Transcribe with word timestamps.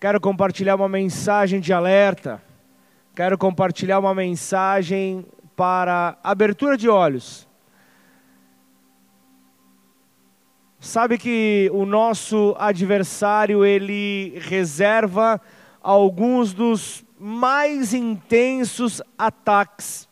Quero 0.00 0.18
compartilhar 0.18 0.76
uma 0.76 0.88
mensagem 0.88 1.60
de 1.60 1.74
alerta. 1.74 2.42
Quero 3.14 3.36
compartilhar 3.36 3.98
uma 3.98 4.14
mensagem 4.14 5.26
para 5.54 6.16
abertura 6.24 6.74
de 6.74 6.88
olhos. 6.88 7.46
Sabe 10.78 11.18
que 11.18 11.70
o 11.74 11.84
nosso 11.84 12.56
adversário 12.58 13.62
ele 13.62 14.38
reserva 14.40 15.38
alguns 15.82 16.54
dos 16.54 17.04
mais 17.18 17.92
intensos 17.92 19.02
ataques. 19.18 20.08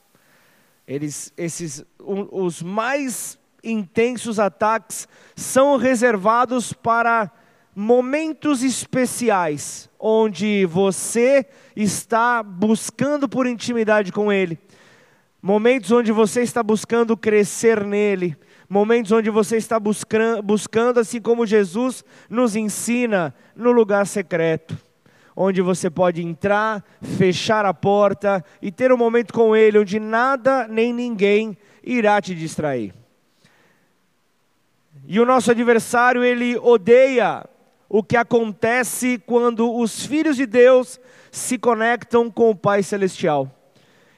Eles, 0.87 1.33
esses, 1.35 1.83
os 1.99 2.61
mais 2.61 3.39
intensos 3.65 4.39
ataques 4.39 5.09
são 5.35 5.79
reservados 5.79 6.75
para 6.75 7.33
momentos 7.81 8.65
especiais, 8.65 9.89
onde 10.01 10.67
você 10.67 11.47
está 11.77 12.43
buscando 12.43 13.29
por 13.29 13.47
intimidade 13.47 14.11
com 14.11 14.33
Ele, 14.33 14.59
momentos 15.41 15.93
onde 15.93 16.11
você 16.11 16.43
está 16.43 16.61
buscando 16.61 17.17
crescer 17.17 17.85
nele, 17.85 18.37
momentos 18.69 19.13
onde 19.13 19.31
você 19.31 19.59
está 19.59 19.79
buscando, 19.79 20.99
assim 20.99 21.21
como 21.21 21.47
Jesus 21.47 22.05
nos 22.29 22.57
ensina, 22.57 23.33
no 23.55 23.71
lugar 23.71 24.09
secreto, 24.09 24.77
onde 25.37 25.63
você 25.63 25.89
pode 25.89 26.21
entrar, 26.21 26.85
fechar 27.01 27.65
a 27.65 27.73
porta 27.73 28.45
e 28.61 28.73
ter 28.73 28.91
um 28.91 28.97
momento 28.97 29.33
com 29.33 29.55
Ele, 29.55 29.79
onde 29.79 30.01
nada 30.01 30.67
nem 30.67 30.93
ninguém 30.93 31.57
irá 31.85 32.21
te 32.21 32.35
distrair. 32.35 32.93
E 35.07 35.21
o 35.21 35.25
nosso 35.25 35.53
adversário, 35.53 36.25
ele 36.25 36.59
odeia 36.59 37.49
o 37.89 38.03
que 38.03 38.17
acontece 38.17 39.19
quando 39.25 39.75
os 39.75 40.05
filhos 40.05 40.37
de 40.37 40.47
Deus 40.47 41.01
se 41.31 41.59
conectam 41.59 42.31
com 42.31 42.51
o 42.51 42.57
Pai 42.57 42.83
Celestial. 42.83 43.51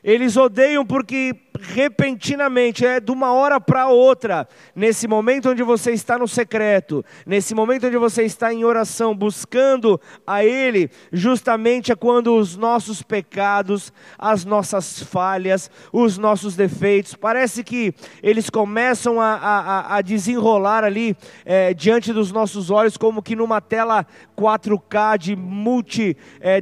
Eles 0.03 0.37
odeiam 0.37 0.85
porque 0.85 1.35
repentinamente, 1.61 2.85
é 2.85 3.01
de 3.01 3.11
uma 3.11 3.33
hora 3.33 3.61
para 3.61 3.89
outra, 3.89 4.49
nesse 4.75 5.07
momento 5.07 5.51
onde 5.51 5.63
você 5.63 5.93
está 5.93 6.19
no 6.19 6.27
secreto, 6.27 7.05
nesse 7.27 7.55
momento 7.55 7.87
onde 7.87 7.97
você 7.97 8.23
está 8.25 8.53
em 8.53 8.65
oração, 8.65 9.15
buscando 9.15 10.01
a 10.27 10.45
Ele, 10.45 10.91
justamente 11.13 11.93
é 11.93 11.97
quando 11.97 12.35
os 12.37 12.57
nossos 12.57 13.03
pecados, 13.03 13.93
as 14.19 14.45
nossas 14.45 15.03
falhas, 15.03 15.71
os 15.93 16.17
nossos 16.17 16.57
defeitos, 16.57 17.15
parece 17.15 17.63
que 17.63 17.95
eles 18.23 18.49
começam 18.49 19.21
a, 19.21 19.35
a, 19.35 19.97
a 19.97 20.03
desenrolar 20.03 20.85
ali 20.85 21.17
é, 21.45 21.75
diante 21.75 22.13
dos 22.13 22.33
nossos 22.33 22.71
olhos, 22.71 22.97
como 22.97 23.23
que 23.23 23.37
numa 23.37 23.61
tela 23.61 24.07
4K 24.37 25.19
de 25.19 25.37
multi 25.37 26.17
é, 26.41 26.61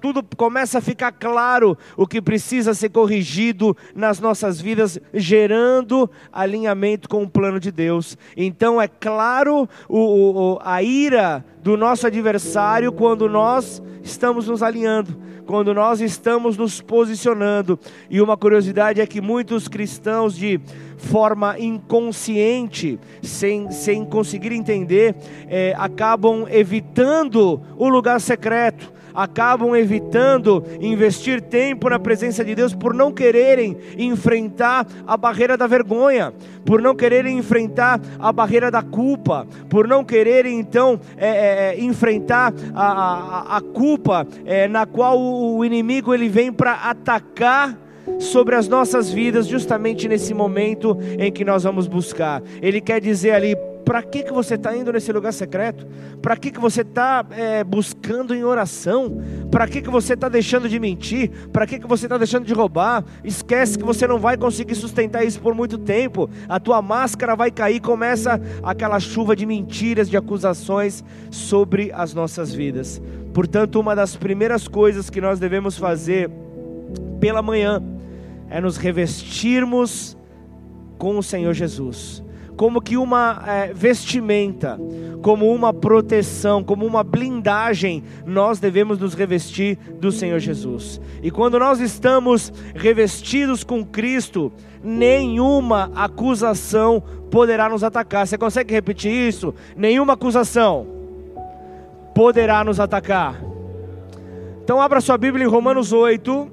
tudo 0.00 0.24
começa 0.36 0.78
a 0.78 0.80
ficar 0.82 1.12
claro 1.12 1.76
o 1.96 2.06
que 2.06 2.22
precisa 2.22 2.74
ser 2.74 2.90
corrigido 2.90 3.76
nas 3.96 4.20
nossas 4.20 4.60
vidas, 4.60 5.00
gerando 5.12 6.08
alinhamento 6.32 7.08
com 7.08 7.22
o 7.22 7.28
plano 7.28 7.58
de 7.58 7.72
Deus. 7.72 8.16
Então 8.36 8.80
é 8.80 8.86
claro 8.86 9.68
o, 9.88 9.98
o, 9.98 10.58
a 10.62 10.82
ira 10.82 11.44
do 11.62 11.76
nosso 11.76 12.06
adversário 12.06 12.92
quando 12.92 13.28
nós 13.28 13.82
estamos 14.02 14.46
nos 14.46 14.62
alinhando, 14.62 15.16
quando 15.46 15.74
nós 15.74 16.00
estamos 16.00 16.56
nos 16.56 16.80
posicionando. 16.80 17.78
E 18.10 18.20
uma 18.20 18.36
curiosidade 18.36 19.00
é 19.00 19.06
que 19.06 19.20
muitos 19.20 19.66
cristãos, 19.66 20.36
de 20.36 20.60
forma 20.96 21.58
inconsciente, 21.58 23.00
sem, 23.22 23.70
sem 23.70 24.04
conseguir 24.04 24.52
entender, 24.52 25.16
é, 25.48 25.74
acabam 25.78 26.46
evitando 26.50 27.60
o 27.76 27.88
lugar 27.88 28.20
secreto 28.20 28.95
acabam 29.16 29.74
evitando 29.74 30.62
investir 30.80 31.40
tempo 31.40 31.88
na 31.88 31.98
presença 31.98 32.44
de 32.44 32.54
Deus 32.54 32.74
por 32.74 32.92
não 32.92 33.10
quererem 33.10 33.76
enfrentar 33.98 34.86
a 35.06 35.16
barreira 35.16 35.56
da 35.56 35.66
vergonha, 35.66 36.32
por 36.64 36.82
não 36.82 36.94
quererem 36.94 37.38
enfrentar 37.38 38.00
a 38.18 38.30
barreira 38.30 38.70
da 38.70 38.82
culpa, 38.82 39.46
por 39.70 39.88
não 39.88 40.04
quererem 40.04 40.60
então 40.60 41.00
é, 41.16 41.28
é, 41.28 41.74
é 41.74 41.80
enfrentar 41.80 42.52
a, 42.74 42.86
a, 42.86 43.56
a 43.56 43.60
culpa 43.60 44.26
é, 44.44 44.68
na 44.68 44.84
qual 44.84 45.18
o 45.18 45.64
inimigo 45.64 46.12
ele 46.12 46.28
vem 46.28 46.52
para 46.52 46.74
atacar 46.74 47.76
sobre 48.20 48.54
as 48.54 48.68
nossas 48.68 49.10
vidas, 49.10 49.46
justamente 49.46 50.06
nesse 50.08 50.32
momento 50.32 50.96
em 51.18 51.32
que 51.32 51.44
nós 51.44 51.64
vamos 51.64 51.86
buscar. 51.86 52.42
Ele 52.62 52.80
quer 52.80 53.00
dizer 53.00 53.32
ali, 53.32 53.56
para 53.86 54.02
que, 54.02 54.24
que 54.24 54.32
você 54.32 54.56
está 54.56 54.76
indo 54.76 54.92
nesse 54.92 55.12
lugar 55.12 55.32
secreto? 55.32 55.86
Para 56.20 56.36
que, 56.36 56.50
que 56.50 56.58
você 56.58 56.80
está 56.80 57.24
é, 57.30 57.62
buscando 57.62 58.34
em 58.34 58.42
oração? 58.42 59.22
Para 59.48 59.68
que, 59.68 59.80
que 59.80 59.88
você 59.88 60.14
está 60.14 60.28
deixando 60.28 60.68
de 60.68 60.76
mentir? 60.80 61.30
Para 61.52 61.68
que, 61.68 61.78
que 61.78 61.86
você 61.86 62.06
está 62.06 62.18
deixando 62.18 62.44
de 62.44 62.52
roubar? 62.52 63.04
Esquece 63.22 63.78
que 63.78 63.84
você 63.84 64.04
não 64.04 64.18
vai 64.18 64.36
conseguir 64.36 64.74
sustentar 64.74 65.24
isso 65.24 65.40
por 65.40 65.54
muito 65.54 65.78
tempo. 65.78 66.28
A 66.48 66.58
tua 66.58 66.82
máscara 66.82 67.36
vai 67.36 67.48
cair, 67.48 67.78
começa 67.78 68.40
aquela 68.60 68.98
chuva 68.98 69.36
de 69.36 69.46
mentiras, 69.46 70.10
de 70.10 70.16
acusações 70.16 71.04
sobre 71.30 71.92
as 71.94 72.12
nossas 72.12 72.52
vidas. 72.52 73.00
Portanto, 73.32 73.78
uma 73.78 73.94
das 73.94 74.16
primeiras 74.16 74.66
coisas 74.66 75.08
que 75.08 75.20
nós 75.20 75.38
devemos 75.38 75.78
fazer 75.78 76.28
pela 77.20 77.40
manhã 77.40 77.80
é 78.50 78.60
nos 78.60 78.78
revestirmos 78.78 80.18
com 80.98 81.16
o 81.18 81.22
Senhor 81.22 81.54
Jesus 81.54 82.25
como 82.56 82.80
que 82.80 82.96
uma 82.96 83.42
é, 83.46 83.72
vestimenta, 83.72 84.80
como 85.22 85.52
uma 85.52 85.74
proteção, 85.74 86.64
como 86.64 86.86
uma 86.86 87.04
blindagem, 87.04 88.02
nós 88.24 88.58
devemos 88.58 88.98
nos 88.98 89.14
revestir 89.14 89.76
do 90.00 90.10
Senhor 90.10 90.38
Jesus. 90.38 91.00
E 91.22 91.30
quando 91.30 91.58
nós 91.58 91.80
estamos 91.80 92.52
revestidos 92.74 93.62
com 93.62 93.84
Cristo, 93.84 94.50
nenhuma 94.82 95.90
acusação 95.94 97.02
poderá 97.30 97.68
nos 97.68 97.84
atacar. 97.84 98.26
Você 98.26 98.38
consegue 98.38 98.72
repetir 98.72 99.12
isso? 99.12 99.54
Nenhuma 99.76 100.14
acusação 100.14 100.86
poderá 102.14 102.64
nos 102.64 102.80
atacar. 102.80 103.38
Então 104.64 104.80
abra 104.80 105.00
sua 105.00 105.18
Bíblia 105.18 105.44
em 105.44 105.48
Romanos 105.48 105.92
8, 105.92 106.50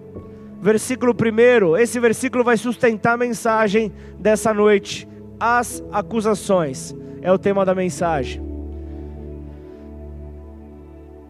versículo 0.62 1.14
1. 1.14 1.78
Esse 1.78 2.00
versículo 2.00 2.44
vai 2.44 2.58
sustentar 2.58 3.14
a 3.14 3.18
mensagem 3.18 3.92
dessa 4.20 4.54
noite 4.54 5.13
as 5.40 5.84
acusações. 5.92 6.96
É 7.22 7.32
o 7.32 7.38
tema 7.38 7.66
da 7.66 7.74
mensagem. 7.74 8.42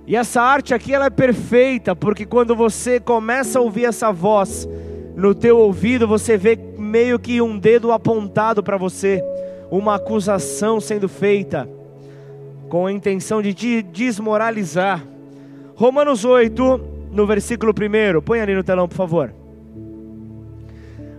E 0.05 0.15
essa 0.15 0.41
arte 0.41 0.73
aqui 0.73 0.93
ela 0.93 1.05
é 1.05 1.09
perfeita, 1.09 1.95
porque 1.95 2.25
quando 2.25 2.55
você 2.55 2.99
começa 2.99 3.59
a 3.59 3.61
ouvir 3.61 3.85
essa 3.85 4.11
voz 4.11 4.67
no 5.15 5.33
teu 5.33 5.57
ouvido, 5.57 6.07
você 6.07 6.37
vê 6.37 6.57
meio 6.77 7.17
que 7.17 7.41
um 7.41 7.57
dedo 7.57 7.91
apontado 7.91 8.61
para 8.61 8.75
você, 8.75 9.23
uma 9.71 9.95
acusação 9.95 10.81
sendo 10.81 11.07
feita 11.07 11.69
com 12.69 12.87
a 12.87 12.91
intenção 12.91 13.41
de 13.41 13.53
te 13.53 13.81
desmoralizar. 13.81 15.05
Romanos 15.75 16.25
8, 16.25 16.81
no 17.11 17.25
versículo 17.25 17.71
1, 17.71 18.21
põe 18.21 18.41
ali 18.41 18.55
no 18.55 18.63
telão, 18.63 18.87
por 18.87 18.95
favor. 18.95 19.33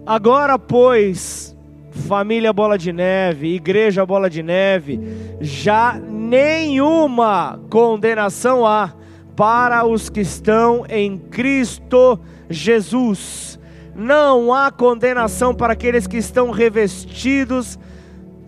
Agora, 0.05 0.59
pois, 0.59 1.54
família 1.95 2.53
Bola 2.53 2.77
de 2.77 2.93
Neve, 2.93 3.55
igreja 3.55 4.05
Bola 4.05 4.29
de 4.29 4.43
Neve, 4.43 5.01
já 5.41 5.95
nenhuma 5.95 7.61
condenação 7.71 8.67
há 8.67 8.93
para 9.37 9.87
os 9.87 10.11
que 10.11 10.21
estão 10.21 10.85
em 10.89 11.17
Cristo 11.17 12.19
Jesus. 12.51 13.59
Não 13.95 14.53
há 14.53 14.71
condenação 14.73 15.55
para 15.55 15.73
aqueles 15.73 16.07
que 16.07 16.17
estão 16.17 16.51
revestidos 16.51 17.79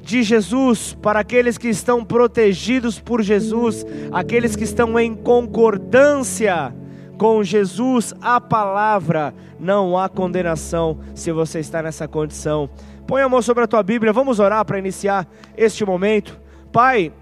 de 0.02 0.22
Jesus, 0.22 0.96
para 1.00 1.20
aqueles 1.20 1.56
que 1.56 1.68
estão 1.68 2.04
protegidos 2.04 3.00
por 3.00 3.22
Jesus, 3.22 3.86
aqueles 4.12 4.54
que 4.54 4.64
estão 4.64 4.98
em 4.98 5.14
concordância 5.14 6.75
com 7.16 7.42
Jesus, 7.42 8.14
a 8.20 8.40
palavra, 8.40 9.34
não 9.58 9.99
há 9.99 10.08
condenação 10.08 10.99
se 11.14 11.32
você 11.32 11.60
está 11.60 11.82
nessa 11.82 12.06
condição. 12.06 12.69
Põe 13.06 13.23
a 13.23 13.29
mão 13.29 13.41
sobre 13.41 13.62
a 13.62 13.67
tua 13.69 13.82
Bíblia, 13.82 14.12
vamos 14.12 14.41
orar 14.41 14.64
para 14.64 14.79
iniciar 14.79 15.29
este 15.56 15.85
momento. 15.85 16.41
Pai, 16.73 17.12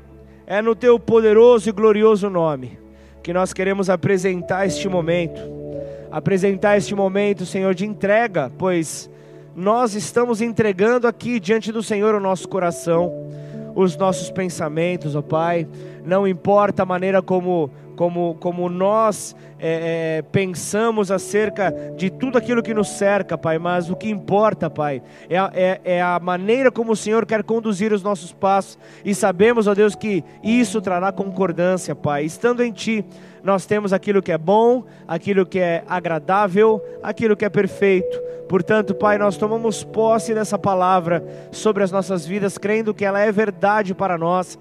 é 0.46 0.62
no 0.62 0.74
teu 0.74 0.98
poderoso 0.98 1.68
e 1.68 1.72
glorioso 1.72 2.30
nome 2.30 2.78
que 3.22 3.32
nós 3.32 3.52
queremos 3.52 3.90
apresentar 3.90 4.66
este 4.66 4.88
momento. 4.88 5.40
Apresentar 6.10 6.76
este 6.76 6.94
momento, 6.94 7.44
Senhor, 7.44 7.74
de 7.74 7.84
entrega, 7.84 8.50
pois 8.56 9.10
nós 9.54 9.94
estamos 9.94 10.40
entregando 10.40 11.06
aqui 11.06 11.38
diante 11.38 11.70
do 11.70 11.82
Senhor 11.82 12.14
o 12.14 12.20
nosso 12.20 12.48
coração, 12.48 13.12
os 13.74 13.96
nossos 13.96 14.30
pensamentos, 14.30 15.14
ó 15.14 15.22
Pai. 15.22 15.66
Não 16.04 16.26
importa 16.26 16.82
a 16.82 16.86
maneira 16.86 17.20
como 17.20 17.70
como, 17.96 18.34
como 18.40 18.68
nós 18.68 19.34
é, 19.58 20.18
é, 20.18 20.22
pensamos 20.22 21.10
acerca 21.10 21.72
de 21.96 22.10
tudo 22.10 22.36
aquilo 22.38 22.62
que 22.62 22.74
nos 22.74 22.88
cerca, 22.88 23.38
Pai, 23.38 23.58
mas 23.58 23.90
o 23.90 23.96
que 23.96 24.08
importa, 24.08 24.68
Pai, 24.68 25.02
é, 25.28 25.36
é, 25.36 25.80
é, 25.84 26.02
a 26.02 26.18
maneira 26.20 26.70
como 26.70 26.92
o 26.92 26.96
Senhor 26.96 27.24
quer 27.24 27.42
conduzir 27.42 27.92
os 27.92 28.02
nossos 28.02 28.32
passos, 28.32 28.78
e 29.04 29.14
sabemos, 29.14 29.66
ó 29.66 29.74
Deus, 29.74 29.94
que 29.94 30.24
isso 30.42 30.80
trará 30.80 31.12
concordância, 31.12 31.94
Pai. 31.94 32.24
Estando 32.24 32.62
em 32.62 32.72
Ti, 32.72 33.04
nós 33.42 33.66
temos 33.66 33.92
aquilo 33.92 34.22
que 34.22 34.32
é 34.32 34.38
bom, 34.38 34.84
aquilo 35.06 35.46
que 35.46 35.58
é 35.58 35.84
agradável, 35.86 36.82
aquilo 37.02 37.36
que 37.36 37.44
é 37.44 37.48
perfeito. 37.48 38.18
Portanto, 38.48 38.94
Pai, 38.94 39.18
nós 39.18 39.36
tomamos 39.36 39.82
posse 39.82 40.34
dessa 40.34 40.58
palavra 40.58 41.24
sobre 41.50 41.82
as 41.82 41.90
nossas 41.90 42.26
vidas, 42.26 42.58
crendo 42.58 42.94
que 42.94 43.04
ela 43.04 43.20
é 43.20 43.32
verdade 43.32 43.94
para 43.94 44.18
nós 44.18 44.58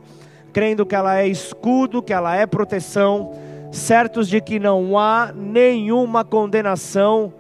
crendo 0.54 0.86
que 0.86 0.96
ela 0.96 1.20
é 1.20 1.28
escudo, 1.28 2.02
que 2.02 2.14
ela 2.14 2.36
é 2.36 2.46
proteção, 2.46 3.32
certos 3.72 4.30
de 4.30 4.40
que 4.40 4.60
não 4.60 4.98
há 4.98 5.34
nenhuma 5.36 6.24
condenação 6.24 7.34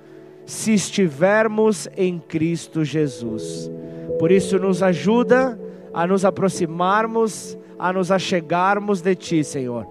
se 0.45 0.73
estivermos 0.73 1.87
em 1.95 2.19
Cristo 2.19 2.83
Jesus. 2.83 3.71
Por 4.17 4.31
isso, 4.31 4.57
nos 4.57 4.81
ajuda 4.81 5.59
a 5.93 6.07
nos 6.07 6.25
aproximarmos, 6.25 7.57
a 7.77 7.93
nos 7.93 8.11
achegarmos 8.11 8.99
de 9.01 9.15
Ti, 9.15 9.43
Senhor. 9.43 9.87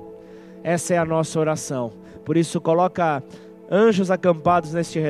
Essa 0.65 0.95
é 0.95 0.99
a 0.99 1.05
nossa 1.05 1.39
oração. 1.39 1.93
Por 2.25 2.37
isso, 2.37 2.61
coloca 2.61 3.23
anjos 3.71 4.11
acampados 4.11 4.75
neste, 4.75 5.01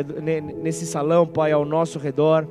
nesse 0.62 0.86
salão, 0.86 1.26
Pai, 1.26 1.50
ao 1.50 1.64
nosso 1.64 1.98
redor 1.98 2.46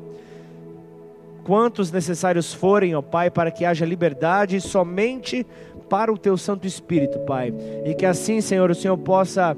quantos 1.44 1.92
necessários 1.92 2.54
forem, 2.54 2.96
ó 2.96 3.02
Pai, 3.02 3.30
para 3.30 3.52
que 3.52 3.66
haja 3.66 3.86
liberdade 3.86 4.60
somente 4.62 5.46
para 5.90 6.12
o 6.12 6.18
Teu 6.18 6.38
Santo 6.38 6.66
Espírito, 6.68 7.20
Pai. 7.20 7.54
E 7.86 7.94
que 7.94 8.06
assim, 8.06 8.42
Senhor, 8.42 8.70
o 8.70 8.76
Senhor 8.76 8.98
possa 8.98 9.58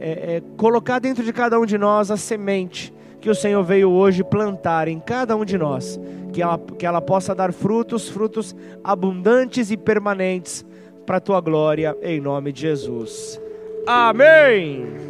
é, 0.00 0.36
é, 0.36 0.42
colocar 0.56 0.98
dentro 0.98 1.22
de 1.22 1.32
cada 1.32 1.58
um 1.58 1.66
de 1.66 1.78
nós 1.78 2.10
a 2.10 2.16
semente 2.16 2.92
que 3.20 3.28
o 3.28 3.34
Senhor 3.34 3.62
veio 3.62 3.90
hoje 3.90 4.22
plantar 4.22 4.88
em 4.88 5.00
cada 5.00 5.36
um 5.36 5.44
de 5.44 5.58
nós, 5.58 6.00
que 6.32 6.40
ela, 6.40 6.58
que 6.78 6.86
ela 6.86 7.00
possa 7.00 7.34
dar 7.34 7.52
frutos, 7.52 8.08
frutos 8.08 8.54
abundantes 8.82 9.70
e 9.70 9.76
permanentes 9.76 10.64
para 11.04 11.16
a 11.16 11.20
Tua 11.20 11.40
glória, 11.40 11.96
em 12.02 12.20
nome 12.20 12.52
de 12.52 12.62
Jesus. 12.62 13.40
Amém. 13.86 15.07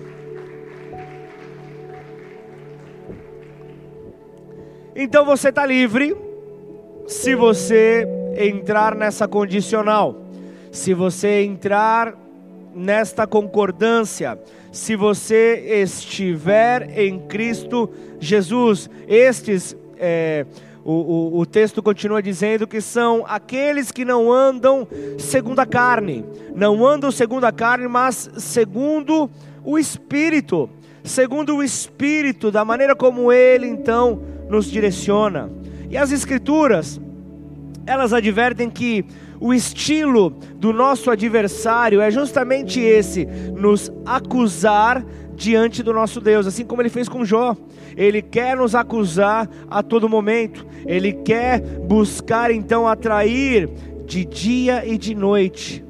Então 5.01 5.25
você 5.25 5.51
está 5.51 5.65
livre 5.65 6.17
se 7.07 7.33
você 7.37 8.05
entrar 8.37 8.97
nessa 8.97 9.29
condicional, 9.29 10.25
se 10.73 10.93
você 10.93 11.45
entrar 11.45 12.17
nesta 12.75 13.25
concordância, 13.25 14.37
se 14.73 14.97
você 14.97 15.83
estiver 15.85 16.99
em 16.99 17.17
Cristo 17.17 17.89
Jesus. 18.19 18.91
Estes, 19.07 19.77
é, 19.97 20.45
o, 20.85 20.93
o, 20.93 21.39
o 21.43 21.47
texto 21.47 21.81
continua 21.81 22.21
dizendo 22.21 22.67
que 22.67 22.81
são 22.81 23.25
aqueles 23.29 23.93
que 23.93 24.05
não 24.05 24.33
andam 24.33 24.85
segundo 25.17 25.61
a 25.61 25.67
carne, 25.67 26.25
não 26.57 26.85
andam 26.85 27.13
segundo 27.13 27.45
a 27.45 27.53
carne, 27.53 27.87
mas 27.87 28.29
segundo 28.37 29.31
o 29.65 29.79
Espírito, 29.79 30.69
segundo 31.05 31.55
o 31.55 31.63
Espírito, 31.63 32.51
da 32.51 32.65
maneira 32.65 32.97
como 32.97 33.31
Ele 33.31 33.69
então 33.69 34.38
nos 34.49 34.71
direciona. 34.71 35.51
E 35.91 35.97
as 35.97 36.13
Escrituras, 36.13 37.01
elas 37.87 38.13
advertem 38.13 38.69
que 38.69 39.05
o 39.41 39.55
estilo 39.55 40.31
do 40.57 40.73
nosso 40.73 41.11
adversário 41.11 42.01
é 42.01 42.11
justamente 42.11 42.81
esse: 42.81 43.25
nos 43.25 43.91
acusar 44.05 45.05
diante 45.35 45.83
do 45.83 45.93
nosso 45.93 46.21
Deus, 46.21 46.47
assim 46.47 46.65
como 46.65 46.83
ele 46.83 46.89
fez 46.89 47.09
com 47.09 47.25
Jó. 47.25 47.57
Ele 47.97 48.21
quer 48.21 48.57
nos 48.57 48.75
acusar 48.75 49.49
a 49.71 49.83
todo 49.83 50.09
momento, 50.09 50.67
ele 50.87 51.13
quer 51.13 51.61
buscar 51.61 52.51
então 52.51 52.87
atrair 52.87 53.69
de 54.07 54.25
dia 54.25 54.87
e 54.87 54.97
de 54.97 55.15
noite 55.15 55.85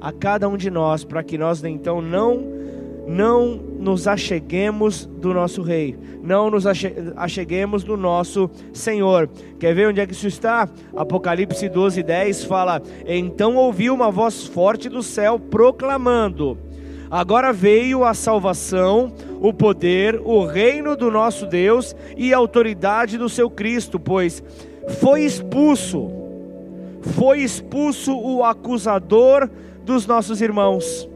a 0.00 0.12
cada 0.12 0.48
um 0.48 0.56
de 0.56 0.70
nós, 0.70 1.04
para 1.04 1.22
que 1.22 1.38
nós 1.38 1.64
então 1.64 2.02
não 2.02 2.63
não 3.06 3.56
nos 3.56 4.08
acheguemos 4.08 5.06
do 5.06 5.34
nosso 5.34 5.62
Rei, 5.62 5.96
não 6.22 6.50
nos 6.50 6.64
acheguemos 7.16 7.84
do 7.84 7.96
nosso 7.96 8.50
Senhor. 8.72 9.28
Quer 9.58 9.74
ver 9.74 9.88
onde 9.88 10.00
é 10.00 10.06
que 10.06 10.12
isso 10.12 10.26
está? 10.26 10.68
Apocalipse 10.96 11.68
12, 11.68 12.02
10 12.02 12.44
fala: 12.44 12.82
Então 13.06 13.56
ouvi 13.56 13.90
uma 13.90 14.10
voz 14.10 14.46
forte 14.46 14.88
do 14.88 15.02
céu 15.02 15.38
proclamando: 15.38 16.58
Agora 17.10 17.52
veio 17.52 18.04
a 18.04 18.14
salvação, 18.14 19.12
o 19.40 19.52
poder, 19.52 20.20
o 20.24 20.44
reino 20.44 20.96
do 20.96 21.10
nosso 21.10 21.46
Deus 21.46 21.94
e 22.16 22.32
a 22.32 22.38
autoridade 22.38 23.18
do 23.18 23.28
seu 23.28 23.50
Cristo, 23.50 24.00
pois 24.00 24.42
foi 25.00 25.22
expulso, 25.22 26.10
foi 27.00 27.40
expulso 27.40 28.16
o 28.16 28.42
acusador 28.42 29.48
dos 29.84 30.06
nossos 30.06 30.40
irmãos 30.40 31.08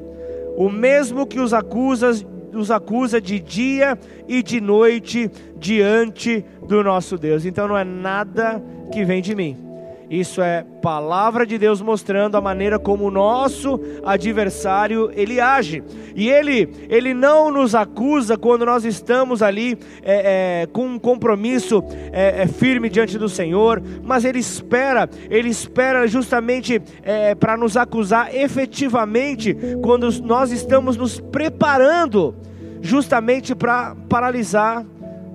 o 0.58 0.68
mesmo 0.68 1.24
que 1.24 1.38
os 1.38 1.54
acusa, 1.54 2.10
os 2.52 2.68
acusa 2.68 3.20
de 3.20 3.38
dia 3.38 3.96
e 4.26 4.42
de 4.42 4.60
noite 4.60 5.30
diante 5.56 6.44
do 6.66 6.82
nosso 6.82 7.16
Deus. 7.16 7.44
Então 7.44 7.68
não 7.68 7.78
é 7.78 7.84
nada 7.84 8.60
que 8.92 9.04
vem 9.04 9.22
de 9.22 9.36
mim 9.36 9.67
isso 10.10 10.40
é 10.40 10.64
palavra 10.80 11.44
de 11.44 11.58
Deus 11.58 11.82
mostrando 11.82 12.36
a 12.36 12.40
maneira 12.40 12.78
como 12.78 13.04
o 13.04 13.10
nosso 13.10 13.78
adversário 14.04 15.10
ele 15.14 15.38
age. 15.38 15.82
E 16.14 16.30
ele, 16.30 16.68
ele 16.88 17.12
não 17.12 17.50
nos 17.50 17.74
acusa 17.74 18.38
quando 18.38 18.64
nós 18.64 18.86
estamos 18.86 19.42
ali 19.42 19.78
é, 20.02 20.62
é, 20.62 20.66
com 20.66 20.86
um 20.86 20.98
compromisso 20.98 21.84
é, 22.10 22.42
é 22.42 22.46
firme 22.46 22.88
diante 22.88 23.18
do 23.18 23.28
Senhor, 23.28 23.82
mas 24.02 24.24
ele 24.24 24.38
espera, 24.38 25.08
ele 25.28 25.50
espera 25.50 26.06
justamente 26.06 26.80
é, 27.02 27.34
para 27.34 27.56
nos 27.56 27.76
acusar 27.76 28.34
efetivamente 28.34 29.54
quando 29.82 30.10
nós 30.22 30.50
estamos 30.50 30.96
nos 30.96 31.20
preparando 31.20 32.34
justamente 32.80 33.54
para 33.54 33.94
paralisar 34.08 34.86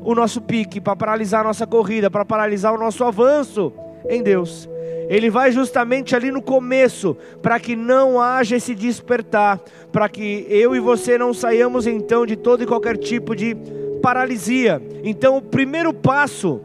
o 0.04 0.16
nosso 0.16 0.42
pique, 0.42 0.82
para 0.82 0.96
paralisar 0.96 1.42
a 1.42 1.44
nossa 1.44 1.68
corrida, 1.68 2.10
para 2.10 2.26
paralisar 2.26 2.74
o 2.74 2.78
nosso 2.78 3.04
avanço 3.04 3.72
em 4.10 4.22
Deus. 4.22 4.70
Ele 5.10 5.30
vai 5.30 5.52
justamente 5.52 6.16
ali 6.16 6.32
no 6.32 6.42
começo, 6.42 7.16
para 7.42 7.60
que 7.60 7.76
não 7.76 8.20
haja 8.20 8.56
esse 8.56 8.74
despertar, 8.74 9.60
para 9.92 10.08
que 10.08 10.46
eu 10.50 10.76
e 10.76 10.80
você 10.80 11.18
não 11.18 11.34
saiamos 11.34 11.86
então 11.86 12.26
de 12.26 12.36
todo 12.36 12.64
e 12.64 12.68
qualquer 12.68 12.98
tipo 12.98 13.36
de 13.36 13.56
paralisia. 14.02 14.82
Então, 15.04 15.38
o 15.38 15.42
primeiro 15.42 15.94
passo 15.94 16.62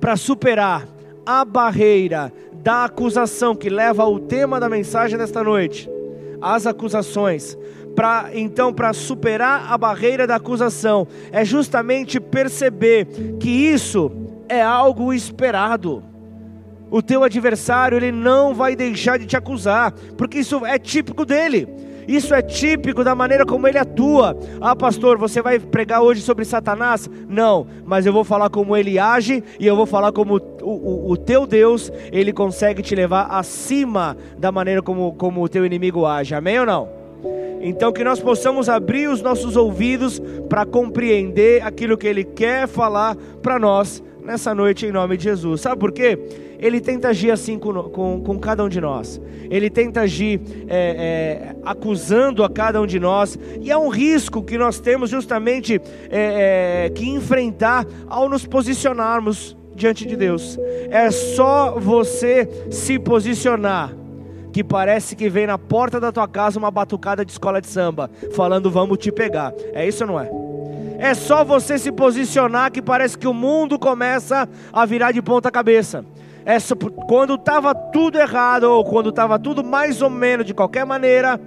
para 0.00 0.16
superar 0.16 0.88
a 1.24 1.44
barreira 1.44 2.32
da 2.52 2.84
acusação 2.84 3.54
que 3.54 3.70
leva 3.70 4.02
ao 4.02 4.18
tema 4.18 4.58
da 4.58 4.68
mensagem 4.68 5.18
desta 5.18 5.42
noite, 5.42 5.88
as 6.40 6.66
acusações, 6.66 7.56
para 7.94 8.30
então 8.34 8.72
para 8.72 8.92
superar 8.92 9.72
a 9.72 9.78
barreira 9.78 10.26
da 10.26 10.36
acusação, 10.36 11.06
é 11.32 11.44
justamente 11.44 12.20
perceber 12.20 13.06
que 13.38 13.48
isso 13.48 14.10
é 14.48 14.62
algo 14.62 15.12
esperado 15.12 16.09
o 16.90 17.00
teu 17.00 17.22
adversário 17.22 17.96
ele 17.96 18.12
não 18.12 18.54
vai 18.54 18.74
deixar 18.74 19.18
de 19.18 19.26
te 19.26 19.36
acusar, 19.36 19.92
porque 20.16 20.38
isso 20.38 20.64
é 20.66 20.78
típico 20.78 21.24
dele. 21.24 21.68
Isso 22.08 22.34
é 22.34 22.42
típico 22.42 23.04
da 23.04 23.14
maneira 23.14 23.46
como 23.46 23.68
ele 23.68 23.78
atua. 23.78 24.36
Ah, 24.60 24.74
pastor, 24.74 25.16
você 25.16 25.40
vai 25.40 25.60
pregar 25.60 26.02
hoje 26.02 26.20
sobre 26.20 26.44
Satanás? 26.44 27.08
Não, 27.28 27.66
mas 27.84 28.04
eu 28.04 28.12
vou 28.12 28.24
falar 28.24 28.50
como 28.50 28.76
ele 28.76 28.98
age 28.98 29.44
e 29.60 29.66
eu 29.66 29.76
vou 29.76 29.86
falar 29.86 30.10
como 30.10 30.36
o, 30.36 30.68
o, 30.68 31.12
o 31.12 31.16
teu 31.16 31.46
Deus 31.46 31.92
ele 32.10 32.32
consegue 32.32 32.82
te 32.82 32.96
levar 32.96 33.26
acima 33.30 34.16
da 34.36 34.50
maneira 34.50 34.82
como, 34.82 35.12
como 35.14 35.40
o 35.40 35.48
teu 35.48 35.64
inimigo 35.64 36.04
age. 36.04 36.34
Amém 36.34 36.58
ou 36.58 36.66
não? 36.66 37.00
Então, 37.60 37.92
que 37.92 38.02
nós 38.02 38.18
possamos 38.18 38.70
abrir 38.70 39.08
os 39.08 39.20
nossos 39.20 39.54
ouvidos 39.54 40.20
para 40.48 40.64
compreender 40.64 41.62
aquilo 41.62 41.96
que 41.96 42.06
Ele 42.06 42.24
quer 42.24 42.66
falar 42.66 43.14
para 43.42 43.58
nós 43.58 44.02
nessa 44.24 44.54
noite, 44.54 44.86
em 44.86 44.92
nome 44.92 45.16
de 45.16 45.24
Jesus. 45.24 45.60
Sabe 45.60 45.78
por 45.80 45.92
quê? 45.92 46.18
Ele 46.58 46.80
tenta 46.80 47.08
agir 47.08 47.30
assim 47.30 47.58
com, 47.58 47.72
com, 47.84 48.20
com 48.20 48.38
cada 48.38 48.62
um 48.62 48.68
de 48.68 48.80
nós. 48.80 49.20
Ele 49.50 49.70
tenta 49.70 50.02
agir 50.02 50.40
é, 50.68 51.54
é, 51.54 51.56
acusando 51.64 52.44
a 52.44 52.50
cada 52.50 52.80
um 52.80 52.86
de 52.86 53.00
nós. 53.00 53.38
E 53.60 53.70
é 53.70 53.78
um 53.78 53.88
risco 53.88 54.42
que 54.42 54.58
nós 54.58 54.78
temos 54.78 55.10
justamente 55.10 55.80
é, 56.10 56.84
é, 56.86 56.90
que 56.90 57.08
enfrentar 57.08 57.86
ao 58.08 58.28
nos 58.28 58.46
posicionarmos 58.46 59.56
diante 59.74 60.06
de 60.06 60.16
Deus. 60.16 60.58
É 60.90 61.10
só 61.10 61.78
você 61.78 62.48
se 62.70 62.98
posicionar 62.98 63.96
que 64.52 64.62
parece 64.64 65.16
que 65.16 65.28
vem 65.28 65.46
na 65.46 65.56
porta 65.56 65.98
da 66.00 66.12
tua 66.12 66.28
casa 66.28 66.58
uma 66.58 66.70
batucada 66.70 67.24
de 67.24 67.32
escola 67.32 67.60
de 67.60 67.68
samba, 67.68 68.10
falando 68.34 68.70
vamos 68.70 68.98
te 68.98 69.10
pegar. 69.10 69.54
É 69.72 69.86
isso 69.86 70.04
ou 70.04 70.10
não 70.10 70.20
é? 70.20 70.49
É 71.00 71.14
só 71.14 71.42
você 71.42 71.78
se 71.78 71.90
posicionar 71.90 72.70
que 72.70 72.82
parece 72.82 73.16
que 73.16 73.26
o 73.26 73.32
mundo 73.32 73.78
começa 73.78 74.46
a 74.70 74.84
virar 74.84 75.12
de 75.12 75.22
ponta 75.22 75.50
cabeça. 75.50 76.04
Essa, 76.44 76.76
quando 76.76 77.36
estava 77.36 77.74
tudo 77.74 78.18
errado, 78.18 78.64
ou 78.64 78.84
quando 78.84 79.08
estava 79.08 79.38
tudo 79.38 79.64
mais 79.64 80.02
ou 80.02 80.10
menos 80.10 80.44
de 80.44 80.52
qualquer 80.52 80.84
maneira, 80.84 81.40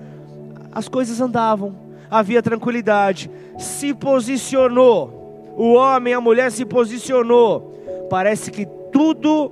as 0.72 0.88
coisas 0.88 1.22
andavam, 1.22 1.75
havia 2.10 2.41
tranquilidade, 2.41 3.29
se 3.60 3.93
posicionou, 3.93 5.53
o 5.55 5.74
homem, 5.74 6.15
a 6.15 6.19
mulher 6.19 6.51
se 6.51 6.65
posicionou, 6.65 8.07
parece 8.10 8.50
que 8.50 8.65
tudo 8.91 9.51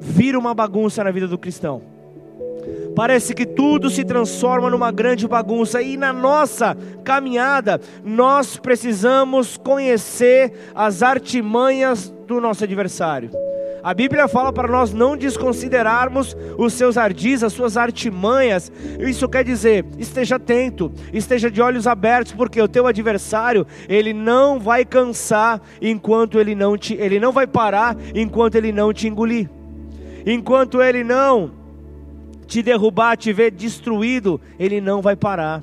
vira 0.00 0.36
uma 0.36 0.52
bagunça 0.52 1.04
na 1.04 1.12
vida 1.12 1.28
do 1.28 1.38
cristão. 1.38 1.91
Parece 2.94 3.34
que 3.34 3.46
tudo 3.46 3.88
se 3.88 4.04
transforma 4.04 4.68
numa 4.68 4.92
grande 4.92 5.26
bagunça 5.26 5.80
e 5.80 5.96
na 5.96 6.12
nossa 6.12 6.76
caminhada 7.04 7.80
nós 8.04 8.56
precisamos 8.56 9.56
conhecer 9.56 10.52
as 10.74 11.02
artimanhas 11.02 12.12
do 12.26 12.40
nosso 12.40 12.64
adversário. 12.64 13.30
A 13.82 13.92
Bíblia 13.92 14.28
fala 14.28 14.52
para 14.52 14.68
nós 14.68 14.92
não 14.92 15.16
desconsiderarmos 15.16 16.36
os 16.56 16.72
seus 16.74 16.96
ardis, 16.96 17.42
as 17.42 17.52
suas 17.52 17.76
artimanhas. 17.76 18.70
Isso 19.00 19.28
quer 19.28 19.42
dizer, 19.42 19.84
esteja 19.98 20.36
atento, 20.36 20.92
esteja 21.12 21.50
de 21.50 21.60
olhos 21.60 21.88
abertos, 21.88 22.32
porque 22.32 22.62
o 22.62 22.68
teu 22.68 22.86
adversário, 22.86 23.66
ele 23.88 24.12
não 24.12 24.60
vai 24.60 24.84
cansar 24.84 25.60
enquanto 25.80 26.38
ele 26.38 26.54
não 26.54 26.78
te, 26.78 26.94
ele 26.94 27.18
não 27.18 27.32
vai 27.32 27.46
parar 27.46 27.96
enquanto 28.14 28.54
ele 28.54 28.70
não 28.70 28.92
te 28.92 29.08
engolir. 29.08 29.50
Enquanto 30.24 30.80
ele 30.80 31.02
não 31.02 31.61
te 32.46 32.62
derrubar, 32.62 33.16
te 33.16 33.32
ver 33.32 33.50
destruído, 33.50 34.40
ele 34.58 34.80
não 34.80 35.00
vai 35.00 35.16
parar. 35.16 35.62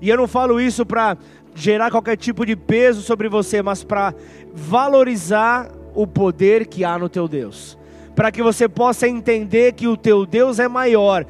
E 0.00 0.08
eu 0.08 0.16
não 0.16 0.28
falo 0.28 0.60
isso 0.60 0.84
para 0.84 1.16
gerar 1.54 1.90
qualquer 1.90 2.16
tipo 2.16 2.44
de 2.44 2.54
peso 2.54 3.00
sobre 3.02 3.28
você, 3.28 3.62
mas 3.62 3.82
para 3.82 4.14
valorizar 4.54 5.70
o 5.94 6.06
poder 6.06 6.66
que 6.66 6.84
há 6.84 6.98
no 6.98 7.08
teu 7.08 7.26
Deus, 7.26 7.78
para 8.14 8.30
que 8.30 8.42
você 8.42 8.68
possa 8.68 9.08
entender 9.08 9.72
que 9.72 9.88
o 9.88 9.96
teu 9.96 10.26
Deus 10.26 10.58
é 10.58 10.68
maior. 10.68 11.24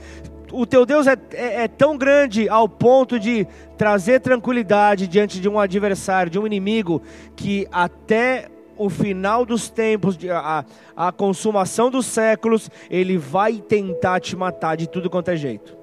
O 0.52 0.66
teu 0.66 0.86
Deus 0.86 1.06
é, 1.06 1.16
é, 1.32 1.62
é, 1.64 1.68
tão 1.68 1.96
grande 1.96 2.48
ao 2.48 2.68
ponto 2.68 3.18
de 3.18 3.46
trazer 3.76 4.20
tranquilidade 4.20 5.06
diante 5.06 5.40
de 5.40 5.48
um 5.48 5.58
adversário, 5.58 6.30
de 6.30 6.38
um 6.38 6.46
inimigo, 6.46 7.02
que 7.34 7.66
até 7.70 8.48
o 8.76 8.88
final 8.88 9.44
dos 9.44 9.68
tempos, 9.68 10.18
a, 10.30 10.64
a 10.96 11.12
consumação 11.12 11.90
dos 11.90 12.06
séculos, 12.06 12.70
ele 12.90 13.16
vai 13.16 13.58
tentar 13.58 14.20
te 14.20 14.36
matar 14.36 14.76
de 14.76 14.88
tudo 14.88 15.10
quanto 15.10 15.30
é 15.30 15.36
jeito. 15.36 15.76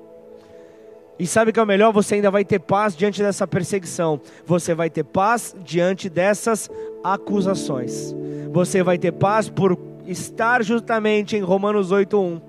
E 1.18 1.28
sabe 1.28 1.52
que 1.52 1.60
é 1.60 1.64
o 1.64 1.66
melhor? 1.66 1.92
Você 1.94 2.16
ainda 2.16 2.32
vai 2.32 2.44
ter 2.44 2.60
paz 2.60 2.96
diante 2.96 3.22
dessa 3.22 3.48
perseguição. 3.48 4.20
Você 4.46 4.74
vai 4.74 4.90
ter 4.90 5.04
paz 5.04 5.56
diante 5.64 6.10
dessas 6.10 6.70
acusações. 7.04 8.14
Você 8.52 8.82
vai 8.82 8.98
ter 8.98 9.12
paz 9.12 9.48
por 9.50 9.78
estar 10.08 10.64
justamente 10.64 11.36
em 11.38 11.42
Romanos 11.42 11.92
8:1. 11.92 12.42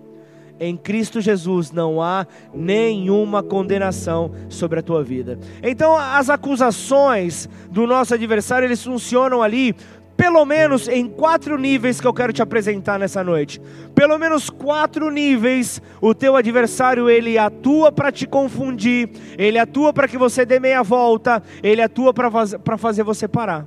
Em 0.58 0.76
Cristo 0.76 1.20
Jesus 1.20 1.72
não 1.72 2.00
há 2.00 2.26
nenhuma 2.54 3.42
condenação 3.42 4.30
sobre 4.48 4.78
a 4.78 4.82
tua 4.82 5.02
vida. 5.02 5.38
Então, 5.62 5.96
as 5.96 6.30
acusações 6.30 7.48
do 7.70 7.86
nosso 7.86 8.14
adversário, 8.14 8.66
eles 8.66 8.82
funcionam 8.82 9.42
ali 9.42 9.74
pelo 10.16 10.44
menos 10.44 10.88
em 10.88 11.08
quatro 11.08 11.58
níveis 11.58 12.00
que 12.00 12.06
eu 12.06 12.14
quero 12.14 12.32
te 12.32 12.42
apresentar 12.42 12.98
nessa 12.98 13.22
noite. 13.24 13.60
Pelo 13.94 14.18
menos 14.18 14.48
quatro 14.48 15.10
níveis 15.10 15.82
o 16.00 16.14
teu 16.14 16.36
adversário 16.36 17.10
ele 17.10 17.36
atua 17.36 17.90
para 17.90 18.12
te 18.12 18.26
confundir, 18.26 19.10
ele 19.36 19.58
atua 19.58 19.92
para 19.92 20.08
que 20.08 20.16
você 20.16 20.44
dê 20.44 20.60
meia 20.60 20.82
volta, 20.82 21.42
ele 21.62 21.82
atua 21.82 22.12
para 22.12 22.78
fazer 22.78 23.02
você 23.02 23.28
parar 23.28 23.66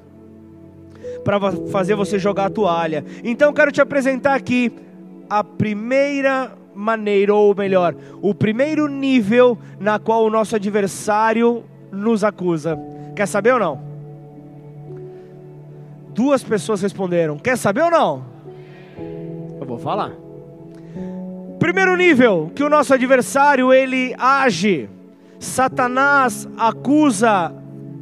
para 1.24 1.40
fazer 1.70 1.96
você 1.96 2.18
jogar 2.18 2.46
a 2.46 2.50
toalha. 2.50 3.04
Então 3.22 3.52
quero 3.52 3.72
te 3.72 3.82
apresentar 3.82 4.34
aqui 4.34 4.72
a 5.30 5.44
primeira 5.44 6.54
maneira, 6.74 7.34
ou 7.34 7.54
melhor, 7.56 7.96
o 8.22 8.34
primeiro 8.34 8.88
nível 8.88 9.58
na 9.80 10.00
qual 10.00 10.24
o 10.24 10.30
nosso 10.30 10.56
adversário 10.56 11.64
nos 11.92 12.24
acusa. 12.24 12.80
Quer 13.16 13.26
saber 13.26 13.54
ou 13.54 13.60
não? 13.60 13.87
Duas 16.18 16.44
pessoas 16.44 16.82
responderam. 16.82 17.38
Quer 17.38 17.56
saber 17.56 17.84
ou 17.84 17.92
não? 17.92 18.26
Eu 19.62 19.68
vou 19.68 19.78
falar. 19.78 20.14
Primeiro 21.60 21.96
nível 21.96 22.52
que 22.56 22.64
o 22.64 22.70
nosso 22.70 22.92
adversário 22.92 23.72
ele 23.72 24.16
age. 24.18 24.90
Satanás 25.40 26.50
acusa 26.58 27.54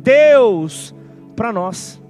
Deus 0.01 0.95
para 1.35 1.51
nós. 1.51 2.01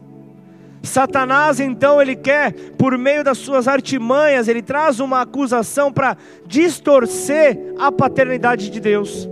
Satanás 0.84 1.60
então 1.60 2.00
ele 2.00 2.16
quer, 2.16 2.54
por 2.78 2.96
meio 3.00 3.24
das 3.24 3.40
suas 3.40 3.68
artimanhas, 3.68 4.48
ele 4.48 4.62
traz 4.62 5.00
uma 5.00 5.22
acusação 5.22 5.92
para 5.92 6.16
distorcer 6.46 7.74
a 7.80 7.92
paternidade 7.92 8.70
de 8.70 8.80
Deus, 8.80 9.28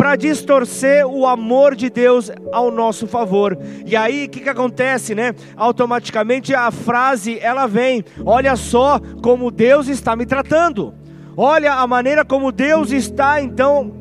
para 0.00 0.16
distorcer 0.16 1.06
o 1.06 1.26
amor 1.26 1.76
de 1.76 1.90
Deus 1.90 2.32
ao 2.50 2.70
nosso 2.70 3.06
favor. 3.06 3.58
E 3.84 3.94
aí 3.94 4.24
o 4.24 4.30
que, 4.30 4.40
que 4.40 4.48
acontece, 4.48 5.14
né? 5.14 5.34
Automaticamente 5.54 6.54
a 6.54 6.70
frase 6.70 7.38
ela 7.38 7.66
vem: 7.66 8.02
olha 8.24 8.56
só 8.56 8.98
como 9.22 9.50
Deus 9.50 9.88
está 9.88 10.16
me 10.16 10.24
tratando. 10.24 10.94
Olha 11.36 11.74
a 11.74 11.86
maneira 11.86 12.24
como 12.24 12.50
Deus 12.50 12.92
está 12.92 13.42
então 13.42 13.92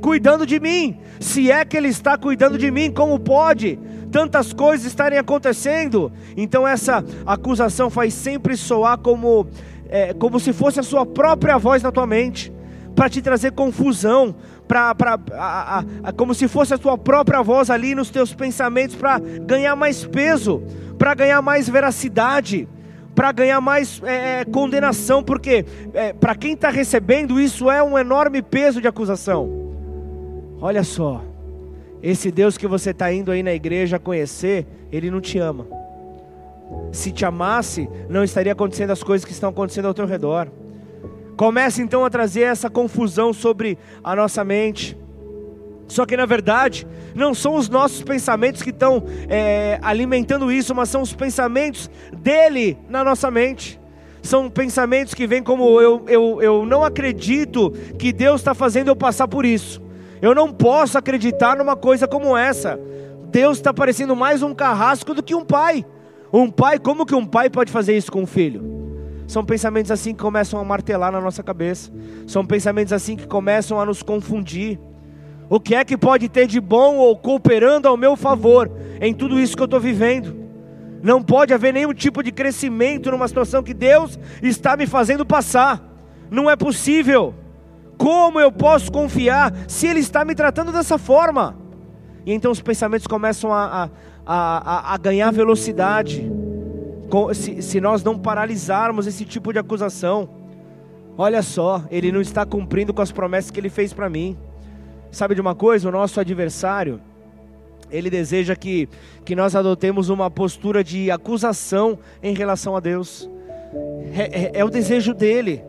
cuidando 0.00 0.46
de 0.46 0.60
mim. 0.60 0.96
Se 1.18 1.50
é 1.50 1.64
que 1.64 1.76
Ele 1.76 1.88
está 1.88 2.16
cuidando 2.16 2.56
de 2.56 2.70
mim, 2.70 2.92
como 2.92 3.18
pode? 3.18 3.80
tantas 4.12 4.52
coisas 4.52 4.86
estarem 4.86 5.18
acontecendo. 5.18 6.12
Então 6.36 6.66
essa 6.66 7.04
acusação 7.26 7.90
faz 7.90 8.14
sempre 8.14 8.56
soar 8.56 8.96
como, 8.96 9.48
é, 9.88 10.14
como 10.14 10.38
se 10.38 10.52
fosse 10.52 10.78
a 10.78 10.84
sua 10.84 11.04
própria 11.04 11.58
voz 11.58 11.82
na 11.82 11.90
tua 11.90 12.06
mente, 12.06 12.52
para 12.96 13.10
te 13.10 13.20
trazer 13.20 13.52
confusão, 13.52 14.34
pra, 14.66 14.94
a, 15.32 15.78
a, 15.78 15.84
a, 16.04 16.12
como 16.12 16.34
se 16.34 16.48
fosse 16.48 16.74
a 16.74 16.78
tua 16.78 16.98
própria 16.98 17.42
voz 17.42 17.70
ali 17.70 17.94
nos 17.94 18.10
teus 18.10 18.34
pensamentos, 18.34 18.96
para 18.96 19.18
ganhar 19.18 19.76
mais 19.76 20.04
peso, 20.04 20.62
para 20.98 21.14
ganhar 21.14 21.42
mais 21.42 21.68
veracidade 21.68 22.68
para 23.16 23.32
ganhar 23.32 23.62
mais 23.62 24.02
é, 24.04 24.40
é, 24.40 24.44
condenação, 24.44 25.22
porque 25.22 25.64
é, 25.94 26.12
para 26.12 26.34
quem 26.34 26.52
está 26.52 26.68
recebendo 26.68 27.40
isso 27.40 27.70
é 27.70 27.82
um 27.82 27.98
enorme 27.98 28.42
peso 28.42 28.78
de 28.78 28.86
acusação. 28.86 29.48
Olha 30.60 30.84
só, 30.84 31.24
esse 32.02 32.30
Deus 32.30 32.58
que 32.58 32.66
você 32.66 32.90
está 32.90 33.10
indo 33.10 33.30
aí 33.30 33.42
na 33.42 33.54
igreja 33.54 33.98
conhecer, 33.98 34.66
Ele 34.92 35.10
não 35.10 35.22
te 35.22 35.38
ama. 35.38 35.66
Se 36.92 37.10
te 37.10 37.24
amasse, 37.24 37.88
não 38.08 38.22
estaria 38.22 38.52
acontecendo 38.52 38.90
as 38.90 39.02
coisas 39.02 39.24
que 39.24 39.32
estão 39.32 39.48
acontecendo 39.48 39.88
ao 39.88 39.94
teu 39.94 40.04
redor. 40.04 40.48
Começa 41.36 41.82
então 41.82 42.04
a 42.04 42.10
trazer 42.10 42.42
essa 42.42 42.70
confusão 42.70 43.32
sobre 43.32 43.76
a 44.02 44.16
nossa 44.16 44.42
mente. 44.42 44.96
Só 45.86 46.06
que 46.06 46.16
na 46.16 46.26
verdade, 46.26 46.86
não 47.14 47.34
são 47.34 47.54
os 47.54 47.68
nossos 47.68 48.02
pensamentos 48.02 48.62
que 48.62 48.70
estão 48.70 49.04
é, 49.28 49.78
alimentando 49.82 50.50
isso, 50.50 50.74
mas 50.74 50.88
são 50.88 51.02
os 51.02 51.12
pensamentos 51.12 51.90
dele 52.12 52.78
na 52.88 53.04
nossa 53.04 53.30
mente. 53.30 53.78
São 54.22 54.50
pensamentos 54.50 55.14
que 55.14 55.26
vêm 55.26 55.42
como 55.42 55.80
eu, 55.80 56.04
eu, 56.08 56.42
eu 56.42 56.66
não 56.66 56.82
acredito 56.82 57.70
que 57.98 58.12
Deus 58.12 58.40
está 58.40 58.54
fazendo 58.54 58.88
eu 58.88 58.96
passar 58.96 59.28
por 59.28 59.44
isso. 59.44 59.80
Eu 60.20 60.34
não 60.34 60.50
posso 60.50 60.96
acreditar 60.98 61.56
numa 61.56 61.76
coisa 61.76 62.08
como 62.08 62.36
essa. 62.36 62.80
Deus 63.30 63.58
está 63.58 63.72
parecendo 63.72 64.16
mais 64.16 64.42
um 64.42 64.54
carrasco 64.54 65.14
do 65.14 65.22
que 65.22 65.34
um 65.34 65.44
pai. 65.44 65.84
Um 66.32 66.50
pai, 66.50 66.78
como 66.78 67.06
que 67.06 67.14
um 67.14 67.26
pai 67.26 67.50
pode 67.50 67.70
fazer 67.70 67.96
isso 67.96 68.10
com 68.10 68.22
um 68.22 68.26
filho? 68.26 68.85
São 69.26 69.44
pensamentos 69.44 69.90
assim 69.90 70.14
que 70.14 70.22
começam 70.22 70.60
a 70.60 70.64
martelar 70.64 71.10
na 71.10 71.20
nossa 71.20 71.42
cabeça. 71.42 71.90
São 72.26 72.46
pensamentos 72.46 72.92
assim 72.92 73.16
que 73.16 73.26
começam 73.26 73.80
a 73.80 73.84
nos 73.84 74.02
confundir. 74.02 74.78
O 75.48 75.60
que 75.60 75.74
é 75.74 75.84
que 75.84 75.96
pode 75.96 76.28
ter 76.28 76.46
de 76.46 76.60
bom 76.60 76.96
ou 76.96 77.16
cooperando 77.16 77.86
ao 77.86 77.96
meu 77.96 78.16
favor 78.16 78.70
em 79.00 79.14
tudo 79.14 79.38
isso 79.38 79.56
que 79.56 79.62
eu 79.62 79.66
estou 79.66 79.80
vivendo? 79.80 80.36
Não 81.02 81.22
pode 81.22 81.54
haver 81.54 81.72
nenhum 81.72 81.94
tipo 81.94 82.22
de 82.22 82.32
crescimento 82.32 83.10
numa 83.10 83.28
situação 83.28 83.62
que 83.62 83.74
Deus 83.74 84.18
está 84.42 84.76
me 84.76 84.86
fazendo 84.86 85.24
passar. 85.24 85.82
Não 86.30 86.50
é 86.50 86.56
possível. 86.56 87.34
Como 87.96 88.40
eu 88.40 88.50
posso 88.50 88.90
confiar 88.90 89.54
se 89.68 89.86
Ele 89.86 90.00
está 90.00 90.24
me 90.24 90.34
tratando 90.34 90.72
dessa 90.72 90.98
forma? 90.98 91.56
E 92.24 92.32
então 92.32 92.50
os 92.50 92.60
pensamentos 92.60 93.06
começam 93.06 93.52
a, 93.52 93.88
a, 94.26 94.90
a, 94.90 94.94
a 94.94 94.96
ganhar 94.98 95.30
velocidade. 95.32 96.28
Se, 97.34 97.62
se 97.62 97.80
nós 97.80 98.02
não 98.02 98.18
paralisarmos 98.18 99.06
esse 99.06 99.24
tipo 99.24 99.52
de 99.52 99.58
acusação, 99.58 100.28
olha 101.16 101.42
só, 101.42 101.84
Ele 101.90 102.10
não 102.10 102.20
está 102.20 102.44
cumprindo 102.44 102.92
com 102.92 103.02
as 103.02 103.12
promessas 103.12 103.50
que 103.50 103.60
Ele 103.60 103.70
fez 103.70 103.92
para 103.92 104.08
mim. 104.08 104.36
Sabe 105.10 105.34
de 105.34 105.40
uma 105.40 105.54
coisa? 105.54 105.88
O 105.88 105.92
nosso 105.92 106.20
adversário, 106.20 107.00
ele 107.90 108.10
deseja 108.10 108.54
que, 108.56 108.88
que 109.24 109.36
nós 109.36 109.54
adotemos 109.54 110.08
uma 110.08 110.30
postura 110.30 110.82
de 110.82 111.10
acusação 111.10 111.98
em 112.22 112.34
relação 112.34 112.76
a 112.76 112.80
Deus. 112.80 113.30
É, 114.12 114.42
é, 114.42 114.60
é 114.60 114.64
o 114.64 114.68
desejo 114.68 115.14
dele 115.14 115.62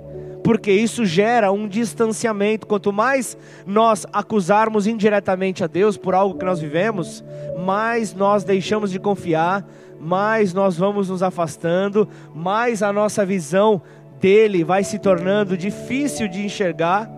porque 0.48 0.72
isso 0.72 1.06
gera 1.06 1.52
um 1.52 1.68
distanciamento. 1.68 2.66
Quanto 2.66 2.94
mais 2.94 3.38
nós 3.66 4.06
acusarmos 4.14 4.88
indiretamente 4.88 5.62
a 5.62 5.68
Deus 5.68 5.98
por 5.98 6.16
algo 6.16 6.40
que 6.40 6.46
nós 6.46 6.62
vivemos, 6.62 7.22
mais 7.58 8.14
nós 8.14 8.46
deixamos 8.46 8.90
de 8.90 8.98
confiar, 8.98 9.68
mais 10.00 10.54
nós 10.54 10.78
vamos 10.78 11.10
nos 11.10 11.24
afastando, 11.24 12.08
mais 12.34 12.84
a 12.84 12.94
nossa 12.94 13.26
visão 13.26 13.82
dele 14.20 14.64
vai 14.64 14.84
se 14.84 15.00
tornando 15.00 15.58
difícil 15.58 16.28
de 16.28 16.44
enxergar. 16.44 17.10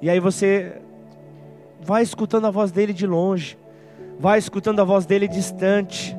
E 0.00 0.10
aí 0.10 0.20
você 0.20 0.80
vai 1.80 2.02
escutando 2.02 2.46
a 2.46 2.50
voz 2.50 2.70
dele 2.70 2.92
de 2.92 3.06
longe, 3.06 3.58
vai 4.18 4.38
escutando 4.38 4.80
a 4.80 4.84
voz 4.84 5.06
dele 5.06 5.28
distante. 5.28 6.16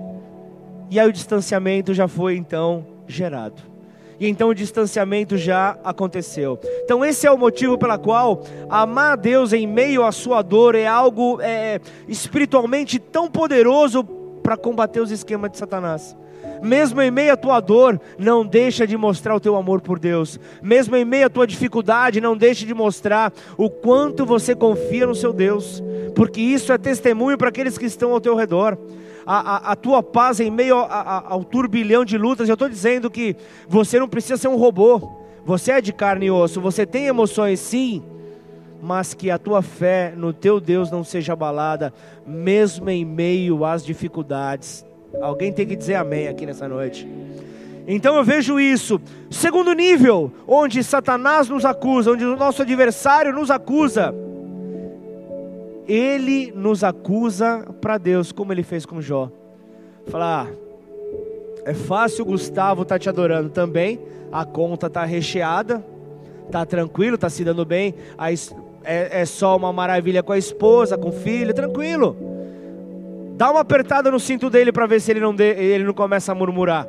E 0.90 1.00
aí 1.00 1.08
o 1.08 1.14
distanciamento 1.14 1.94
já 1.94 2.08
foi 2.08 2.36
então 2.36 2.86
gerado. 3.08 3.62
E 4.20 4.28
então 4.28 4.50
o 4.50 4.54
distanciamento 4.54 5.38
já 5.38 5.78
aconteceu. 5.84 6.60
Então 6.84 7.04
esse 7.04 7.26
é 7.26 7.32
o 7.32 7.38
motivo 7.38 7.78
pela 7.78 7.98
qual 7.98 8.42
amar 8.70 9.14
a 9.14 9.16
Deus 9.16 9.52
em 9.54 9.66
meio 9.66 10.06
à 10.06 10.12
sua 10.12 10.42
dor 10.42 10.76
é 10.76 10.86
algo 10.86 11.42
é, 11.42 11.80
espiritualmente 12.08 13.00
tão 13.00 13.30
poderoso 13.30 14.08
para 14.44 14.58
combater 14.58 15.00
os 15.00 15.10
esquemas 15.10 15.52
de 15.52 15.58
Satanás. 15.58 16.16
Mesmo 16.62 17.02
em 17.02 17.12
meio 17.12 17.34
à 17.34 17.38
tua 17.38 17.60
dor, 17.60 18.00
não 18.18 18.46
deixa 18.46 18.86
de 18.86 18.96
mostrar 18.98 19.36
o 19.36 19.40
teu 19.40 19.56
amor 19.56 19.82
por 19.82 19.98
Deus. 19.98 20.40
Mesmo 20.62 20.96
em 20.96 21.06
meio 21.06 21.26
à 21.26 21.30
tua 21.30 21.48
dificuldade, 21.48 22.22
não 22.22 22.38
deixe 22.38 22.66
de 22.66 22.74
mostrar 22.74 23.34
o 23.58 23.70
quanto 23.70 24.26
você 24.26 24.56
confia 24.56 25.08
no 25.08 25.16
seu 25.16 25.34
Deus, 25.34 25.82
porque 26.16 26.42
isso 26.42 26.72
é 26.72 26.78
testemunho 26.78 27.38
para 27.38 27.50
aqueles 27.50 27.78
que 27.78 27.86
estão 27.86 28.12
ao 28.12 28.22
teu 28.22 28.36
redor. 28.36 28.78
A, 29.26 29.56
a, 29.56 29.72
a, 29.72 29.76
tua 29.76 30.04
paz 30.04 30.42
em 30.42 30.52
meio 30.52 30.78
a, 30.78 31.24
ao 31.28 31.46
turbilhão 31.46 32.04
de 32.04 32.18
lutas. 32.18 32.50
Eu 32.50 32.54
estou 32.54 32.68
dizendo 32.68 33.10
que 33.10 33.38
você 33.70 33.98
não 33.98 34.08
precisa 34.08 34.36
ser 34.36 34.50
um 34.50 34.58
robô, 34.58 35.12
você 35.46 35.72
é 35.72 35.82
de 35.82 35.94
carne 35.94 36.26
e 36.26 36.32
osso, 36.32 36.60
você 36.60 36.86
tem 36.86 37.08
emoções 37.08 37.60
sim, 37.60 38.04
mas 38.84 39.14
que 39.14 39.32
a 39.32 39.38
tua 39.38 39.62
fé 39.62 40.14
no 40.14 40.34
teu 40.34 40.60
Deus 40.60 40.92
não 40.92 41.06
seja 41.06 41.32
abalada, 41.32 41.94
mesmo 42.28 42.90
em 42.90 43.06
meio 43.06 43.64
às 43.64 43.86
dificuldades. 43.86 44.86
Alguém 45.22 45.54
tem 45.54 45.66
que 45.66 45.74
dizer 45.74 45.96
amém 45.96 46.28
aqui 46.28 46.46
nessa 46.46 46.68
noite. 46.68 47.08
Então 47.88 48.18
eu 48.18 48.26
vejo 48.26 48.60
isso. 48.60 49.00
Segundo 49.32 49.72
nível, 49.72 50.34
onde 50.46 50.84
Satanás 50.84 51.48
nos 51.48 51.64
acusa, 51.64 52.12
onde 52.12 52.26
o 52.26 52.36
nosso 52.36 52.62
adversário 52.62 53.32
nos 53.32 53.50
acusa, 53.50 54.14
ele 55.88 56.52
nos 56.54 56.84
acusa 56.84 57.66
para 57.80 57.98
Deus, 57.98 58.34
como 58.34 58.52
ele 58.52 58.64
fez 58.64 58.86
com 58.86 59.02
Jó. 59.02 59.32
Falar, 60.08 60.50
ah, 60.50 60.54
é 61.64 61.74
fácil 61.74 62.26
Gustavo 62.26 62.84
tá 62.84 63.00
te 63.00 63.08
adorando 63.08 63.50
também, 63.50 63.98
a 64.30 64.44
conta 64.44 64.88
está 64.88 65.06
recheada, 65.06 65.82
está 66.48 66.66
tranquilo, 66.66 67.16
está 67.16 67.30
se 67.30 67.46
dando 67.46 67.64
bem, 67.64 67.96
é, 68.84 69.22
é 69.22 69.26
só 69.26 69.56
uma 69.56 69.72
maravilha 69.72 70.22
com 70.22 70.32
a 70.32 70.38
esposa, 70.38 70.98
com 70.98 71.10
o 71.10 71.12
filho, 71.12 71.54
tranquilo. 71.54 72.16
Dá 73.36 73.50
uma 73.50 73.62
apertada 73.62 74.12
no 74.12 74.20
cinto 74.20 74.50
dele 74.50 74.72
para 74.72 74.86
ver 74.86 75.02
se 75.02 75.12
ele 75.12 75.20
não, 75.20 75.34
de, 75.34 75.44
ele 75.44 75.84
não 75.84 75.94
começa 75.94 76.32
a 76.32 76.36
murmurar. 76.36 76.88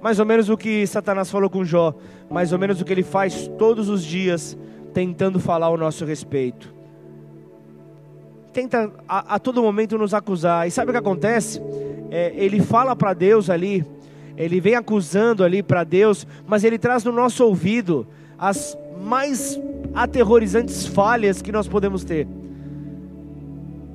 Mais 0.00 0.18
ou 0.18 0.26
menos 0.26 0.48
o 0.48 0.56
que 0.56 0.86
Satanás 0.86 1.30
falou 1.30 1.50
com 1.50 1.64
Jó, 1.64 1.94
mais 2.30 2.52
ou 2.52 2.58
menos 2.58 2.80
o 2.80 2.84
que 2.84 2.92
ele 2.92 3.02
faz 3.02 3.48
todos 3.58 3.88
os 3.88 4.04
dias, 4.04 4.56
tentando 4.92 5.40
falar 5.40 5.66
ao 5.66 5.76
nosso 5.76 6.04
respeito. 6.04 6.72
Tenta 8.52 8.90
a, 9.08 9.36
a 9.36 9.38
todo 9.38 9.62
momento 9.62 9.98
nos 9.98 10.14
acusar. 10.14 10.66
E 10.66 10.70
sabe 10.70 10.90
o 10.90 10.92
que 10.92 10.98
acontece? 10.98 11.60
É, 12.10 12.32
ele 12.36 12.60
fala 12.60 12.96
para 12.96 13.12
Deus 13.12 13.50
ali, 13.50 13.84
ele 14.36 14.60
vem 14.60 14.74
acusando 14.74 15.44
ali 15.44 15.62
para 15.62 15.84
Deus, 15.84 16.26
mas 16.46 16.64
ele 16.64 16.78
traz 16.78 17.04
no 17.04 17.12
nosso 17.12 17.44
ouvido 17.44 18.06
as 18.38 18.78
mais 19.02 19.58
aterrorizantes 19.94 20.86
falhas 20.86 21.40
que 21.42 21.52
nós 21.52 21.66
podemos 21.66 22.04
ter. 22.04 22.26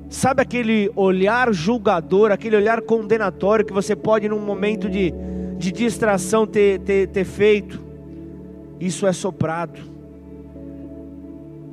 Sabe 0.08 0.42
aquele 0.42 0.90
olhar 0.94 1.52
julgador, 1.52 2.30
aquele 2.30 2.56
olhar 2.56 2.80
condenatório 2.82 3.64
que 3.64 3.72
você 3.72 3.96
pode, 3.96 4.28
num 4.28 4.38
momento 4.38 4.88
de, 4.88 5.12
de 5.58 5.72
distração, 5.72 6.46
ter, 6.46 6.78
ter, 6.80 7.08
ter 7.08 7.24
feito? 7.24 7.80
Isso 8.78 9.06
é 9.06 9.12
soprado. 9.12 9.80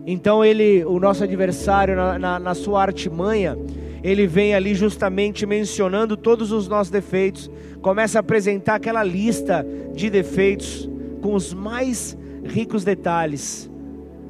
Então 0.05 0.43
ele, 0.43 0.83
o 0.85 0.99
nosso 0.99 1.23
adversário, 1.23 1.95
na, 1.95 2.17
na, 2.17 2.39
na 2.39 2.55
sua 2.55 2.81
artimanha, 2.81 3.57
ele 4.03 4.25
vem 4.25 4.55
ali 4.55 4.73
justamente 4.73 5.45
mencionando 5.45 6.17
todos 6.17 6.51
os 6.51 6.67
nossos 6.67 6.89
defeitos, 6.89 7.49
começa 7.81 8.17
a 8.17 8.21
apresentar 8.21 8.75
aquela 8.75 9.03
lista 9.03 9.65
de 9.93 10.09
defeitos 10.09 10.89
com 11.21 11.35
os 11.35 11.53
mais 11.53 12.17
ricos 12.51 12.83
detalhes, 12.83 13.71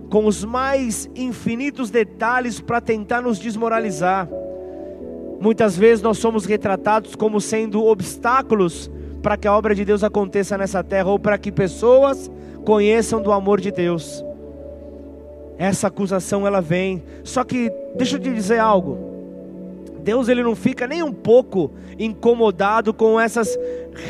com 0.10 0.26
os 0.26 0.46
mais 0.46 1.10
infinitos 1.16 1.90
detalhes 1.90 2.62
para 2.62 2.80
tentar 2.80 3.22
nos 3.22 3.40
desmoralizar. 3.40 4.30
Muitas 5.40 5.76
vezes 5.76 6.04
nós 6.04 6.20
somos 6.20 6.46
retratados 6.46 7.16
como 7.16 7.42
sendo 7.42 7.84
obstáculos 7.84 8.92
para 9.24 9.36
que 9.36 9.48
a 9.48 9.58
obra 9.58 9.74
de 9.74 9.84
Deus 9.84 10.04
aconteça 10.04 10.58
nessa 10.58 10.84
terra 10.84 11.10
ou 11.10 11.18
para 11.18 11.38
que 11.38 11.52
pessoas 11.52 12.30
conheçam 12.64 13.22
do 13.22 13.32
amor 13.32 13.60
de 13.60 13.72
Deus. 13.72 14.24
Essa 15.58 15.88
acusação 15.88 16.46
ela 16.46 16.62
vem. 16.62 17.04
Só 17.24 17.44
que 17.44 17.72
deixa 17.96 18.18
eu 18.18 18.20
te 18.20 18.32
dizer 18.32 18.60
algo. 18.60 18.98
Deus 20.04 20.28
ele 20.28 20.44
não 20.44 20.56
fica 20.56 20.88
nem 20.88 21.04
um 21.04 21.14
pouco 21.14 21.72
incomodado 21.98 22.94
com 22.94 23.20
essas 23.20 23.58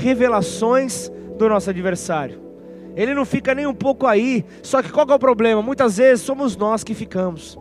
revelações 0.02 1.12
do 1.38 1.50
nosso 1.50 1.70
adversário. 1.70 2.51
Ele 2.96 3.14
não 3.14 3.26
fica 3.26 3.56
nem 3.56 3.66
um 3.66 3.74
pouco 3.74 4.06
aí. 4.06 4.46
Só 4.62 4.82
que 4.82 4.92
qual 4.92 5.08
é 5.10 5.14
o 5.14 5.20
problema? 5.20 5.62
Muitas 5.62 5.98
vezes 5.98 6.24
somos 6.24 6.56
nós 6.58 6.84
que 6.84 6.94
ficamos. 6.94 7.58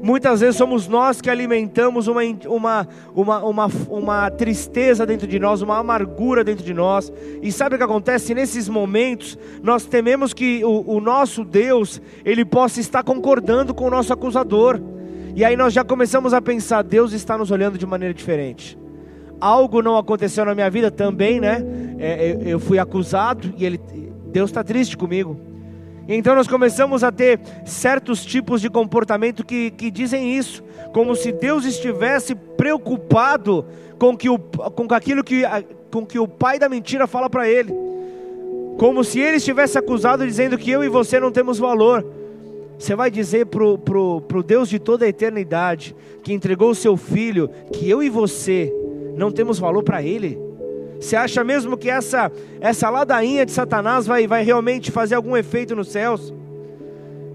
Muitas 0.00 0.40
vezes 0.40 0.56
somos 0.56 0.86
nós 0.86 1.20
que 1.20 1.28
alimentamos 1.28 2.06
uma, 2.06 2.22
uma, 2.46 2.88
uma, 3.14 3.44
uma, 3.44 3.70
uma 3.88 4.30
tristeza 4.30 5.04
dentro 5.04 5.26
de 5.26 5.40
nós, 5.40 5.60
uma 5.60 5.78
amargura 5.78 6.44
dentro 6.44 6.64
de 6.64 6.72
nós. 6.72 7.12
E 7.42 7.50
sabe 7.50 7.74
o 7.74 7.78
que 7.78 7.84
acontece? 7.84 8.32
Nesses 8.32 8.68
momentos, 8.68 9.36
nós 9.60 9.84
tememos 9.86 10.32
que 10.32 10.64
o, 10.64 10.84
o 10.86 11.00
nosso 11.00 11.44
Deus, 11.44 12.00
Ele 12.24 12.44
possa 12.44 12.78
estar 12.80 13.02
concordando 13.02 13.74
com 13.74 13.86
o 13.86 13.90
nosso 13.90 14.12
acusador. 14.12 14.80
E 15.34 15.44
aí 15.44 15.56
nós 15.56 15.72
já 15.72 15.82
começamos 15.82 16.32
a 16.32 16.40
pensar, 16.40 16.82
Deus 16.82 17.12
está 17.12 17.36
nos 17.36 17.50
olhando 17.50 17.76
de 17.76 17.86
maneira 17.86 18.14
diferente. 18.14 18.78
Algo 19.40 19.82
não 19.82 19.96
aconteceu 19.96 20.44
na 20.44 20.54
minha 20.54 20.70
vida 20.70 20.90
também, 20.90 21.40
né? 21.40 21.64
É, 21.98 22.36
eu 22.44 22.60
fui 22.60 22.78
acusado 22.78 23.52
e 23.56 23.64
ele, 23.64 23.80
Deus 24.30 24.50
está 24.50 24.62
triste 24.62 24.96
comigo. 24.96 25.36
Então 26.08 26.34
nós 26.34 26.48
começamos 26.48 27.04
a 27.04 27.12
ter 27.12 27.38
certos 27.66 28.24
tipos 28.24 28.62
de 28.62 28.70
comportamento 28.70 29.44
que, 29.44 29.70
que 29.70 29.90
dizem 29.90 30.36
isso, 30.38 30.64
como 30.92 31.14
se 31.14 31.30
Deus 31.30 31.66
estivesse 31.66 32.34
preocupado 32.34 33.66
com, 33.98 34.16
que 34.16 34.30
o, 34.30 34.38
com 34.38 34.94
aquilo 34.94 35.22
que, 35.22 35.42
com 35.90 36.06
que 36.06 36.18
o 36.18 36.26
pai 36.26 36.58
da 36.58 36.66
mentira 36.66 37.06
fala 37.06 37.28
para 37.28 37.46
ele, 37.46 37.74
como 38.78 39.04
se 39.04 39.20
ele 39.20 39.36
estivesse 39.36 39.76
acusado 39.76 40.24
dizendo 40.24 40.56
que 40.56 40.70
eu 40.70 40.82
e 40.82 40.88
você 40.88 41.20
não 41.20 41.30
temos 41.30 41.58
valor. 41.58 42.06
Você 42.78 42.94
vai 42.94 43.10
dizer 43.10 43.46
para 43.46 43.64
o 43.64 43.76
pro, 43.76 44.20
pro 44.22 44.42
Deus 44.42 44.68
de 44.68 44.78
toda 44.78 45.04
a 45.04 45.08
eternidade, 45.08 45.96
que 46.22 46.32
entregou 46.32 46.70
o 46.70 46.74
seu 46.74 46.96
filho, 46.96 47.50
que 47.72 47.90
eu 47.90 48.02
e 48.02 48.08
você 48.08 48.72
não 49.16 49.32
temos 49.32 49.58
valor 49.58 49.82
para 49.82 50.00
ele? 50.00 50.47
Você 51.00 51.14
acha 51.14 51.44
mesmo 51.44 51.76
que 51.76 51.88
essa, 51.88 52.30
essa 52.60 52.90
ladainha 52.90 53.46
de 53.46 53.52
Satanás 53.52 54.06
vai, 54.06 54.26
vai 54.26 54.42
realmente 54.42 54.90
fazer 54.90 55.14
algum 55.14 55.36
efeito 55.36 55.76
nos 55.76 55.88
céus? 55.88 56.34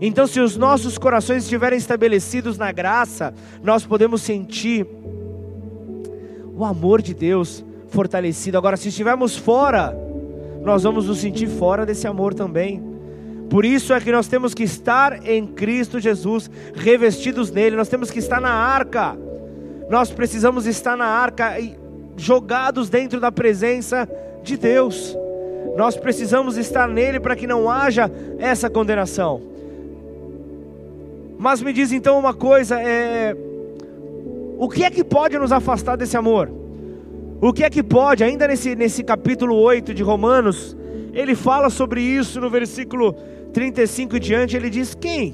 Então, 0.02 0.28
se 0.28 0.40
os 0.40 0.58
nossos 0.58 0.98
corações 0.98 1.44
estiverem 1.44 1.78
estabelecidos 1.78 2.58
na 2.58 2.72
graça, 2.72 3.34
nós 3.64 3.86
podemos 3.86 4.22
sentir 4.22 4.86
o 6.56 6.66
amor 6.66 7.02
de 7.02 7.14
Deus 7.14 7.64
fortalecido. 7.88 8.58
Agora, 8.58 8.76
se 8.76 8.90
estivermos 8.90 9.38
fora, 9.38 9.98
nós 10.62 10.84
vamos 10.84 11.08
nos 11.08 11.20
sentir 11.20 11.48
fora 11.48 11.86
desse 11.86 12.06
amor 12.06 12.34
também. 12.34 12.84
Por 13.50 13.64
isso 13.64 13.94
é 13.94 14.02
que 14.02 14.12
nós 14.12 14.28
temos 14.28 14.54
que 14.54 14.64
estar 14.64 15.26
em 15.28 15.46
Cristo 15.46 16.00
Jesus, 16.00 16.50
revestidos 16.74 17.52
nele, 17.52 17.76
nós 17.76 17.88
temos 17.88 18.12
que 18.12 18.20
estar 18.20 18.42
na 18.42 18.52
arca. 18.52 19.18
Nós 19.90 20.12
precisamos 20.12 20.66
estar 20.66 20.98
na 20.98 21.06
arca 21.06 21.60
jogados 22.18 22.90
dentro 22.90 23.20
da 23.20 23.32
presença 23.32 24.08
de 24.44 24.58
Deus. 24.58 25.18
Nós 25.76 25.96
precisamos 25.98 26.58
estar 26.58 26.88
nele 26.88 27.20
para 27.20 27.36
que 27.36 27.48
não 27.48 27.70
haja 27.70 28.12
essa 28.38 28.70
condenação. 28.70 29.42
Mas 31.38 31.62
me 31.62 31.74
diz 31.74 31.92
então 31.92 32.18
uma 32.20 32.34
coisa: 32.34 32.80
é... 32.80 33.36
o 34.58 34.70
que 34.70 34.84
é 34.84 34.90
que 34.90 35.04
pode 35.04 35.38
nos 35.38 35.52
afastar 35.52 35.96
desse 35.96 36.16
amor? 36.16 36.50
O 37.42 37.52
que 37.52 37.64
é 37.64 37.70
que 37.70 37.84
pode, 37.84 38.24
ainda 38.24 38.48
nesse, 38.48 38.76
nesse 38.76 39.04
capítulo 39.04 39.56
8 39.56 39.94
de 39.94 40.02
Romanos, 40.04 40.78
ele 41.14 41.36
fala 41.36 41.70
sobre 41.70 42.02
isso 42.02 42.40
no 42.40 42.50
versículo 42.50 43.14
35 43.52 44.16
e 44.16 44.20
diante, 44.20 44.56
ele 44.56 44.70
diz: 44.70 44.96
Quem? 44.96 45.34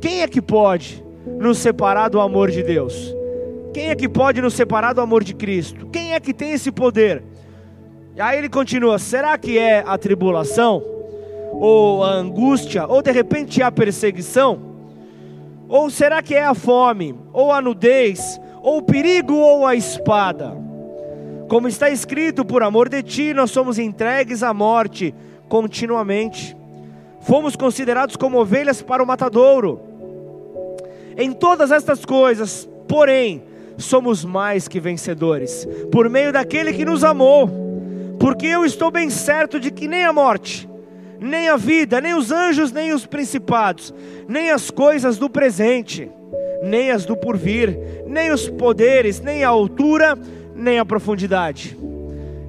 Quem 0.00 0.22
é 0.22 0.28
que 0.28 0.42
pode 0.42 1.02
nos 1.38 1.58
separar 1.58 2.08
do 2.08 2.20
amor 2.20 2.50
de 2.50 2.62
Deus? 2.62 3.15
Quem 3.76 3.90
é 3.90 3.94
que 3.94 4.08
pode 4.08 4.40
nos 4.40 4.54
separar 4.54 4.94
do 4.94 5.02
amor 5.02 5.22
de 5.22 5.34
Cristo? 5.34 5.90
Quem 5.92 6.14
é 6.14 6.18
que 6.18 6.32
tem 6.32 6.52
esse 6.52 6.72
poder? 6.72 7.22
E 8.14 8.20
aí 8.22 8.38
ele 8.38 8.48
continua: 8.48 8.98
será 8.98 9.36
que 9.36 9.58
é 9.58 9.84
a 9.86 9.98
tribulação? 9.98 10.82
Ou 11.52 12.02
a 12.02 12.10
angústia? 12.10 12.86
Ou 12.86 13.02
de 13.02 13.12
repente 13.12 13.62
a 13.62 13.70
perseguição? 13.70 14.58
Ou 15.68 15.90
será 15.90 16.22
que 16.22 16.34
é 16.34 16.46
a 16.46 16.54
fome? 16.54 17.14
Ou 17.34 17.52
a 17.52 17.60
nudez? 17.60 18.40
Ou 18.62 18.78
o 18.78 18.82
perigo? 18.82 19.34
Ou 19.34 19.66
a 19.66 19.74
espada? 19.74 20.56
Como 21.46 21.68
está 21.68 21.90
escrito, 21.90 22.46
por 22.46 22.62
amor 22.62 22.88
de 22.88 23.02
ti, 23.02 23.34
nós 23.34 23.50
somos 23.50 23.78
entregues 23.78 24.42
à 24.42 24.54
morte 24.54 25.14
continuamente. 25.50 26.56
Fomos 27.20 27.54
considerados 27.54 28.16
como 28.16 28.40
ovelhas 28.40 28.80
para 28.80 29.02
o 29.02 29.06
matadouro. 29.06 29.78
Em 31.14 31.30
todas 31.30 31.70
estas 31.70 32.06
coisas, 32.06 32.66
porém, 32.88 33.42
somos 33.78 34.24
mais 34.24 34.68
que 34.68 34.80
vencedores, 34.80 35.66
por 35.90 36.08
meio 36.08 36.32
daquele 36.32 36.72
que 36.72 36.84
nos 36.84 37.04
amou. 37.04 37.50
Porque 38.18 38.46
eu 38.46 38.64
estou 38.64 38.90
bem 38.90 39.10
certo 39.10 39.60
de 39.60 39.70
que 39.70 39.86
nem 39.86 40.04
a 40.04 40.12
morte, 40.12 40.68
nem 41.20 41.48
a 41.48 41.56
vida, 41.56 42.00
nem 42.00 42.14
os 42.14 42.30
anjos, 42.32 42.72
nem 42.72 42.92
os 42.92 43.06
principados, 43.06 43.92
nem 44.26 44.50
as 44.50 44.70
coisas 44.70 45.18
do 45.18 45.28
presente, 45.28 46.10
nem 46.62 46.90
as 46.90 47.04
do 47.04 47.16
porvir, 47.16 47.78
nem 48.06 48.30
os 48.30 48.48
poderes, 48.48 49.20
nem 49.20 49.44
a 49.44 49.48
altura, 49.48 50.18
nem 50.54 50.78
a 50.78 50.84
profundidade, 50.84 51.76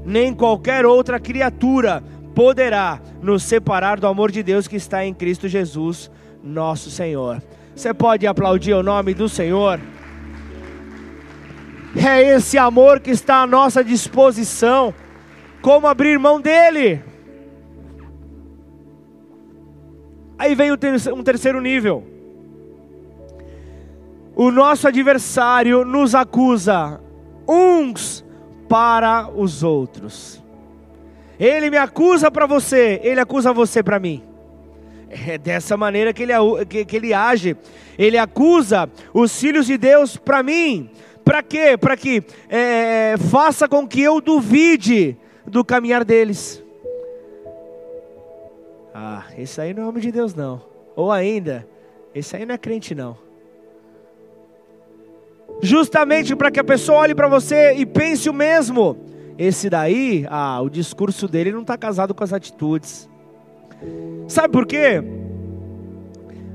nem 0.05 0.33
qualquer 0.33 0.85
outra 0.85 1.19
criatura 1.19 2.01
poderá 2.33 3.01
nos 3.21 3.43
separar 3.43 3.99
do 3.99 4.07
amor 4.07 4.31
de 4.31 4.43
Deus 4.43 4.67
que 4.67 4.75
está 4.75 5.05
em 5.05 5.13
Cristo 5.13 5.47
Jesus, 5.47 6.09
nosso 6.43 6.89
Senhor. 6.89 7.41
Você 7.75 7.93
pode 7.93 8.25
aplaudir 8.25 8.73
o 8.73 8.83
nome 8.83 9.13
do 9.13 9.27
Senhor? 9.27 9.79
É 11.97 12.21
esse 12.21 12.57
amor 12.57 12.99
que 12.99 13.11
está 13.11 13.41
à 13.41 13.47
nossa 13.47 13.83
disposição. 13.83 14.93
Como 15.61 15.87
abrir 15.87 16.19
mão 16.19 16.39
dele? 16.39 17.01
Aí 20.37 20.53
vem 20.53 20.71
um 20.71 21.23
terceiro 21.23 21.59
nível. 21.59 22.03
O 24.35 24.51
nosso 24.51 24.87
adversário 24.87 25.83
nos 25.83 26.13
acusa 26.13 27.01
uns 27.47 28.23
para 28.69 29.27
os 29.29 29.63
outros. 29.63 30.43
Ele 31.39 31.71
me 31.71 31.77
acusa 31.77 32.29
para 32.29 32.45
você, 32.45 32.99
ele 33.03 33.19
acusa 33.19 33.51
você 33.51 33.81
para 33.81 33.99
mim. 33.99 34.21
É 35.09 35.37
dessa 35.37 35.75
maneira 35.75 36.13
que 36.13 36.23
ele, 36.23 36.33
que, 36.69 36.85
que 36.85 36.95
ele 36.97 37.13
age. 37.13 37.57
Ele 37.97 38.17
acusa 38.17 38.87
os 39.13 39.39
filhos 39.39 39.65
de 39.65 39.77
Deus 39.77 40.17
para 40.17 40.43
mim. 40.43 40.89
Para 41.27 41.43
quê? 41.43 41.77
Para 41.77 41.97
que 41.97 42.23
é, 42.47 43.15
faça 43.29 43.67
com 43.67 43.85
que 43.85 44.01
eu 44.01 44.21
duvide 44.21 45.17
do 45.45 45.61
caminhar 45.61 46.05
deles. 46.05 46.63
Ah, 48.95 49.25
esse 49.37 49.59
aí 49.59 49.73
não 49.73 49.83
é 49.83 49.85
homem 49.87 50.01
de 50.01 50.09
Deus, 50.09 50.33
não. 50.33 50.61
Ou 50.95 51.11
ainda, 51.11 51.67
esse 52.15 52.33
aí 52.33 52.45
não 52.45 52.55
é 52.55 52.57
crente, 52.57 52.95
não. 52.95 53.17
Justamente 55.61 56.33
para 56.33 56.49
que 56.49 56.61
a 56.61 56.63
pessoa 56.63 56.99
olhe 56.99 57.13
para 57.13 57.27
você 57.27 57.73
e 57.73 57.85
pense 57.85 58.29
o 58.29 58.33
mesmo. 58.33 58.97
Esse 59.37 59.69
daí, 59.69 60.25
ah, 60.29 60.61
o 60.61 60.69
discurso 60.69 61.27
dele 61.27 61.51
não 61.51 61.61
está 61.61 61.77
casado 61.77 62.13
com 62.13 62.23
as 62.23 62.31
atitudes. 62.31 63.09
Sabe 64.29 64.53
por 64.53 64.65
quê? 64.65 65.03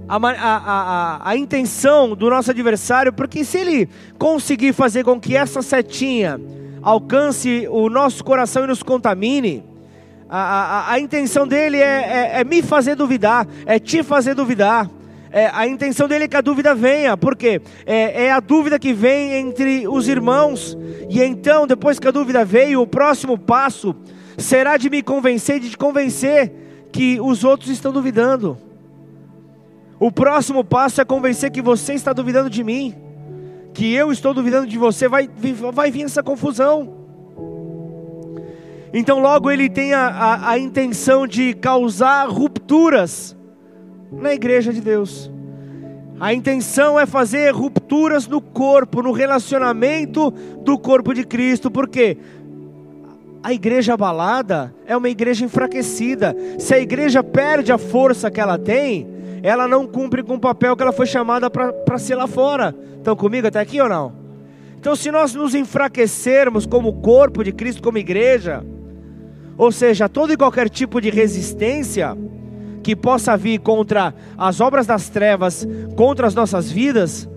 A, 0.08 0.16
a, 0.16 0.56
a, 0.56 1.30
a, 1.30 1.36
intenção 1.36 2.14
do 2.14 2.28
nosso 2.28 2.50
adversário, 2.50 3.12
porque 3.12 3.44
se 3.44 3.58
ele 3.58 3.88
conseguir 4.18 4.72
fazer 4.72 5.04
com 5.04 5.18
que 5.18 5.36
essa 5.36 5.62
setinha 5.62 6.40
alcance 6.82 7.66
o 7.70 7.88
nosso 7.88 8.24
coração 8.24 8.64
e 8.64 8.66
nos 8.66 8.82
contamine, 8.82 9.64
a, 10.28 10.38
a, 10.38 10.92
a 10.92 10.98
intenção 11.00 11.46
dele 11.46 11.76
é, 11.76 11.82
é, 11.82 12.40
é, 12.40 12.44
me 12.44 12.62
fazer 12.62 12.96
duvidar, 12.96 13.46
é 13.66 13.78
te 13.78 14.02
fazer 14.02 14.34
duvidar. 14.34 14.90
É, 15.30 15.50
a 15.52 15.66
intenção 15.66 16.08
dele 16.08 16.24
é 16.24 16.28
que 16.28 16.36
a 16.36 16.40
dúvida 16.40 16.74
venha, 16.74 17.16
porque 17.16 17.60
é, 17.86 18.24
é 18.24 18.32
a 18.32 18.40
dúvida 18.40 18.78
que 18.78 18.92
vem 18.92 19.34
entre 19.34 19.86
os 19.86 20.08
irmãos, 20.08 20.76
e 21.08 21.22
então, 21.22 21.66
depois 21.66 21.98
que 21.98 22.08
a 22.08 22.10
dúvida 22.10 22.44
veio, 22.44 22.82
o 22.82 22.86
próximo 22.86 23.38
passo 23.38 23.94
será 24.36 24.76
de 24.76 24.90
me 24.90 25.02
convencer, 25.02 25.60
de 25.60 25.70
te 25.70 25.76
convencer 25.76 26.52
que 26.90 27.20
os 27.20 27.44
outros 27.44 27.70
estão 27.70 27.92
duvidando. 27.92 28.58
O 30.02 30.10
próximo 30.10 30.64
passo 30.64 31.00
é 31.00 31.04
convencer 31.04 31.52
que 31.52 31.62
você 31.62 31.94
está 31.94 32.12
duvidando 32.12 32.50
de 32.50 32.64
mim, 32.64 32.92
que 33.72 33.94
eu 33.94 34.10
estou 34.10 34.34
duvidando 34.34 34.66
de 34.66 34.76
você, 34.76 35.06
vai, 35.06 35.30
vai 35.72 35.92
vir 35.92 36.02
essa 36.02 36.24
confusão. 36.24 36.92
Então, 38.92 39.20
logo 39.20 39.48
ele 39.48 39.70
tem 39.70 39.94
a, 39.94 40.08
a, 40.08 40.50
a 40.50 40.58
intenção 40.58 41.24
de 41.24 41.54
causar 41.54 42.28
rupturas 42.28 43.36
na 44.10 44.34
igreja 44.34 44.72
de 44.72 44.80
Deus. 44.80 45.30
A 46.18 46.34
intenção 46.34 46.98
é 46.98 47.06
fazer 47.06 47.54
rupturas 47.54 48.26
no 48.26 48.40
corpo, 48.40 49.02
no 49.02 49.12
relacionamento 49.12 50.32
do 50.64 50.76
corpo 50.80 51.14
de 51.14 51.24
Cristo, 51.24 51.70
porque 51.70 52.18
a 53.40 53.52
igreja 53.52 53.94
abalada 53.94 54.74
é 54.84 54.96
uma 54.96 55.08
igreja 55.08 55.44
enfraquecida. 55.44 56.34
Se 56.58 56.74
a 56.74 56.80
igreja 56.80 57.22
perde 57.22 57.70
a 57.70 57.78
força 57.78 58.32
que 58.32 58.40
ela 58.40 58.58
tem, 58.58 59.11
ela 59.42 59.66
não 59.66 59.86
cumpre 59.86 60.22
com 60.22 60.34
o 60.34 60.40
papel 60.40 60.76
que 60.76 60.82
ela 60.82 60.92
foi 60.92 61.06
chamada 61.06 61.50
para 61.50 61.98
ser 61.98 62.14
lá 62.14 62.26
fora. 62.26 62.74
Estão 62.96 63.16
comigo 63.16 63.46
até 63.46 63.60
aqui 63.60 63.80
ou 63.80 63.88
não? 63.88 64.12
Então, 64.78 64.94
se 64.96 65.10
nós 65.10 65.34
nos 65.34 65.54
enfraquecermos 65.54 66.66
como 66.66 67.00
corpo 67.00 67.42
de 67.42 67.52
Cristo, 67.52 67.82
como 67.82 67.98
igreja, 67.98 68.64
ou 69.56 69.70
seja, 69.70 70.08
todo 70.08 70.32
e 70.32 70.36
qualquer 70.36 70.68
tipo 70.68 71.00
de 71.00 71.10
resistência 71.10 72.16
que 72.82 72.96
possa 72.96 73.36
vir 73.36 73.60
contra 73.60 74.14
as 74.36 74.60
obras 74.60 74.86
das 74.86 75.08
trevas, 75.08 75.66
contra 75.96 76.26
as 76.26 76.34
nossas 76.34 76.70
vidas, 76.70 77.28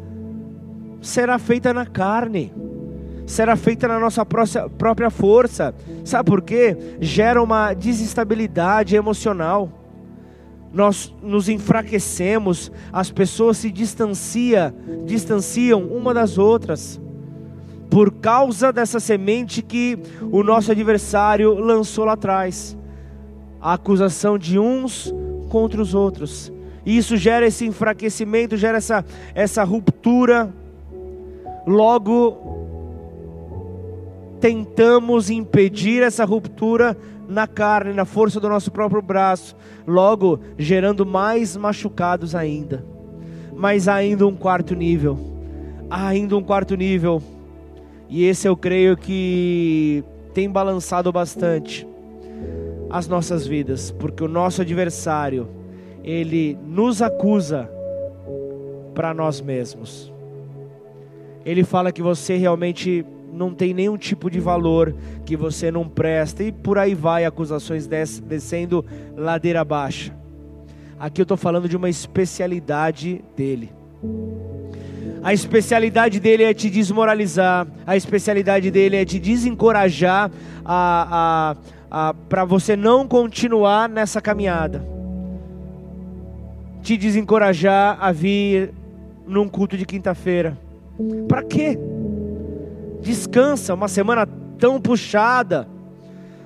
será 1.01 1.37
feita 1.37 1.73
na 1.73 1.85
carne 1.85 2.51
será 3.25 3.55
feita 3.55 3.87
na 3.87 3.99
nossa 3.99 4.25
própria 4.25 5.09
força. 5.09 5.73
Sabe 6.03 6.29
por 6.29 6.41
quê? 6.41 6.77
Gera 6.99 7.41
uma 7.41 7.73
desestabilidade 7.73 8.95
emocional. 8.95 9.84
Nós 10.73 11.13
nos 11.21 11.47
enfraquecemos, 11.47 12.71
as 12.91 13.09
pessoas 13.09 13.57
se 13.57 13.71
distancia, 13.71 14.75
distanciam 15.05 15.83
uma 15.83 16.13
das 16.13 16.37
outras. 16.37 16.99
Por 17.89 18.11
causa 18.11 18.73
dessa 18.73 18.99
semente 18.99 19.61
que 19.61 19.97
o 20.31 20.43
nosso 20.43 20.71
adversário 20.71 21.53
lançou 21.53 22.05
lá 22.05 22.13
atrás. 22.13 22.77
A 23.61 23.73
acusação 23.73 24.37
de 24.37 24.59
uns 24.59 25.13
contra 25.49 25.81
os 25.81 25.93
outros. 25.93 26.51
E 26.85 26.97
isso 26.97 27.17
gera 27.17 27.47
esse 27.47 27.65
enfraquecimento, 27.65 28.57
gera 28.57 28.77
essa, 28.77 29.03
essa 29.33 29.63
ruptura. 29.63 30.53
Logo, 31.65 32.55
tentamos 34.39 35.29
impedir 35.29 36.03
essa 36.03 36.23
ruptura 36.25 36.95
na 37.27 37.47
carne, 37.47 37.93
na 37.93 38.05
força 38.05 38.39
do 38.39 38.49
nosso 38.49 38.71
próprio 38.71 39.01
braço, 39.01 39.55
logo 39.87 40.39
gerando 40.57 41.05
mais 41.05 41.55
machucados 41.55 42.35
ainda. 42.35 42.85
Mas 43.53 43.87
ainda 43.87 44.27
um 44.27 44.35
quarto 44.35 44.75
nível, 44.75 45.17
ainda 45.89 46.37
um 46.37 46.43
quarto 46.43 46.75
nível, 46.75 47.21
e 48.09 48.25
esse 48.25 48.47
eu 48.47 48.55
creio 48.55 48.95
que 48.95 50.03
tem 50.33 50.49
balançado 50.49 51.11
bastante 51.11 51.87
as 52.89 53.07
nossas 53.07 53.47
vidas, 53.47 53.91
porque 53.91 54.23
o 54.23 54.27
nosso 54.27 54.61
adversário, 54.61 55.47
ele 56.03 56.57
nos 56.65 57.01
acusa 57.01 57.69
para 58.93 59.13
nós 59.13 59.41
mesmos. 59.41 60.11
Ele 61.45 61.63
fala 61.63 61.91
que 61.91 62.01
você 62.01 62.37
realmente 62.37 63.05
não 63.35 63.53
tem 63.53 63.73
nenhum 63.73 63.97
tipo 63.97 64.29
de 64.29 64.39
valor, 64.39 64.95
que 65.25 65.35
você 65.35 65.69
não 65.69 65.87
presta, 65.87 66.43
e 66.43 66.51
por 66.51 66.77
aí 66.77 66.95
vai 66.95 67.25
acusações 67.25 67.85
des 67.85 68.19
descendo 68.19 68.83
ladeira 69.15 69.61
abaixo. 69.61 70.11
Aqui 70.97 71.21
eu 71.21 71.23
estou 71.23 71.37
falando 71.37 71.67
de 71.67 71.75
uma 71.75 71.89
especialidade 71.89 73.21
dele. 73.35 73.71
A 75.21 75.33
especialidade 75.33 76.19
dele 76.19 76.43
é 76.43 76.53
te 76.53 76.69
desmoralizar, 76.69 77.67
a 77.85 77.97
especialidade 77.97 78.71
dele 78.71 78.95
é 78.95 79.03
te 79.03 79.19
desencorajar 79.19 80.31
a, 80.63 81.55
a, 81.91 82.09
a 82.09 82.13
para 82.13 82.45
você 82.45 82.75
não 82.75 83.07
continuar 83.07 83.89
nessa 83.89 84.21
caminhada. 84.21 84.85
Te 86.81 86.95
desencorajar 86.95 87.97
a 87.99 88.11
vir 88.11 88.71
num 89.27 89.49
culto 89.49 89.75
de 89.75 89.85
quinta-feira. 89.85 90.57
Para 91.27 91.43
quê? 91.43 91.77
Descansa, 93.05 93.75
uma 93.75 93.87
semana 93.87 94.27
tão 94.57 94.81
puxada, 94.81 95.67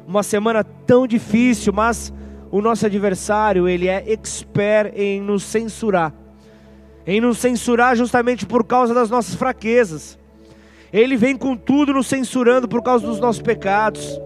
uma 0.06 0.22
semana 0.22 0.64
tão 0.64 1.08
difícil, 1.08 1.72
mas 1.72 2.14
o 2.52 2.62
nosso 2.62 2.86
adversário, 2.86 3.68
ele 3.68 3.88
é 3.88 4.04
expert 4.12 4.94
em 4.96 5.22
nos 5.22 5.44
censurar. 5.44 6.14
Em 7.08 7.22
nos 7.22 7.38
censurar 7.38 7.96
justamente 7.96 8.46
por 8.46 8.66
causa 8.66 8.94
das 8.94 9.10
nossas 9.10 9.36
fraquezas. 9.36 10.20
Ele 10.92 11.16
vem 11.16 11.38
com 11.38 11.56
tudo 11.56 11.94
nos 11.94 12.08
censurando 12.08 12.68
por 12.68 12.84
causa 12.84 13.08
dos 13.08 13.20
nossos 13.20 13.42
pecados. 13.42 14.20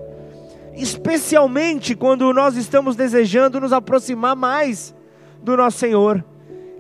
Especialmente 0.74 1.96
quando 1.96 2.34
nós 2.34 2.56
estamos 2.56 2.96
desejando 2.96 3.60
nos 3.60 3.72
aproximar 3.72 4.36
mais 4.36 4.96
do 5.42 5.56
nosso 5.56 5.78
Senhor. 5.78 6.26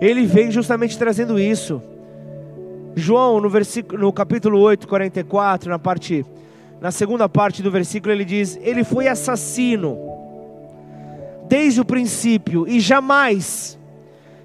Ele 0.01 0.25
vem 0.25 0.49
justamente 0.49 0.97
trazendo 0.97 1.39
isso. 1.39 1.81
João, 2.95 3.41
no, 3.41 3.49
versículo, 3.49 4.01
no 4.01 4.13
capítulo 4.13 4.60
8, 4.60 4.88
44, 4.88 5.69
na, 5.69 5.79
parte, 5.79 6.25
na 6.79 6.91
segunda 6.91 7.27
parte 7.27 7.63
do 7.63 7.71
versículo, 7.71 8.13
ele 8.13 8.25
diz: 8.25 8.58
Ele 8.62 8.84
foi 8.84 9.08
assassino 9.08 9.97
desde 11.47 11.82
o 11.82 11.86
princípio 11.86 12.67
e 12.67 12.79
jamais 12.79 13.77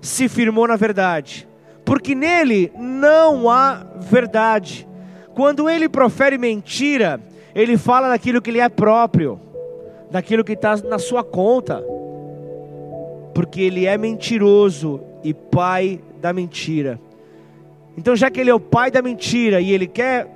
se 0.01 0.29
firmou 0.29 0.67
na 0.67 0.77
verdade, 0.77 1.49
porque 1.85 2.15
nele 2.15 2.73
não 2.79 3.49
há 3.51 3.87
verdade. 3.97 4.87
Quando 5.35 5.69
ele 5.69 5.89
profere 5.89 6.37
mentira, 6.37 7.21
ele 7.55 7.77
fala 7.77 8.09
daquilo 8.09 8.43
que 8.43 8.51
lhe 8.51 8.61
é 8.61 8.69
próprio, 8.69 9.41
daquilo 10.11 10.43
que 10.43 10.53
está 10.53 10.77
na 10.77 10.99
sua 10.99 11.23
conta, 11.23 11.85
porque 13.35 13.61
ele 13.61 13.87
é 13.87 13.97
mentiroso 13.97 15.01
e 15.23 15.33
pai 15.33 16.01
da 16.21 16.33
mentira. 16.33 16.99
Então, 17.99 18.15
já 18.15 18.31
que 18.31 18.41
ele 18.41 18.49
é 18.49 18.55
o 18.55 18.61
pai 18.61 18.93
da 18.93 19.03
mentira 19.03 19.61
e 19.61 19.73
ele 19.73 19.89
quer 19.89 20.29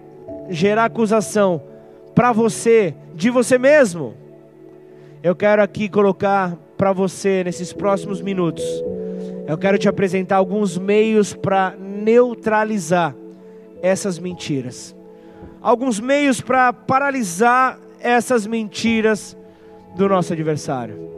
gerar 0.50 0.86
acusação 0.86 1.62
para 2.12 2.32
você, 2.32 2.92
de 3.14 3.30
você 3.30 3.56
mesmo, 3.56 4.14
eu 5.22 5.36
quero 5.36 5.62
aqui 5.62 5.88
colocar 5.88 6.58
para 6.76 6.92
você 6.92 7.44
nesses 7.44 7.72
próximos 7.72 8.20
minutos. 8.20 8.64
Eu 9.46 9.56
quero 9.56 9.78
te 9.78 9.88
apresentar 9.88 10.38
alguns 10.38 10.76
meios 10.76 11.34
para 11.34 11.76
neutralizar 11.78 13.14
essas 13.80 14.18
mentiras. 14.18 14.92
Alguns 15.60 16.00
meios 16.00 16.40
para 16.40 16.72
paralisar 16.72 17.78
essas 18.00 18.44
mentiras 18.44 19.36
do 19.94 20.08
nosso 20.08 20.32
adversário. 20.32 21.12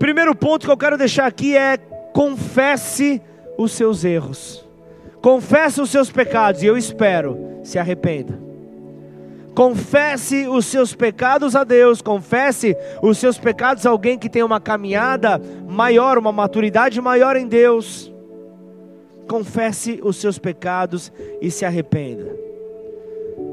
Primeiro 0.00 0.34
ponto 0.34 0.66
que 0.66 0.72
eu 0.72 0.76
quero 0.76 0.98
deixar 0.98 1.26
aqui 1.26 1.56
é 1.56 1.76
confesse 2.12 3.22
os 3.56 3.70
seus 3.70 4.04
erros. 4.04 4.68
Confesse 5.20 5.80
os 5.80 5.90
seus 5.90 6.10
pecados 6.10 6.62
e 6.62 6.66
eu 6.66 6.76
espero, 6.76 7.60
se 7.62 7.78
arrependa. 7.78 8.38
Confesse 9.54 10.46
os 10.46 10.64
seus 10.66 10.94
pecados 10.94 11.54
a 11.54 11.64
Deus, 11.64 12.00
confesse 12.00 12.76
os 13.02 13.18
seus 13.18 13.36
pecados 13.36 13.84
a 13.84 13.90
alguém 13.90 14.18
que 14.18 14.30
tem 14.30 14.42
uma 14.42 14.60
caminhada 14.60 15.40
maior, 15.68 16.16
uma 16.16 16.32
maturidade 16.32 17.00
maior 17.00 17.36
em 17.36 17.46
Deus. 17.46 18.10
Confesse 19.28 20.00
os 20.02 20.16
seus 20.16 20.38
pecados 20.38 21.12
e 21.40 21.50
se 21.50 21.64
arrependa. 21.64 22.34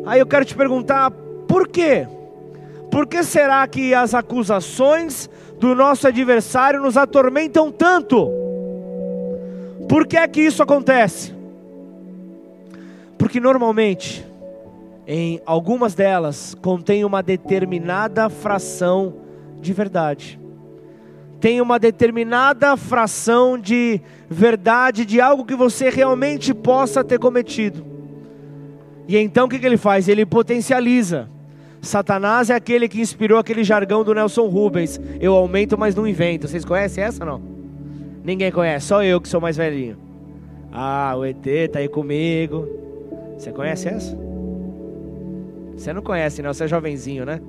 Aí 0.06 0.20
eu 0.20 0.26
quero 0.26 0.46
te 0.46 0.56
perguntar, 0.56 1.12
por 1.48 1.68
quê? 1.68 2.08
Por 2.90 3.06
que 3.06 3.24
será 3.24 3.68
que 3.68 3.94
as 3.94 4.14
acusações 4.14 5.30
do 5.60 5.76
nosso 5.76 6.08
adversário 6.08 6.82
nos 6.82 6.96
atormentam 6.96 7.72
tanto? 7.72 8.32
Por 9.90 10.08
que 10.08 10.16
é 10.16 10.28
que 10.28 10.42
isso 10.42 10.64
acontece? 10.64 11.37
Porque 13.28 13.42
normalmente 13.42 14.26
em 15.06 15.42
algumas 15.46 15.94
delas 15.94 16.56
contém 16.62 17.04
uma 17.04 17.22
determinada 17.22 18.30
fração 18.30 19.16
de 19.60 19.74
verdade. 19.74 20.40
Tem 21.38 21.60
uma 21.60 21.78
determinada 21.78 22.78
fração 22.78 23.60
de 23.60 24.00
verdade 24.30 25.04
de 25.04 25.20
algo 25.20 25.44
que 25.44 25.58
você 25.58 25.90
realmente 25.90 26.54
possa 26.54 27.04
ter 27.04 27.20
cometido. 27.20 27.86
E 29.10 29.18
então 29.18 29.48
o 29.48 29.50
que, 29.50 29.58
ele 29.58 29.76
faz? 29.76 30.08
Ele 30.08 30.26
potencializa. 30.26 31.30
Satanás 31.82 32.50
é 32.50 32.56
aquele 32.56 32.88
que 32.88 33.02
inspirou 33.02 33.40
aquele 33.40 33.66
jargão 33.66 34.06
do 34.06 34.14
Nelson 34.14 34.48
Rubens: 34.48 35.02
Eu 35.20 35.36
aumento, 35.36 35.78
mas 35.78 35.94
não 35.94 36.08
invento. 36.08 36.48
Vocês 36.48 36.64
conhecem 36.64 37.04
essa 37.04 37.26
não? 37.26 37.42
Ninguém 38.24 38.54
conhece, 38.54 38.86
só 38.86 39.04
eu 39.04 39.20
que 39.20 39.28
sou 39.28 39.42
mais 39.42 39.58
velhinho. 39.58 39.98
Ah, 40.72 41.14
o 41.18 41.26
ET 41.26 41.46
tá 41.74 41.80
aí 41.80 41.90
comigo. 41.90 42.87
Você 43.38 43.52
conhece 43.52 43.88
essa? 43.88 44.18
Você 45.78 45.94
não 45.94 46.02
conhece, 46.02 46.42
não. 46.42 46.54
Você 46.54 46.64
é 46.64 46.68
jovenzinho, 46.68 47.24
né? 47.24 47.40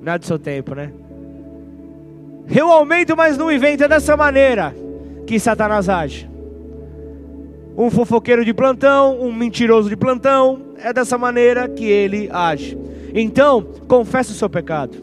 Não 0.00 0.12
é 0.12 0.18
do 0.18 0.26
seu 0.26 0.38
tempo, 0.38 0.74
né? 0.74 0.92
Eu 2.54 2.70
aumento, 2.70 3.16
mas 3.16 3.38
não 3.38 3.50
invento. 3.50 3.84
É 3.84 3.88
dessa 3.88 4.16
maneira 4.16 4.74
que 5.26 5.40
Satanás 5.40 5.88
age. 5.88 6.28
Um 7.76 7.90
fofoqueiro 7.90 8.44
de 8.44 8.52
plantão, 8.52 9.18
um 9.20 9.32
mentiroso 9.32 9.88
de 9.88 9.96
plantão. 9.96 10.60
É 10.78 10.92
dessa 10.92 11.16
maneira 11.16 11.66
que 11.66 11.86
ele 11.86 12.28
age. 12.30 12.78
Então, 13.14 13.66
confessa 13.88 14.32
o 14.32 14.34
seu 14.34 14.50
pecado. 14.50 14.98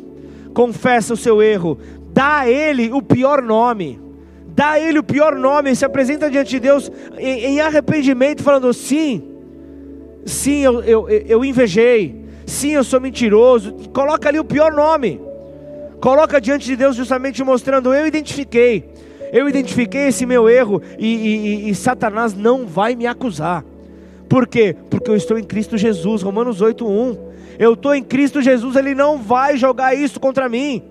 Confessa 0.53 1.15
o 1.15 1.17
seu 1.17 1.41
erro. 1.41 1.79
Dá 2.13 2.41
a 2.41 2.49
ele 2.49 2.91
o 2.91 3.01
pior 3.01 3.41
nome. 3.41 3.99
Dá 4.47 4.71
a 4.71 4.79
ele 4.79 4.99
o 4.99 5.03
pior 5.03 5.35
nome. 5.35 5.75
Se 5.75 5.83
apresenta 5.83 6.29
diante 6.29 6.51
de 6.51 6.59
Deus 6.59 6.91
em, 7.17 7.45
em 7.45 7.61
arrependimento, 7.61 8.43
falando: 8.43 8.71
sim 8.73 9.30
Sim, 10.25 10.59
eu, 10.63 10.81
eu, 10.83 11.09
eu 11.09 11.45
invejei. 11.45 12.15
Sim, 12.45 12.71
eu 12.71 12.83
sou 12.83 12.99
mentiroso. 12.99 13.73
Coloca 13.93 14.29
ali 14.29 14.39
o 14.39 14.45
pior 14.45 14.71
nome. 14.71 15.19
Coloca 15.99 16.41
diante 16.41 16.65
de 16.65 16.75
Deus 16.75 16.95
justamente 16.95 17.43
mostrando: 17.43 17.93
eu 17.93 18.05
identifiquei. 18.05 18.89
Eu 19.31 19.47
identifiquei 19.47 20.07
esse 20.07 20.25
meu 20.25 20.49
erro 20.49 20.81
e, 20.99 21.07
e, 21.07 21.69
e 21.69 21.75
Satanás 21.75 22.33
não 22.33 22.65
vai 22.65 22.95
me 22.95 23.07
acusar. 23.07 23.63
Por 24.27 24.45
quê? 24.45 24.75
Porque 24.89 25.09
eu 25.09 25.15
estou 25.15 25.37
em 25.37 25.43
Cristo 25.43 25.77
Jesus. 25.77 26.21
Romanos 26.21 26.61
8:1. 26.61 27.17
Eu 27.57 27.73
estou 27.73 27.93
em 27.93 28.03
Cristo 28.03 28.41
Jesus, 28.41 28.75
ele 28.75 28.95
não 28.95 29.17
vai 29.19 29.55
jogar 29.55 29.93
isso 29.93 30.19
contra 30.19 30.49
mim. 30.49 30.83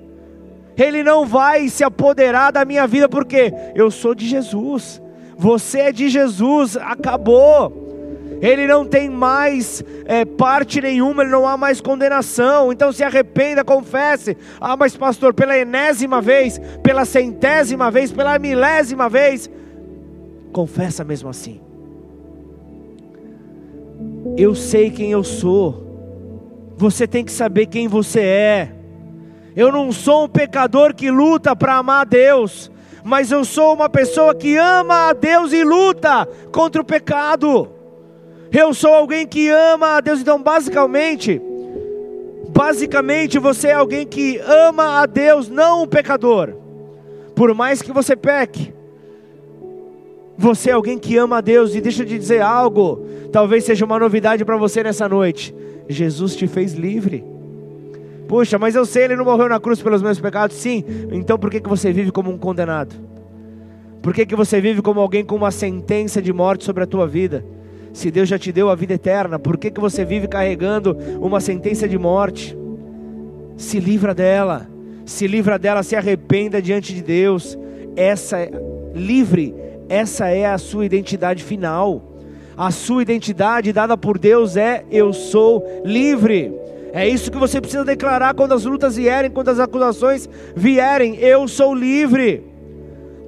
Ele 0.77 1.03
não 1.03 1.27
vai 1.27 1.69
se 1.69 1.83
apoderar 1.83 2.53
da 2.53 2.65
minha 2.65 2.87
vida, 2.87 3.09
porque 3.09 3.53
eu 3.75 3.91
sou 3.91 4.15
de 4.15 4.27
Jesus. 4.27 5.03
Você 5.37 5.81
é 5.81 5.93
de 5.93 6.09
Jesus, 6.09 6.77
acabou 6.77 7.90
ele 8.41 8.67
não 8.67 8.87
tem 8.87 9.11
mais 9.11 9.85
é, 10.07 10.25
parte 10.25 10.81
nenhuma, 10.81 11.23
ele 11.23 11.31
não 11.31 11.47
há 11.47 11.57
mais 11.57 11.81
condenação. 11.81 12.73
Então 12.73 12.91
se 12.91 13.05
arrependa, 13.05 13.63
confesse. 13.63 14.37
Ah, 14.61 14.77
mas 14.77 14.97
pastor, 14.97 15.35
pela 15.35 15.57
enésima 15.57 16.21
vez, 16.23 16.59
pela 16.83 17.05
centésima 17.05 17.91
vez, 17.91 18.11
pela 18.11 18.39
milésima 18.39 19.09
vez, 19.09 19.51
confessa 20.53 21.05
mesmo 21.05 21.29
assim. 21.29 21.61
Eu 24.37 24.55
sei 24.55 24.91
quem 24.91 25.11
eu 25.11 25.23
sou. 25.23 25.87
Você 26.77 27.07
tem 27.07 27.25
que 27.25 27.33
saber 27.33 27.67
quem 27.67 27.87
você 27.89 28.21
é. 28.21 28.73
Eu 29.55 29.71
não 29.71 29.93
sou 29.93 30.25
um 30.25 30.29
pecador 30.29 30.95
que 30.95 31.11
luta 31.11 31.55
para 31.55 31.77
amar 31.77 32.03
a 32.03 32.05
Deus, 32.05 32.71
mas 33.05 33.31
eu 33.31 33.45
sou 33.45 33.75
uma 33.75 33.89
pessoa 33.89 34.35
que 34.35 34.57
ama 34.57 35.11
a 35.11 35.13
Deus 35.13 35.53
e 35.53 35.63
luta 35.63 36.27
contra 36.51 36.81
o 36.81 36.85
pecado. 36.85 37.80
Eu 38.53 38.75
sou 38.75 38.93
alguém 38.93 39.27
que 39.27 39.49
ama 39.49 39.97
a 39.97 40.01
Deus. 40.01 40.21
Então, 40.21 40.43
basicamente, 40.43 41.41
basicamente 42.49 43.39
você 43.39 43.69
é 43.69 43.75
alguém 43.75 44.07
que 44.07 44.39
ama 44.39 45.01
a 45.01 45.07
Deus, 45.07 45.49
não 45.49 45.85
um 45.85 45.87
pecador. 45.87 46.55
Por 47.35 47.55
mais 47.55 47.81
que 47.81 47.93
você 47.93 48.17
peque, 48.17 48.73
você 50.37 50.71
é 50.71 50.73
alguém 50.73 50.99
que 50.99 51.17
ama 51.17 51.39
a 51.39 51.41
Deus. 51.41 51.75
E 51.75 51.81
deixa 51.81 52.03
eu 52.03 52.07
te 52.07 52.19
dizer 52.19 52.43
algo, 52.43 53.07
talvez 53.33 53.65
seja 53.65 53.85
uma 53.85 53.99
novidade 53.99 54.45
para 54.45 54.57
você 54.57 54.83
nessa 54.83 55.09
noite. 55.09 55.55
Jesus 55.89 56.35
te 56.35 56.47
fez 56.47 56.75
livre. 56.75 57.25
Puxa, 58.27 58.59
mas 58.59 58.75
eu 58.75 58.85
sei, 58.85 59.05
ele 59.05 59.17
não 59.17 59.25
morreu 59.25 59.49
na 59.49 59.59
cruz 59.59 59.83
pelos 59.83 60.03
meus 60.03 60.21
pecados. 60.21 60.57
Sim, 60.57 60.85
então 61.13 61.39
por 61.39 61.51
que, 61.51 61.61
que 61.61 61.69
você 61.69 61.93
vive 61.93 62.13
como 62.13 62.31
um 62.31 62.39
condenado? 62.39 62.95
Por 64.03 64.15
que, 64.15 64.25
que 64.25 64.37
você 64.37 64.61
vive 64.61 64.81
como 64.83 65.01
alguém 65.01 65.25
com 65.25 65.37
uma 65.37 65.51
sentença 65.51 66.23
de 66.23 66.33
morte 66.33 66.65
sobre 66.65 66.85
a 66.85 66.87
tua 66.87 67.07
vida? 67.07 67.45
Se 67.93 68.11
Deus 68.11 68.29
já 68.29 68.39
te 68.39 68.53
deu 68.53 68.71
a 68.71 68.75
vida 68.75 68.95
eterna, 68.95 69.39
por 69.39 69.57
que, 69.57 69.71
que 69.71 69.81
você 69.81 70.05
vive 70.05 70.29
carregando 70.29 70.97
uma 71.21 71.41
sentença 71.41 71.89
de 71.89 71.99
morte? 71.99 72.57
Se 73.57 73.81
livra 73.81 74.15
dela, 74.15 74.69
se 75.05 75.27
livra 75.27 75.59
dela, 75.59 75.83
se 75.83 75.97
arrependa 75.97 76.63
diante 76.63 76.95
de 76.95 77.03
Deus. 77.03 77.59
Essa 77.97 78.39
é 78.39 78.51
livre, 78.95 79.55
essa 79.89 80.29
é 80.29 80.47
a 80.47 80.57
sua 80.59 80.87
identidade 80.87 81.43
final. 81.43 82.11
A 82.57 82.71
sua 82.71 83.03
identidade 83.03 83.73
dada 83.73 83.97
por 83.97 84.19
Deus 84.19 84.57
é 84.57 84.85
eu 84.91 85.13
sou 85.13 85.65
livre. 85.85 86.53
É 86.93 87.09
isso 87.09 87.31
que 87.31 87.39
você 87.39 87.61
precisa 87.61 87.85
declarar 87.85 88.35
quando 88.35 88.53
as 88.53 88.65
lutas 88.65 88.97
vierem, 88.97 89.31
quando 89.31 89.49
as 89.49 89.59
acusações 89.59 90.29
vierem. 90.55 91.17
Eu 91.17 91.47
sou 91.49 91.75
livre. 91.75 92.50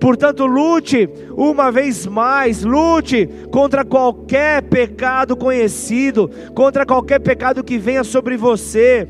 Portanto, 0.02 0.44
lute 0.46 1.08
uma 1.36 1.70
vez 1.70 2.08
mais, 2.08 2.64
lute 2.64 3.28
contra 3.52 3.84
qualquer 3.84 4.60
pecado 4.64 5.36
conhecido, 5.36 6.28
contra 6.56 6.84
qualquer 6.84 7.20
pecado 7.20 7.62
que 7.62 7.78
venha 7.78 8.02
sobre 8.02 8.36
você, 8.36 9.08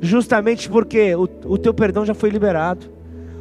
justamente 0.00 0.70
porque 0.70 1.16
o, 1.16 1.28
o 1.46 1.58
teu 1.58 1.74
perdão 1.74 2.06
já 2.06 2.14
foi 2.14 2.30
liberado. 2.30 2.86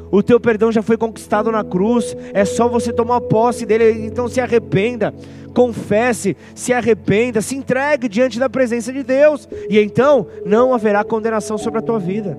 O 0.09 0.23
teu 0.23 0.39
perdão 0.39 0.71
já 0.71 0.81
foi 0.81 0.97
conquistado 0.97 1.51
na 1.51 1.63
cruz, 1.63 2.17
é 2.33 2.43
só 2.43 2.67
você 2.67 2.91
tomar 2.91 3.21
posse 3.21 3.67
dele, 3.67 4.07
então 4.07 4.27
se 4.27 4.41
arrependa, 4.41 5.13
confesse, 5.53 6.35
se 6.55 6.73
arrependa, 6.73 7.39
se 7.39 7.55
entregue 7.55 8.09
diante 8.09 8.39
da 8.39 8.49
presença 8.49 8.91
de 8.91 9.03
Deus, 9.03 9.47
e 9.69 9.79
então 9.79 10.25
não 10.43 10.73
haverá 10.73 11.03
condenação 11.03 11.55
sobre 11.55 11.77
a 11.77 11.83
tua 11.83 11.99
vida, 11.99 12.35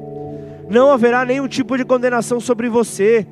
não 0.68 0.90
haverá 0.90 1.24
nenhum 1.24 1.46
tipo 1.46 1.76
de 1.76 1.84
condenação 1.84 2.40
sobre 2.40 2.68
você. 2.68 3.24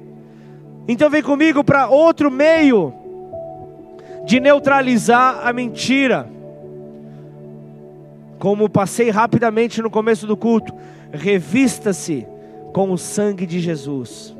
Então 0.88 1.10
vem 1.10 1.22
comigo 1.22 1.62
para 1.62 1.88
outro 1.88 2.30
meio 2.30 2.94
de 4.24 4.40
neutralizar 4.40 5.46
a 5.46 5.52
mentira. 5.52 6.26
Como 8.38 8.70
passei 8.70 9.10
rapidamente 9.10 9.82
no 9.82 9.90
começo 9.90 10.26
do 10.26 10.36
culto, 10.36 10.72
revista-se 11.12 12.26
com 12.72 12.90
o 12.90 12.96
sangue 12.96 13.44
de 13.44 13.60
Jesus. 13.60 14.34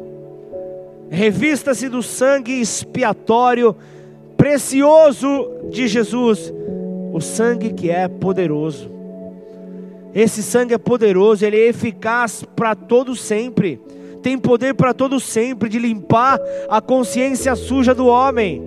Revista-se 1.11 1.88
do 1.88 2.02
sangue 2.02 2.61
expiatório 2.61 3.76
precioso 4.37 5.50
de 5.68 5.88
Jesus, 5.88 6.52
o 7.12 7.20
sangue 7.20 7.72
que 7.72 7.90
é 7.90 8.08
poderoso. 8.08 8.90
Esse 10.14 10.42
sangue 10.42 10.74
é 10.74 10.78
poderoso, 10.78 11.44
ele 11.44 11.56
é 11.56 11.68
eficaz 11.68 12.44
para 12.56 12.74
todo 12.74 13.14
sempre. 13.16 13.80
Tem 14.22 14.38
poder 14.38 14.74
para 14.74 14.92
todo 14.92 15.20
sempre 15.20 15.68
de 15.68 15.78
limpar 15.78 16.38
a 16.68 16.81
consciência 16.81 17.54
suja 17.54 17.94
do 17.94 18.07
homem. 18.07 18.62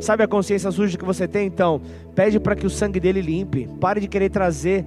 Sabe 0.00 0.22
a 0.22 0.28
consciência 0.28 0.70
suja 0.70 0.96
que 0.96 1.04
você 1.04 1.28
tem? 1.28 1.46
Então, 1.46 1.80
pede 2.14 2.40
para 2.40 2.56
que 2.56 2.66
o 2.66 2.70
sangue 2.70 2.98
dele 2.98 3.20
limpe. 3.20 3.68
Pare 3.78 4.00
de 4.00 4.08
querer 4.08 4.30
trazer 4.30 4.84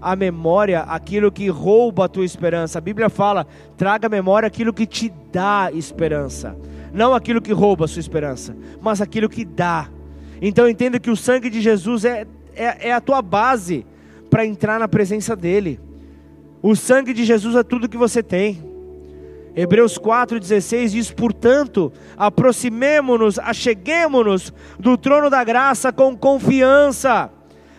à 0.00 0.14
memória 0.14 0.80
aquilo 0.80 1.32
que 1.32 1.48
rouba 1.48 2.04
a 2.04 2.08
tua 2.08 2.24
esperança. 2.24 2.78
A 2.78 2.82
Bíblia 2.82 3.08
fala: 3.08 3.46
traga 3.76 4.06
à 4.06 4.10
memória 4.10 4.46
aquilo 4.46 4.72
que 4.72 4.86
te 4.86 5.12
dá 5.32 5.70
esperança. 5.72 6.56
Não 6.92 7.14
aquilo 7.14 7.40
que 7.40 7.52
rouba 7.52 7.84
a 7.84 7.88
sua 7.88 8.00
esperança, 8.00 8.56
mas 8.80 9.00
aquilo 9.00 9.28
que 9.28 9.44
dá. 9.44 9.88
Então 10.42 10.68
entenda 10.68 10.98
que 10.98 11.10
o 11.10 11.16
sangue 11.16 11.48
de 11.48 11.60
Jesus 11.60 12.04
é, 12.04 12.26
é, 12.54 12.88
é 12.88 12.92
a 12.92 13.00
tua 13.00 13.22
base 13.22 13.86
para 14.28 14.44
entrar 14.44 14.78
na 14.78 14.88
presença 14.88 15.36
dEle. 15.36 15.78
O 16.62 16.74
sangue 16.74 17.12
de 17.12 17.24
Jesus 17.24 17.54
é 17.54 17.62
tudo 17.62 17.88
que 17.88 17.96
você 17.96 18.22
tem. 18.22 18.69
Hebreus 19.54 19.98
4,16 19.98 20.90
diz: 20.90 21.10
Portanto, 21.10 21.92
aproximemo-nos, 22.16 23.38
acheguemo-nos 23.38 24.52
do 24.78 24.96
trono 24.96 25.28
da 25.28 25.42
graça 25.42 25.92
com 25.92 26.16
confiança, 26.16 27.30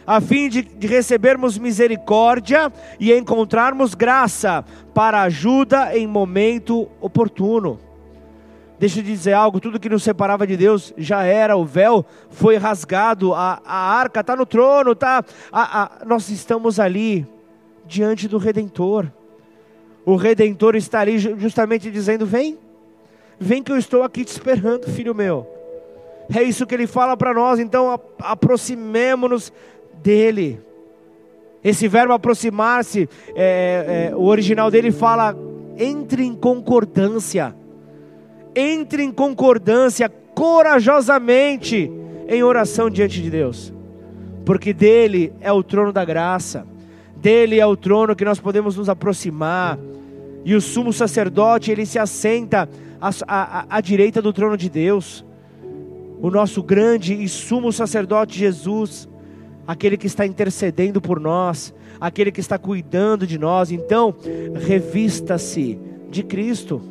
a 0.06 0.20
fim 0.20 0.50
de, 0.50 0.62
de 0.62 0.88
recebermos 0.88 1.58
misericórdia 1.58 2.72
e 3.00 3.14
encontrarmos 3.14 3.94
graça 3.94 4.66
para 4.94 5.22
ajuda 5.22 5.98
em 5.98 6.06
momento 6.06 6.90
oportuno. 7.00 7.80
Deixa 8.78 9.00
eu 9.00 9.04
dizer 9.04 9.34
algo: 9.34 9.60
tudo 9.60 9.80
que 9.80 9.90
nos 9.90 10.04
separava 10.04 10.46
de 10.46 10.58
Deus 10.58 10.94
já 10.98 11.24
era, 11.24 11.56
o 11.56 11.64
véu 11.64 12.06
foi 12.30 12.58
rasgado, 12.58 13.34
a, 13.34 13.62
a 13.64 13.76
arca 13.76 14.20
está 14.20 14.36
no 14.36 14.46
trono, 14.46 14.94
tá, 14.96 15.24
a, 15.52 15.84
a, 15.84 16.06
nós 16.06 16.30
estamos 16.30 16.80
ali 16.80 17.26
diante 17.86 18.28
do 18.28 18.38
Redentor. 18.38 19.12
O 20.06 20.16
Redentor 20.16 20.76
está 20.76 21.00
ali 21.00 21.18
justamente 21.18 21.92
dizendo: 21.92 22.26
Vem, 22.26 22.58
vem 23.40 23.62
que 23.62 23.72
eu 23.72 23.78
estou 23.78 24.04
aqui 24.04 24.26
te 24.26 24.30
esperando, 24.30 24.90
filho 24.90 25.14
meu. 25.14 25.48
É 26.34 26.42
isso 26.42 26.66
que 26.66 26.74
ele 26.74 26.88
fala 26.88 27.18
para 27.18 27.34
nós, 27.34 27.60
então 27.60 28.00
aproximemo-nos 28.20 29.52
dele. 30.02 30.60
Esse 31.64 31.88
verbo 31.88 32.14
aproximar-se, 32.14 33.08
é, 33.36 34.10
é, 34.12 34.16
o 34.16 34.24
original 34.24 34.72
dele 34.72 34.92
fala: 34.92 35.36
entre 35.78 36.24
em 36.24 36.34
concordância 36.34 37.56
entre 38.56 39.04
em 39.04 39.12
concordância 39.12 40.10
corajosamente 40.10 41.92
em 42.28 42.44
oração 42.44 42.90
diante 42.90 43.22
de 43.22 43.30
Deus, 43.30 43.74
porque 44.46 44.74
dele 44.74 45.34
é 45.42 45.52
o 45.52 45.64
trono 45.64 45.92
da 45.92 46.06
graça, 46.06 46.66
dele 47.22 47.60
é 47.60 47.66
o 47.66 47.78
trono 47.78 48.16
que 48.16 48.26
nós 48.26 48.40
podemos 48.40 48.76
nos 48.76 48.90
aproximar, 48.90 49.78
e 50.44 50.56
o 50.56 50.62
sumo 50.62 50.92
sacerdote 50.92 51.72
ele 51.72 51.86
se 51.86 52.00
assenta 52.00 52.68
à, 53.00 53.12
à, 53.28 53.78
à 53.78 53.82
direita 53.82 54.22
do 54.22 54.34
trono 54.34 54.58
de 54.58 54.70
Deus, 54.70 55.24
o 56.20 56.30
nosso 56.30 56.64
grande 56.64 57.14
e 57.14 57.30
sumo 57.30 57.72
sacerdote 57.72 58.38
Jesus, 58.38 59.08
aquele 59.68 59.98
que 59.98 60.08
está 60.08 60.26
intercedendo 60.26 61.00
por 61.00 61.20
nós, 61.20 61.74
aquele 62.00 62.32
que 62.32 62.40
está 62.40 62.58
cuidando 62.58 63.28
de 63.28 63.38
nós, 63.38 63.72
então 63.72 64.16
revista-se 64.56 65.78
de 66.10 66.24
Cristo 66.24 66.82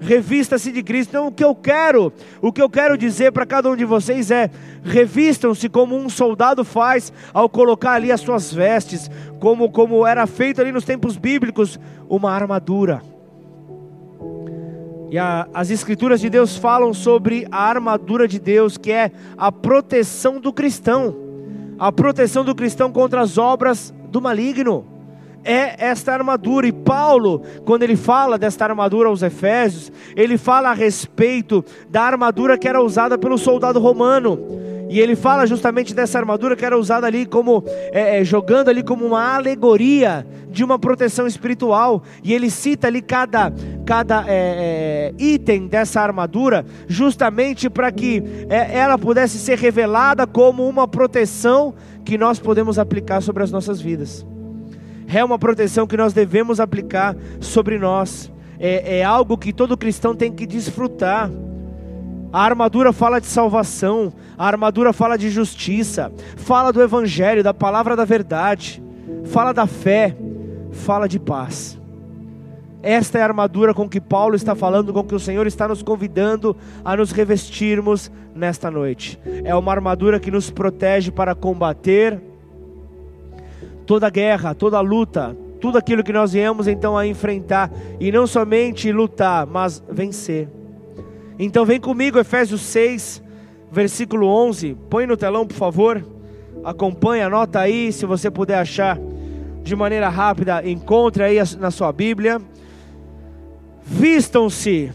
revista-se 0.00 0.72
de 0.72 0.82
Cristo. 0.82 1.10
Então, 1.10 1.26
o 1.28 1.32
que 1.32 1.44
eu 1.44 1.54
quero, 1.54 2.12
o 2.40 2.52
que 2.52 2.62
eu 2.62 2.70
quero 2.70 2.96
dizer 2.96 3.30
para 3.30 3.46
cada 3.46 3.70
um 3.70 3.76
de 3.76 3.84
vocês 3.84 4.30
é: 4.30 4.50
revistam-se 4.82 5.68
como 5.68 5.96
um 5.96 6.08
soldado 6.08 6.64
faz 6.64 7.12
ao 7.32 7.48
colocar 7.48 7.92
ali 7.92 8.10
as 8.10 8.20
suas 8.20 8.52
vestes, 8.52 9.10
como, 9.38 9.70
como 9.70 10.06
era 10.06 10.26
feito 10.26 10.60
ali 10.60 10.72
nos 10.72 10.84
tempos 10.84 11.16
bíblicos, 11.16 11.78
uma 12.08 12.32
armadura. 12.32 13.02
E 15.10 15.18
a, 15.18 15.46
as 15.52 15.70
Escrituras 15.70 16.20
de 16.20 16.30
Deus 16.30 16.56
falam 16.56 16.94
sobre 16.94 17.46
a 17.50 17.64
armadura 17.64 18.26
de 18.26 18.38
Deus, 18.38 18.78
que 18.78 18.92
é 18.92 19.10
a 19.36 19.52
proteção 19.52 20.40
do 20.40 20.52
cristão, 20.52 21.16
a 21.78 21.92
proteção 21.92 22.44
do 22.44 22.54
cristão 22.54 22.92
contra 22.92 23.20
as 23.20 23.36
obras 23.36 23.92
do 24.08 24.20
maligno 24.20 24.89
é 25.44 25.74
esta 25.78 26.12
armadura. 26.12 26.66
E 26.66 26.72
Paulo, 26.72 27.42
quando 27.64 27.82
ele 27.82 27.96
fala 27.96 28.38
desta 28.38 28.64
armadura 28.64 29.08
aos 29.08 29.22
Efésios, 29.22 29.92
ele 30.16 30.36
fala 30.36 30.70
a 30.70 30.74
respeito 30.74 31.64
da 31.88 32.02
armadura 32.02 32.58
que 32.58 32.68
era 32.68 32.82
usada 32.82 33.18
pelo 33.18 33.38
soldado 33.38 33.78
romano. 33.78 34.38
E 34.90 34.98
ele 34.98 35.14
fala 35.14 35.46
justamente 35.46 35.94
dessa 35.94 36.18
armadura 36.18 36.56
que 36.56 36.64
era 36.64 36.76
usada 36.76 37.06
ali 37.06 37.24
como, 37.24 37.62
é, 37.92 38.18
é, 38.18 38.24
jogando 38.24 38.70
ali 38.70 38.82
como 38.82 39.06
uma 39.06 39.36
alegoria 39.36 40.26
de 40.48 40.64
uma 40.64 40.80
proteção 40.80 41.28
espiritual. 41.28 42.02
E 42.24 42.34
ele 42.34 42.50
cita 42.50 42.88
ali 42.88 43.00
cada, 43.00 43.52
cada 43.86 44.24
é, 44.26 45.12
é 45.12 45.14
item 45.16 45.68
dessa 45.68 46.00
armadura, 46.00 46.66
justamente 46.88 47.70
para 47.70 47.92
que 47.92 48.20
é, 48.48 48.76
ela 48.76 48.98
pudesse 48.98 49.38
ser 49.38 49.58
revelada 49.58 50.26
como 50.26 50.68
uma 50.68 50.88
proteção 50.88 51.72
que 52.04 52.18
nós 52.18 52.40
podemos 52.40 52.76
aplicar 52.76 53.20
sobre 53.20 53.44
as 53.44 53.52
nossas 53.52 53.80
vidas 53.80 54.26
é 55.12 55.24
uma 55.24 55.38
proteção 55.38 55.86
que 55.86 55.96
nós 55.96 56.12
devemos 56.12 56.60
aplicar 56.60 57.16
sobre 57.40 57.78
nós. 57.78 58.32
É, 58.58 58.98
é 58.98 59.04
algo 59.04 59.36
que 59.36 59.52
todo 59.52 59.76
cristão 59.76 60.14
tem 60.14 60.32
que 60.32 60.46
desfrutar. 60.46 61.30
A 62.32 62.44
armadura 62.44 62.92
fala 62.92 63.20
de 63.20 63.26
salvação, 63.26 64.12
a 64.38 64.46
armadura 64.46 64.92
fala 64.92 65.16
de 65.16 65.30
justiça, 65.30 66.12
fala 66.36 66.72
do 66.72 66.80
evangelho, 66.80 67.42
da 67.42 67.52
palavra 67.52 67.96
da 67.96 68.04
verdade, 68.04 68.80
fala 69.24 69.52
da 69.52 69.66
fé, 69.66 70.16
fala 70.70 71.08
de 71.08 71.18
paz. 71.18 71.76
Esta 72.82 73.18
é 73.18 73.22
a 73.22 73.26
armadura 73.26 73.74
com 73.74 73.88
que 73.88 74.00
Paulo 74.00 74.36
está 74.36 74.54
falando, 74.54 74.92
com 74.92 75.02
que 75.02 75.14
o 75.14 75.20
Senhor 75.20 75.46
está 75.46 75.66
nos 75.66 75.82
convidando 75.82 76.56
a 76.84 76.96
nos 76.96 77.10
revestirmos 77.10 78.10
nesta 78.34 78.70
noite. 78.70 79.18
É 79.44 79.54
uma 79.54 79.72
armadura 79.72 80.20
que 80.20 80.30
nos 80.30 80.50
protege 80.50 81.10
para 81.10 81.34
combater 81.34 82.22
toda 83.90 84.08
guerra, 84.08 84.54
toda 84.54 84.80
luta, 84.80 85.36
tudo 85.60 85.76
aquilo 85.76 86.04
que 86.04 86.12
nós 86.12 86.32
viemos 86.32 86.68
então 86.68 86.96
a 86.96 87.08
enfrentar 87.08 87.68
e 87.98 88.12
não 88.12 88.24
somente 88.24 88.92
lutar, 88.92 89.44
mas 89.48 89.82
vencer. 89.90 90.48
Então 91.36 91.66
vem 91.66 91.80
comigo 91.80 92.16
Efésios 92.16 92.60
6, 92.60 93.20
versículo 93.68 94.28
11. 94.28 94.76
Põe 94.88 95.08
no 95.08 95.16
telão, 95.16 95.44
por 95.44 95.56
favor. 95.56 96.06
Acompanha, 96.62 97.26
anota 97.26 97.58
aí, 97.58 97.90
se 97.90 98.06
você 98.06 98.30
puder 98.30 98.60
achar 98.60 98.96
de 99.60 99.74
maneira 99.74 100.08
rápida, 100.08 100.62
encontre 100.64 101.24
aí 101.24 101.38
na 101.58 101.72
sua 101.72 101.90
Bíblia. 101.90 102.40
Vistam-se, 103.82 104.92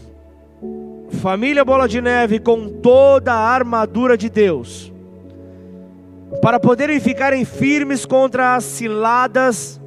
família 1.20 1.66
Bola 1.66 1.86
de 1.86 2.00
Neve, 2.00 2.38
com 2.38 2.66
toda 2.66 3.34
a 3.34 3.46
armadura 3.50 4.16
de 4.16 4.30
Deus 4.30 4.95
para 6.40 6.60
poderem 6.60 7.00
ficarem 7.00 7.44
firmes 7.44 8.04
contra 8.04 8.54
as 8.56 8.64
ciladas 8.64 9.80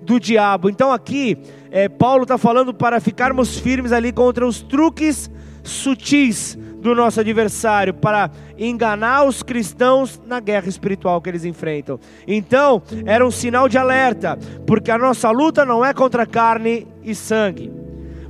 do 0.00 0.18
diabo. 0.18 0.70
Então 0.70 0.92
aqui 0.92 1.38
é, 1.70 1.88
Paulo 1.88 2.22
está 2.22 2.38
falando 2.38 2.72
para 2.72 3.00
ficarmos 3.00 3.58
firmes 3.58 3.92
ali 3.92 4.12
contra 4.12 4.46
os 4.46 4.62
truques 4.62 5.30
sutis 5.62 6.58
do 6.80 6.94
nosso 6.94 7.20
adversário 7.20 7.92
para 7.92 8.30
enganar 8.56 9.24
os 9.24 9.42
cristãos 9.42 10.20
na 10.26 10.40
guerra 10.40 10.68
espiritual 10.68 11.20
que 11.20 11.28
eles 11.28 11.44
enfrentam. 11.44 11.98
Então, 12.26 12.82
era 13.04 13.26
um 13.26 13.30
sinal 13.30 13.68
de 13.68 13.76
alerta, 13.76 14.38
porque 14.66 14.90
a 14.90 14.96
nossa 14.96 15.30
luta 15.30 15.64
não 15.64 15.84
é 15.84 15.92
contra 15.92 16.24
carne 16.24 16.86
e 17.02 17.14
sangue, 17.14 17.70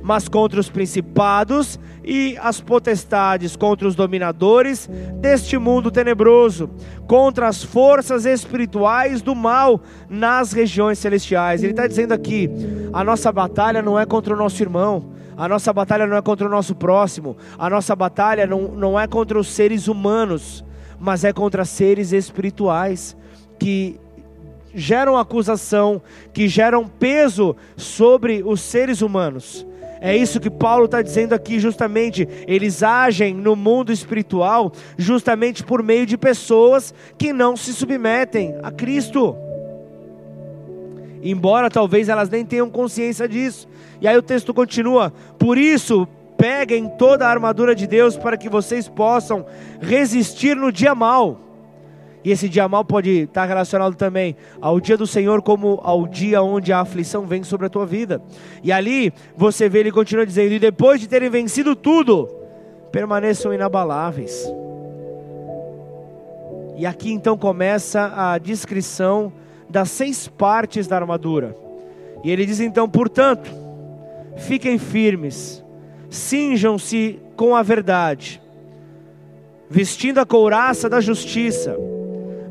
mas 0.09 0.27
contra 0.27 0.59
os 0.59 0.71
principados 0.71 1.79
e 2.03 2.35
as 2.41 2.59
potestades, 2.59 3.55
contra 3.55 3.87
os 3.87 3.93
dominadores 3.93 4.89
deste 5.21 5.55
mundo 5.55 5.91
tenebroso, 5.91 6.67
contra 7.05 7.47
as 7.47 7.61
forças 7.63 8.25
espirituais 8.25 9.21
do 9.21 9.35
mal 9.35 9.79
nas 10.09 10.51
regiões 10.51 10.97
celestiais. 10.97 11.61
Ele 11.61 11.73
está 11.73 11.85
dizendo 11.85 12.11
aqui: 12.11 12.49
a 12.91 13.03
nossa 13.03 13.31
batalha 13.31 13.83
não 13.83 13.99
é 13.99 14.05
contra 14.07 14.33
o 14.33 14.37
nosso 14.37 14.63
irmão. 14.63 15.11
A 15.37 15.47
nossa 15.47 15.71
batalha 15.71 16.07
não 16.07 16.17
é 16.17 16.21
contra 16.23 16.47
o 16.47 16.49
nosso 16.49 16.73
próximo, 16.73 17.37
a 17.57 17.69
nossa 17.69 17.95
batalha 17.95 18.47
não, 18.47 18.63
não 18.63 18.99
é 18.99 19.05
contra 19.07 19.39
os 19.39 19.47
seres 19.47 19.87
humanos, 19.87 20.65
mas 20.99 21.23
é 21.23 21.31
contra 21.31 21.63
seres 21.65 22.11
espirituais 22.13 23.15
que 23.59 23.99
geram 24.73 25.15
acusação, 25.15 26.01
que 26.33 26.47
geram 26.47 26.87
peso 26.87 27.55
sobre 27.77 28.41
os 28.43 28.59
seres 28.59 29.03
humanos. 29.03 29.68
É 30.01 30.15
isso 30.15 30.39
que 30.39 30.49
Paulo 30.49 30.85
está 30.85 31.01
dizendo 31.01 31.33
aqui, 31.33 31.59
justamente. 31.59 32.27
Eles 32.47 32.81
agem 32.83 33.33
no 33.33 33.55
mundo 33.55 33.91
espiritual 33.91 34.71
justamente 34.97 35.63
por 35.63 35.83
meio 35.83 36.05
de 36.05 36.17
pessoas 36.17 36.93
que 37.17 37.33
não 37.33 37.57
se 37.57 37.73
submetem 37.73 38.55
a 38.63 38.71
Cristo. 38.71 39.35
Embora 41.21 41.69
talvez 41.69 42.07
elas 42.07 42.29
nem 42.29 42.45
tenham 42.45 42.69
consciência 42.69 43.27
disso. 43.27 43.67
E 43.99 44.07
aí 44.07 44.17
o 44.17 44.21
texto 44.21 44.53
continua: 44.53 45.11
Por 45.37 45.57
isso, 45.57 46.07
peguem 46.37 46.87
toda 46.97 47.27
a 47.27 47.29
armadura 47.29 47.75
de 47.75 47.85
Deus 47.85 48.15
para 48.15 48.37
que 48.37 48.47
vocês 48.47 48.87
possam 48.87 49.45
resistir 49.81 50.55
no 50.55 50.71
dia 50.71 50.95
mal. 50.95 51.48
E 52.23 52.31
esse 52.31 52.49
dia 52.49 52.67
mal 52.67 52.83
pode 52.83 53.09
estar 53.09 53.45
relacionado 53.45 53.95
também 53.95 54.35
ao 54.59 54.79
dia 54.79 54.97
do 54.97 55.07
Senhor, 55.07 55.41
como 55.41 55.79
ao 55.83 56.05
dia 56.05 56.41
onde 56.41 56.73
a 56.73 56.81
aflição 56.81 57.25
vem 57.25 57.43
sobre 57.43 57.67
a 57.67 57.69
tua 57.69 57.85
vida. 57.85 58.21
E 58.61 58.71
ali 58.71 59.13
você 59.37 59.69
vê 59.69 59.79
ele 59.79 59.91
continua 59.91 60.25
dizendo: 60.25 60.53
E 60.53 60.59
depois 60.59 60.99
de 60.99 61.07
terem 61.07 61.29
vencido 61.29 61.75
tudo, 61.75 62.27
permaneçam 62.91 63.53
inabaláveis. 63.53 64.51
E 66.77 66.85
aqui 66.85 67.11
então 67.11 67.37
começa 67.37 68.13
a 68.15 68.37
descrição 68.37 69.31
das 69.69 69.89
seis 69.91 70.27
partes 70.27 70.87
da 70.87 70.97
armadura. 70.97 71.55
E 72.23 72.31
ele 72.31 72.45
diz 72.45 72.59
então: 72.59 72.89
portanto, 72.89 73.49
fiquem 74.35 74.77
firmes, 74.77 75.63
cinjam-se 76.09 77.19
com 77.37 77.55
a 77.55 77.61
verdade, 77.61 78.41
vestindo 79.69 80.19
a 80.19 80.25
couraça 80.25 80.89
da 80.89 80.99
justiça. 80.99 81.77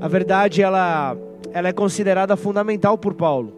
A 0.00 0.08
verdade 0.08 0.62
ela, 0.62 1.16
ela 1.52 1.68
é 1.68 1.72
considerada 1.72 2.36
fundamental 2.36 2.96
por 2.96 3.14
Paulo. 3.14 3.52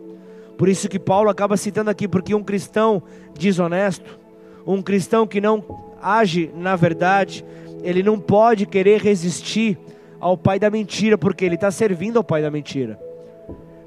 Por 0.56 0.68
isso 0.68 0.88
que 0.88 0.98
Paulo 0.98 1.30
acaba 1.30 1.56
citando 1.56 1.90
aqui, 1.90 2.06
porque 2.06 2.34
um 2.34 2.42
cristão 2.42 3.02
desonesto, 3.38 4.18
um 4.66 4.82
cristão 4.82 5.26
que 5.26 5.40
não 5.40 5.64
age 6.02 6.50
na 6.54 6.76
verdade, 6.76 7.44
ele 7.82 8.02
não 8.02 8.18
pode 8.18 8.66
querer 8.66 9.00
resistir 9.00 9.78
ao 10.18 10.36
pai 10.36 10.58
da 10.58 10.70
mentira, 10.70 11.16
porque 11.16 11.44
ele 11.44 11.54
está 11.54 11.70
servindo 11.70 12.18
ao 12.18 12.24
pai 12.24 12.42
da 12.42 12.50
mentira. 12.50 12.98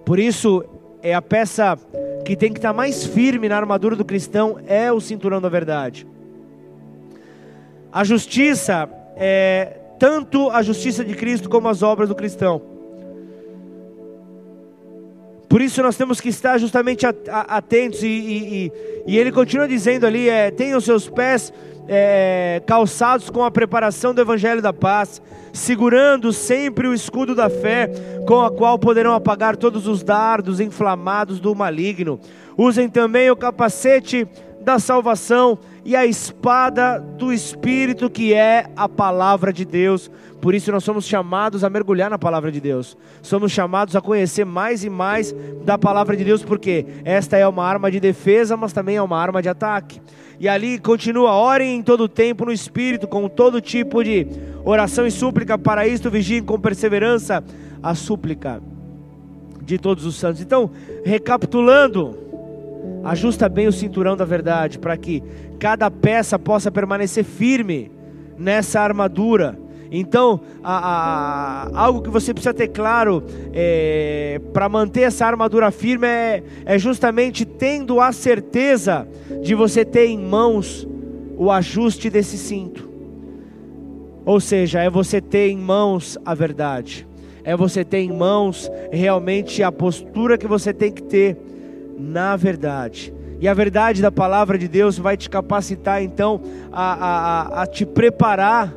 Por 0.03 0.19
isso, 0.19 0.63
é 1.01 1.13
a 1.13 1.21
peça 1.21 1.77
que 2.25 2.35
tem 2.35 2.51
que 2.51 2.59
estar 2.59 2.73
mais 2.73 3.05
firme 3.05 3.49
na 3.49 3.57
armadura 3.57 3.95
do 3.95 4.05
cristão 4.05 4.57
é 4.65 4.91
o 4.91 4.99
cinturão 4.99 5.41
da 5.41 5.49
verdade. 5.49 6.07
A 7.91 8.03
justiça 8.03 8.89
é 9.15 9.77
tanto 10.03 10.49
a 10.49 10.61
justiça 10.61 11.01
de 11.05 11.13
Cristo 11.13 11.49
como 11.49 11.69
as 11.69 11.81
obras 11.81 12.09
do 12.09 12.15
cristão. 12.15 12.61
Por 15.47 15.61
isso 15.61 15.81
nós 15.81 15.95
temos 15.95 16.19
que 16.19 16.27
estar 16.27 16.57
justamente 16.57 17.05
atentos 17.31 18.03
e, 18.03 18.07
e, 18.07 18.71
e 19.07 19.17
ele 19.17 19.31
continua 19.31 19.65
dizendo 19.65 20.05
ali, 20.05 20.27
é, 20.27 20.51
tenham 20.51 20.81
seus 20.81 21.07
pés 21.07 21.53
é, 21.87 22.61
calçados 22.65 23.29
com 23.29 23.45
a 23.45 23.49
preparação 23.49 24.13
do 24.13 24.19
Evangelho 24.19 24.61
da 24.61 24.73
Paz, 24.73 25.21
segurando 25.53 26.33
sempre 26.33 26.85
o 26.85 26.93
escudo 26.93 27.33
da 27.33 27.49
fé, 27.49 27.89
com 28.27 28.41
a 28.41 28.51
qual 28.51 28.77
poderão 28.77 29.13
apagar 29.13 29.55
todos 29.55 29.87
os 29.87 30.03
dardos 30.03 30.59
inflamados 30.59 31.39
do 31.39 31.55
maligno. 31.55 32.19
Usem 32.57 32.89
também 32.89 33.31
o 33.31 33.37
capacete 33.37 34.27
da 34.63 34.79
salvação 34.79 35.59
e 35.85 35.95
a 35.95 36.05
espada 36.05 36.97
do 36.97 37.33
Espírito, 37.33 38.09
que 38.09 38.33
é 38.33 38.65
a 38.75 38.87
palavra 38.87 39.51
de 39.51 39.65
Deus. 39.65 40.09
Por 40.39 40.55
isso 40.55 40.71
nós 40.71 40.83
somos 40.83 41.05
chamados 41.05 41.63
a 41.63 41.69
mergulhar 41.69 42.09
na 42.09 42.17
palavra 42.17 42.51
de 42.51 42.61
Deus. 42.61 42.97
Somos 43.21 43.51
chamados 43.51 43.95
a 43.95 44.01
conhecer 44.01 44.45
mais 44.45 44.83
e 44.83 44.89
mais 44.89 45.35
da 45.65 45.77
palavra 45.77 46.15
de 46.15 46.23
Deus, 46.23 46.43
porque 46.43 46.85
esta 47.03 47.37
é 47.37 47.47
uma 47.47 47.65
arma 47.65 47.91
de 47.91 47.99
defesa, 47.99 48.55
mas 48.55 48.73
também 48.73 48.95
é 48.95 49.01
uma 49.01 49.17
arma 49.17 49.41
de 49.41 49.49
ataque. 49.49 50.01
E 50.39 50.47
ali 50.47 50.79
continua: 50.79 51.31
orem 51.31 51.77
em 51.77 51.83
todo 51.83 52.07
tempo 52.07 52.45
no 52.45 52.51
Espírito, 52.51 53.07
com 53.07 53.27
todo 53.27 53.61
tipo 53.61 54.03
de 54.03 54.27
oração 54.63 55.05
e 55.05 55.11
súplica. 55.11 55.57
Para 55.57 55.87
isto, 55.87 56.09
vigiem 56.09 56.43
com 56.43 56.59
perseverança 56.59 57.43
a 57.81 57.93
súplica 57.93 58.61
de 59.61 59.77
todos 59.77 60.05
os 60.05 60.15
santos. 60.15 60.41
Então, 60.41 60.71
recapitulando, 61.05 62.17
ajusta 63.03 63.49
bem 63.49 63.67
o 63.67 63.71
cinturão 63.71 64.15
da 64.15 64.25
verdade, 64.25 64.79
para 64.79 64.95
que 64.97 65.23
cada 65.59 65.89
peça 65.89 66.37
possa 66.39 66.71
permanecer 66.71 67.23
firme 67.23 67.91
nessa 68.37 68.81
armadura 68.81 69.57
então, 69.95 70.41
a, 70.63 71.67
a, 71.69 71.79
algo 71.79 72.01
que 72.01 72.09
você 72.09 72.33
precisa 72.33 72.51
ter 72.51 72.69
claro 72.69 73.23
é, 73.53 74.41
para 74.51 74.67
manter 74.67 75.01
essa 75.01 75.23
armadura 75.23 75.69
firme 75.69 76.07
é, 76.07 76.41
é 76.65 76.79
justamente 76.79 77.45
tendo 77.45 78.01
a 78.01 78.11
certeza 78.11 79.07
de 79.43 79.53
você 79.53 79.85
ter 79.85 80.07
em 80.07 80.17
mãos 80.17 80.87
o 81.37 81.51
ajuste 81.51 82.09
desse 82.09 82.39
cinto. 82.39 82.89
Ou 84.25 84.39
seja, 84.39 84.81
é 84.81 84.89
você 84.89 85.21
ter 85.21 85.49
em 85.49 85.59
mãos 85.59 86.17
a 86.25 86.33
verdade, 86.33 87.07
é 87.43 87.55
você 87.55 87.85
ter 87.85 87.99
em 87.99 88.11
mãos 88.11 88.71
realmente 88.91 89.61
a 89.61 89.71
postura 89.71 90.39
que 90.39 90.47
você 90.47 90.73
tem 90.73 90.91
que 90.91 91.03
ter 91.03 91.37
na 91.97 92.35
verdade. 92.35 93.13
E 93.39 93.47
a 93.47 93.53
verdade 93.53 94.01
da 94.01 94.11
palavra 94.11 94.57
de 94.57 94.67
Deus 94.67 94.97
vai 94.97 95.17
te 95.17 95.29
capacitar 95.29 96.01
então 96.01 96.41
a, 96.71 96.93
a, 96.93 97.63
a 97.63 97.67
te 97.67 97.85
preparar 97.85 98.73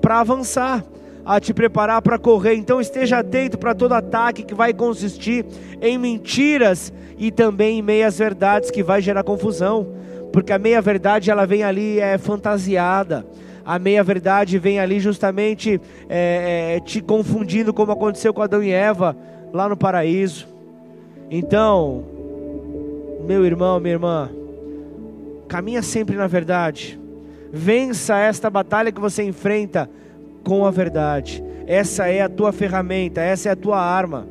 para 0.00 0.20
avançar, 0.20 0.84
a 1.24 1.38
te 1.38 1.54
preparar 1.54 2.02
para 2.02 2.18
correr. 2.18 2.54
Então 2.54 2.80
esteja 2.80 3.18
atento 3.18 3.58
para 3.58 3.74
todo 3.74 3.92
ataque 3.92 4.42
que 4.42 4.54
vai 4.54 4.72
consistir 4.72 5.46
em 5.80 5.96
mentiras 5.96 6.92
e 7.16 7.30
também 7.30 7.78
em 7.78 7.82
meias 7.82 8.18
verdades 8.18 8.70
que 8.70 8.82
vai 8.82 9.00
gerar 9.00 9.22
confusão, 9.22 9.86
porque 10.32 10.52
a 10.52 10.58
meia 10.58 10.80
verdade 10.80 11.30
ela 11.30 11.46
vem 11.46 11.62
ali 11.62 12.00
é 12.00 12.18
fantasiada. 12.18 13.24
A 13.64 13.78
meia 13.78 14.02
verdade 14.02 14.58
vem 14.58 14.80
ali 14.80 14.98
justamente 14.98 15.80
é, 16.08 16.76
é, 16.76 16.80
te 16.80 17.02
confundindo, 17.02 17.74
como 17.74 17.92
aconteceu 17.92 18.32
com 18.32 18.40
Adão 18.40 18.62
e 18.62 18.72
Eva 18.72 19.14
lá 19.52 19.68
no 19.68 19.76
paraíso. 19.76 20.48
Então, 21.30 22.17
meu 23.28 23.46
irmão, 23.46 23.78
minha 23.78 23.94
irmã, 23.94 24.28
caminha 25.46 25.82
sempre 25.82 26.16
na 26.16 26.26
verdade 26.26 26.98
Vença 27.52 28.18
esta 28.18 28.50
batalha 28.50 28.92
que 28.92 29.00
você 29.00 29.22
enfrenta 29.22 29.88
com 30.44 30.66
a 30.66 30.70
verdade. 30.70 31.42
Essa 31.66 32.06
é 32.06 32.22
a 32.22 32.28
tua 32.28 32.52
ferramenta, 32.52 33.20
essa 33.20 33.48
é 33.48 33.52
a 33.52 33.56
tua 33.56 33.80
arma. 33.80 34.26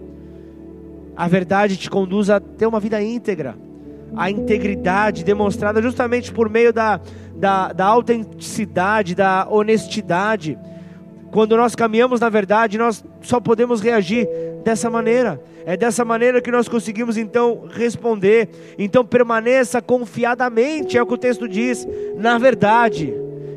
A 1.16 1.28
verdade 1.28 1.78
te 1.78 1.90
conduz 1.90 2.30
a 2.30 2.40
ter 2.40 2.68
uma 2.68 2.80
vida 2.80 3.02
íntegra. 3.02 3.56
A 4.16 4.30
integridade 4.30 5.24
demonstrada 5.24 5.82
justamente 5.82 6.32
por 6.32 6.50
meio 6.50 6.72
da, 6.72 7.02
da, 7.36 7.74
da 7.74 7.86
autenticidade, 7.86 9.16
da 9.16 9.48
honestidade. 9.50 10.58
Quando 11.32 11.58
nós 11.58 11.76
caminhamos 11.76 12.20
na 12.20 12.30
verdade, 12.30 12.78
nós 12.78 13.04
só 13.22 13.40
podemos 13.40 13.82
reagir 13.82 14.28
dessa 14.64 14.90
maneira. 14.90 15.42
É 15.68 15.76
dessa 15.76 16.06
maneira 16.06 16.42
que 16.42 16.50
nós 16.50 16.70
conseguimos 16.70 17.18
então 17.18 17.68
responder. 17.70 18.48
Então 18.80 19.04
permaneça 19.04 19.82
confiadamente, 19.82 20.98
é 20.98 21.04
o 21.04 21.06
que 21.06 21.16
o 21.16 21.18
texto 21.18 21.46
diz, 21.46 21.86
na 22.16 22.38
verdade 22.38 23.14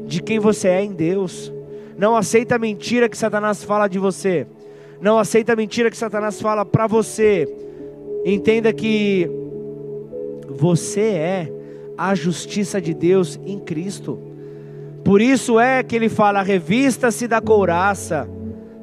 de 0.07 0.21
quem 0.21 0.41
você 0.41 0.67
é 0.67 0.83
em 0.83 0.93
Deus. 0.93 1.53
Não 1.97 2.17
aceita 2.17 2.57
a 2.57 2.59
mentira 2.59 3.09
que 3.09 3.17
Satanás 3.17 3.63
fala 3.63 3.87
de 3.87 4.01
você. 4.01 4.45
Não 5.01 5.21
aceita 5.21 5.53
a 5.53 5.57
mentira 5.57 5.89
que 5.89 5.97
Satanás 5.97 6.41
fala 6.41 6.65
para 6.65 6.89
você. 6.89 7.47
Entenda 8.25 8.73
que 8.73 9.31
você 10.49 11.13
é 11.13 11.53
a 11.97 12.13
justiça 12.17 12.81
de 12.81 12.93
Deus 12.93 13.39
em 13.47 13.61
Cristo. 13.61 14.19
Por 15.05 15.21
isso 15.21 15.61
é 15.61 15.81
que 15.85 15.95
ele 15.95 16.09
fala: 16.09 16.43
revista-se 16.43 17.29
da 17.29 17.41
couraça 17.41 18.29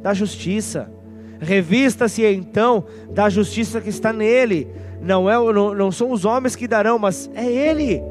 da 0.01 0.13
justiça. 0.13 0.95
Revista-se 1.39 2.25
então 2.25 2.85
da 3.11 3.29
justiça 3.29 3.79
que 3.79 3.89
está 3.89 4.11
nele. 4.11 4.67
Não, 5.01 5.29
é, 5.29 5.53
não, 5.53 5.73
não 5.73 5.91
são 5.91 6.11
os 6.11 6.25
homens 6.25 6.55
que 6.55 6.67
darão, 6.67 6.97
mas 6.97 7.29
é 7.35 7.45
Ele. 7.45 8.01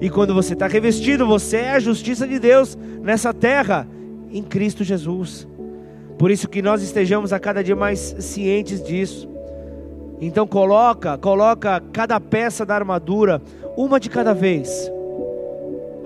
E 0.00 0.10
quando 0.10 0.34
você 0.34 0.52
está 0.52 0.66
revestido, 0.66 1.26
você 1.26 1.58
é 1.58 1.70
a 1.72 1.80
justiça 1.80 2.26
de 2.26 2.38
Deus 2.38 2.76
nessa 3.02 3.32
terra, 3.32 3.88
em 4.30 4.42
Cristo 4.42 4.84
Jesus. 4.84 5.48
Por 6.18 6.30
isso 6.30 6.48
que 6.48 6.62
nós 6.62 6.82
estejamos 6.82 7.32
a 7.32 7.38
cada 7.38 7.62
dia 7.62 7.76
mais 7.76 8.16
cientes 8.18 8.82
disso. 8.82 9.28
Então 10.20 10.46
coloca, 10.46 11.18
coloca 11.18 11.82
cada 11.92 12.18
peça 12.20 12.64
da 12.64 12.74
armadura, 12.74 13.42
uma 13.76 14.00
de 14.00 14.08
cada 14.08 14.32
vez. 14.32 14.90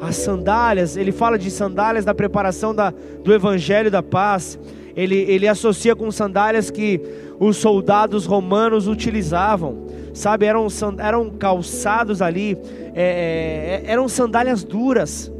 As 0.00 0.16
sandálias, 0.16 0.96
ele 0.96 1.12
fala 1.12 1.38
de 1.38 1.50
sandálias 1.50 2.04
da 2.04 2.14
preparação 2.14 2.74
da, 2.74 2.92
do 3.22 3.32
evangelho 3.32 3.90
da 3.90 4.02
paz 4.02 4.58
ele, 4.96 5.16
ele 5.16 5.46
associa 5.46 5.94
com 5.94 6.10
sandálias 6.10 6.70
que 6.70 7.00
os 7.38 7.56
soldados 7.56 8.26
romanos 8.26 8.86
utilizavam, 8.86 9.86
sabe? 10.12 10.46
Eram, 10.46 10.66
eram 10.98 11.30
calçados 11.30 12.20
ali, 12.20 12.56
é, 12.94 13.82
é, 13.86 13.90
eram 13.90 14.08
sandálias 14.08 14.62
duras, 14.62 15.32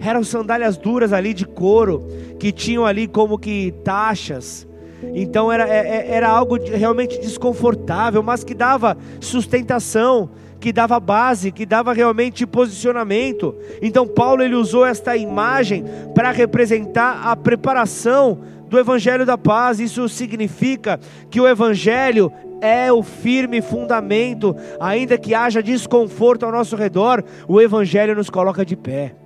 eram 0.00 0.24
sandálias 0.24 0.76
duras 0.76 1.12
ali 1.12 1.34
de 1.34 1.44
couro, 1.44 2.06
que 2.38 2.50
tinham 2.50 2.86
ali 2.86 3.06
como 3.06 3.38
que 3.38 3.72
taxas. 3.84 4.66
Então 5.14 5.50
era, 5.50 5.68
é, 5.68 5.78
é, 5.78 6.14
era 6.14 6.28
algo 6.28 6.58
realmente 6.62 7.18
desconfortável, 7.20 8.22
mas 8.22 8.44
que 8.44 8.54
dava 8.54 8.96
sustentação, 9.20 10.30
que 10.60 10.72
dava 10.72 11.00
base, 11.00 11.50
que 11.50 11.66
dava 11.66 11.92
realmente 11.92 12.46
posicionamento. 12.46 13.54
Então 13.80 14.06
Paulo 14.06 14.42
ele 14.42 14.54
usou 14.54 14.86
esta 14.86 15.16
imagem 15.16 15.84
para 16.14 16.30
representar 16.30 17.22
a 17.24 17.34
preparação 17.34 18.38
do 18.68 18.78
Evangelho 18.78 19.26
da 19.26 19.36
Paz. 19.36 19.80
Isso 19.80 20.08
significa 20.08 20.98
que 21.30 21.40
o 21.40 21.48
Evangelho 21.48 22.32
é 22.60 22.92
o 22.92 23.02
firme 23.02 23.60
fundamento, 23.60 24.54
ainda 24.78 25.18
que 25.18 25.34
haja 25.34 25.60
desconforto 25.60 26.46
ao 26.46 26.52
nosso 26.52 26.76
redor, 26.76 27.24
o 27.48 27.60
Evangelho 27.60 28.14
nos 28.14 28.30
coloca 28.30 28.64
de 28.64 28.76
pé. 28.76 29.16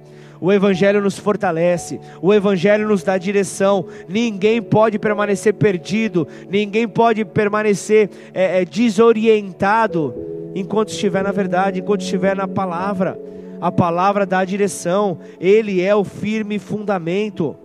O 0.41 0.53
Evangelho 0.53 1.01
nos 1.01 1.19
fortalece, 1.19 2.01
o 2.21 2.33
Evangelho 2.33 2.87
nos 2.89 3.03
dá 3.03 3.17
direção. 3.17 3.87
Ninguém 4.09 4.61
pode 4.61 4.99
permanecer 4.99 5.55
perdido, 5.55 6.27
ninguém 6.49 6.87
pode 6.87 7.25
permanecer 7.25 8.11
é, 8.35 8.63
é, 8.63 8.65
desorientado 8.65 10.15
enquanto 10.55 10.89
estiver 10.89 11.23
na 11.23 11.33
verdade, 11.33 11.81
enquanto 11.81 12.03
estiver 12.03 12.37
na 12.37 12.47
palavra. 12.49 13.19
A 13.61 13.73
palavra 13.73 14.27
dá 14.27 14.45
direção, 14.45 15.19
Ele 15.41 15.81
é 15.81 15.95
o 15.95 16.05
firme 16.05 16.59
fundamento. 16.59 17.57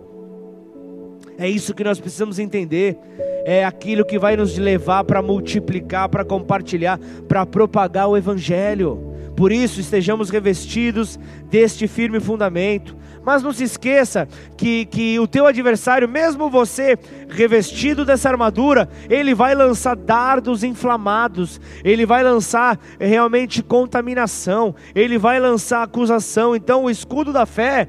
É 1.38 1.48
isso 1.48 1.74
que 1.74 1.84
nós 1.84 1.98
precisamos 1.98 2.38
entender. 2.38 2.96
É 3.44 3.64
aquilo 3.64 4.04
que 4.04 4.18
vai 4.18 4.36
nos 4.36 4.56
levar 4.56 5.04
para 5.04 5.20
multiplicar, 5.20 6.08
para 6.08 6.24
compartilhar, 6.24 6.98
para 7.26 7.44
propagar 7.44 8.08
o 8.08 8.16
Evangelho. 8.16 9.11
Por 9.42 9.50
isso, 9.50 9.80
estejamos 9.80 10.30
revestidos 10.30 11.18
deste 11.50 11.88
firme 11.88 12.20
fundamento. 12.20 12.96
Mas 13.24 13.42
não 13.42 13.52
se 13.52 13.64
esqueça 13.64 14.28
que, 14.56 14.84
que 14.84 15.18
o 15.18 15.26
teu 15.26 15.46
adversário, 15.46 16.08
mesmo 16.08 16.48
você 16.48 16.96
revestido 17.28 18.04
dessa 18.04 18.28
armadura, 18.28 18.88
ele 19.10 19.34
vai 19.34 19.52
lançar 19.56 19.96
dardos 19.96 20.62
inflamados, 20.62 21.60
ele 21.82 22.06
vai 22.06 22.22
lançar 22.22 22.78
realmente 23.00 23.64
contaminação, 23.64 24.76
ele 24.94 25.18
vai 25.18 25.40
lançar 25.40 25.82
acusação. 25.82 26.54
Então, 26.54 26.84
o 26.84 26.90
escudo 26.90 27.32
da 27.32 27.44
fé 27.44 27.88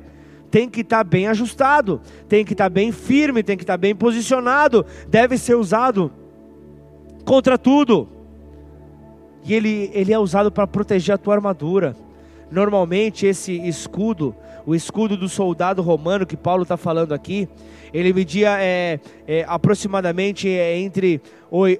tem 0.50 0.68
que 0.68 0.82
estar 0.82 0.98
tá 0.98 1.04
bem 1.04 1.28
ajustado, 1.28 2.02
tem 2.28 2.44
que 2.44 2.54
estar 2.54 2.66
tá 2.66 2.70
bem 2.72 2.92
firme, 2.92 3.44
tem 3.44 3.56
que 3.56 3.62
estar 3.64 3.74
tá 3.74 3.78
bem 3.78 3.96
posicionado, 3.96 4.84
deve 5.08 5.38
ser 5.38 5.54
usado 5.54 6.12
contra 7.24 7.60
tudo. 7.60 8.10
E 9.44 9.54
ele, 9.54 9.92
ele 9.94 10.14
é 10.14 10.20
usado 10.20 10.52
para 10.52 10.66
proteger 10.66 11.16
a 11.16 11.18
tua 11.18 11.36
armadura. 11.36 11.96
Normalmente, 12.52 13.26
esse 13.26 13.54
escudo, 13.68 14.36
o 14.66 14.76
escudo 14.76 15.18
do 15.18 15.28
soldado 15.28 15.82
romano 15.82 16.26
que 16.26 16.38
Paulo 16.38 16.64
está 16.64 16.78
falando 16.78 17.14
aqui, 17.14 17.50
ele 17.94 18.14
media 18.14 18.58
é, 18.60 19.00
é, 19.28 19.46
aproximadamente 19.48 20.48
é, 20.50 20.78
entre 20.78 21.22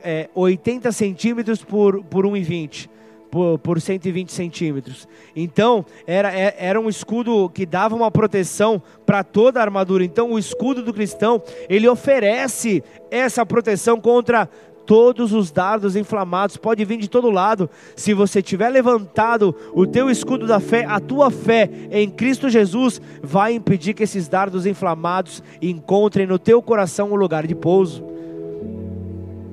é, 0.04 0.30
80 0.34 0.92
centímetros 0.92 1.64
por, 1.64 2.04
por 2.04 2.26
1,20 2.26 2.90
por, 3.34 3.58
por 3.58 3.82
120 3.82 4.32
centímetros. 4.32 5.08
Então, 5.36 5.84
era, 6.06 6.32
é, 6.32 6.56
era 6.56 6.80
um 6.80 6.88
escudo 6.88 7.50
que 7.50 7.66
dava 7.66 7.96
uma 7.96 8.12
proteção 8.12 8.80
para 9.08 9.24
toda 9.24 9.60
a 9.60 9.64
armadura. 9.64 10.06
Então, 10.06 10.32
o 10.34 10.38
escudo 10.38 10.84
do 10.84 10.94
cristão, 10.94 11.42
ele 11.68 11.88
oferece 11.88 12.84
essa 13.10 13.44
proteção 13.44 14.00
contra 14.00 14.48
todos 14.86 15.34
os 15.34 15.52
dardos 15.52 15.96
inflamados, 15.96 16.58
pode 16.58 16.84
vir 16.86 16.98
de 16.98 17.10
todo 17.10 17.30
lado. 17.30 17.70
Se 17.96 18.14
você 18.14 18.42
tiver 18.42 18.70
levantado 18.70 19.56
o 19.74 19.86
teu 19.86 20.10
escudo 20.10 20.46
da 20.46 20.60
fé, 20.60 20.86
a 20.88 21.00
tua 21.00 21.32
fé 21.32 21.70
em 21.92 22.10
Cristo 22.10 22.50
Jesus 22.50 23.02
vai 23.22 23.54
impedir 23.54 23.94
que 23.94 24.04
esses 24.04 24.28
dardos 24.28 24.66
inflamados 24.66 25.44
encontrem 25.62 26.28
no 26.28 26.40
teu 26.40 26.62
coração 26.62 27.12
um 27.12 27.16
lugar 27.16 27.48
de 27.48 27.56
pouso. 27.56 28.14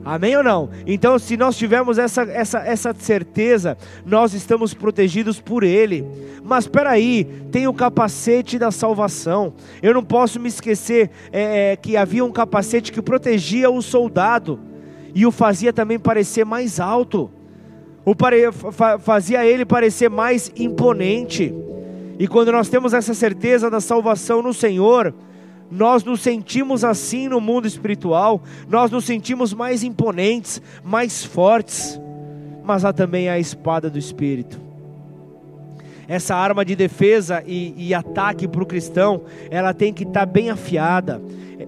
Amém 0.04 0.34
ou 0.34 0.42
não? 0.42 0.70
Então, 0.86 1.18
se 1.18 1.36
nós 1.36 1.56
tivermos 1.56 1.98
essa, 1.98 2.22
essa, 2.22 2.58
essa 2.60 2.94
certeza, 2.98 3.76
nós 4.04 4.32
estamos 4.32 4.72
protegidos 4.72 5.40
por 5.40 5.62
Ele. 5.62 6.06
Mas 6.42 6.64
espera 6.64 6.90
aí, 6.90 7.24
tem 7.52 7.68
o 7.68 7.74
capacete 7.74 8.58
da 8.58 8.70
salvação. 8.70 9.52
Eu 9.82 9.92
não 9.92 10.02
posso 10.02 10.40
me 10.40 10.48
esquecer 10.48 11.10
é, 11.30 11.72
é, 11.72 11.76
que 11.76 11.98
havia 11.98 12.24
um 12.24 12.32
capacete 12.32 12.90
que 12.90 13.02
protegia 13.02 13.70
o 13.70 13.82
soldado 13.82 14.58
e 15.14 15.26
o 15.26 15.30
fazia 15.30 15.72
também 15.72 15.98
parecer 15.98 16.44
mais 16.44 16.80
alto. 16.80 17.30
O 18.04 18.14
pare, 18.14 18.50
fazia 19.00 19.44
ele 19.44 19.64
parecer 19.64 20.08
mais 20.08 20.50
imponente. 20.56 21.54
E 22.18 22.26
quando 22.26 22.52
nós 22.52 22.68
temos 22.68 22.92
essa 22.92 23.14
certeza 23.14 23.70
da 23.70 23.80
salvação 23.80 24.42
no 24.42 24.52
Senhor, 24.52 25.14
nós 25.70 26.02
nos 26.02 26.20
sentimos 26.20 26.84
assim 26.84 27.28
no 27.28 27.40
mundo 27.40 27.66
espiritual, 27.66 28.42
nós 28.68 28.90
nos 28.90 29.04
sentimos 29.04 29.54
mais 29.54 29.84
imponentes, 29.84 30.60
mais 30.82 31.24
fortes, 31.24 32.00
mas 32.64 32.84
há 32.84 32.92
também 32.92 33.28
a 33.28 33.38
espada 33.38 33.88
do 33.88 33.98
Espírito. 33.98 34.60
Essa 36.08 36.34
arma 36.34 36.64
de 36.64 36.74
defesa 36.74 37.42
e, 37.46 37.72
e 37.76 37.94
ataque 37.94 38.48
para 38.48 38.62
o 38.62 38.66
cristão, 38.66 39.22
ela 39.48 39.72
tem 39.72 39.92
que 39.92 40.02
estar 40.02 40.20
tá 40.20 40.26
bem 40.26 40.50
afiada, 40.50 41.22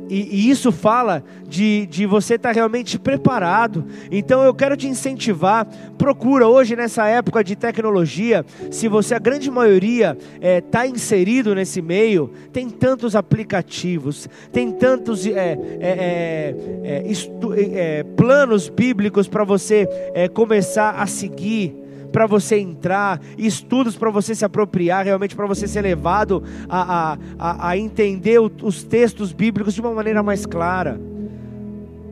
e, 0.09 0.29
e, 0.31 0.51
isso 0.51 0.71
fala 0.73 1.23
de, 1.49 1.87
de 1.87 2.07
você 2.07 2.35
estar 2.35 2.51
tá 2.51 2.55
realmente 2.55 2.99
preparado. 2.99 3.85
Então 4.11 4.43
eu 4.43 4.55
quero 4.55 4.77
te 4.77 4.87
incentivar. 4.87 5.67
Procura 5.97 6.47
hoje 6.47 6.77
nessa 6.77 7.07
época 7.07 7.43
de 7.45 7.57
tecnologia, 7.57 8.45
se 8.71 8.89
você 8.89 9.15
a 9.15 9.19
grande 9.19 9.51
maioria 9.51 10.17
está 10.35 10.47
é, 10.47 10.61
tá 10.61 10.87
inserido 10.87 11.55
nesse 11.55 11.81
meio, 11.81 12.31
tem 12.53 12.69
tantos 12.69 13.15
aplicativos, 13.15 14.29
tem 14.53 14.73
tantos 14.73 15.27
é, 15.27 15.33
é, 15.33 16.55
é, 16.85 17.05
é, 17.05 17.99
é 18.01 18.03
planos 18.17 18.69
bíblicos 18.69 19.29
para 19.29 19.45
você 19.45 19.89
começar 20.35 20.91
a 20.93 21.07
seguir 21.07 21.82
para 22.13 22.27
você 22.27 22.59
entrar, 22.59 23.21
estudos 23.39 23.97
para 23.97 24.11
você 24.11 24.35
se 24.35 24.45
apropriar, 24.45 25.05
realmente 25.05 25.35
para 25.35 25.47
você 25.47 25.67
ser 25.67 25.81
levado 25.81 26.45
a, 26.69 27.17
a, 27.39 27.69
a 27.71 27.77
entender 27.77 28.39
os 28.39 28.85
textos 28.85 29.33
bíblicos 29.33 29.75
de 29.75 29.81
uma 29.81 29.93
maneira 29.93 30.23
mais 30.23 30.47
clara. 30.47 31.01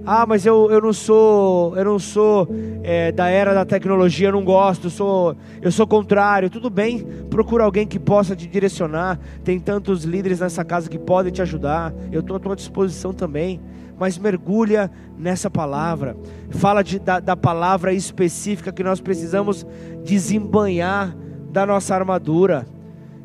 Ah, 0.04 0.24
mas 0.26 0.46
eu, 0.46 0.70
eu 0.70 0.80
não 0.80 0.92
sou, 0.92 1.76
eu 1.76 1.84
não 1.84 1.98
sou 1.98 2.48
é, 2.82 3.12
da 3.12 3.28
era 3.28 3.52
da 3.52 3.64
tecnologia, 3.64 4.28
eu 4.28 4.32
não 4.32 4.44
gosto, 4.44 4.86
eu 4.86 4.90
sou, 4.90 5.36
eu 5.60 5.70
sou 5.70 5.86
contrário. 5.86 6.48
Tudo 6.48 6.70
bem, 6.70 7.06
procura 7.28 7.64
alguém 7.64 7.86
que 7.86 7.98
possa 7.98 8.34
te 8.34 8.46
direcionar. 8.46 9.18
Tem 9.44 9.60
tantos 9.60 10.04
líderes 10.04 10.40
nessa 10.40 10.64
casa 10.64 10.88
que 10.88 10.98
podem 10.98 11.32
te 11.32 11.42
ajudar. 11.42 11.92
Eu 12.10 12.20
estou 12.20 12.36
à 12.36 12.40
tua 12.40 12.56
disposição 12.56 13.12
também 13.12 13.60
mas 14.00 14.16
mergulha 14.16 14.90
nessa 15.18 15.50
palavra. 15.50 16.16
Fala 16.48 16.82
de, 16.82 16.98
da, 16.98 17.20
da 17.20 17.36
palavra 17.36 17.92
específica 17.92 18.72
que 18.72 18.82
nós 18.82 18.98
precisamos 18.98 19.66
desembanhar 20.02 21.14
da 21.52 21.66
nossa 21.66 21.94
armadura. 21.94 22.66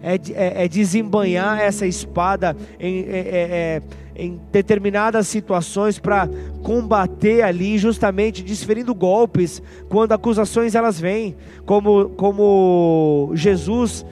É, 0.01 0.15
é, 0.33 0.65
é 0.65 0.67
desembanhar 0.67 1.61
essa 1.61 1.87
espada 1.87 2.57
em, 2.77 3.05
é, 3.05 3.17
é, 3.17 3.21
é 3.31 3.81
em 4.15 4.39
determinadas 4.51 5.27
situações 5.27 5.99
para 5.99 6.29
combater 6.63 7.41
ali, 7.41 7.77
justamente 7.77 8.41
desferindo 8.41 8.95
golpes 8.95 9.61
quando 9.89 10.13
acusações 10.13 10.73
elas 10.73 10.99
vêm, 10.99 11.35
como, 11.65 12.09
como 12.11 13.31
Jesus 13.33 14.05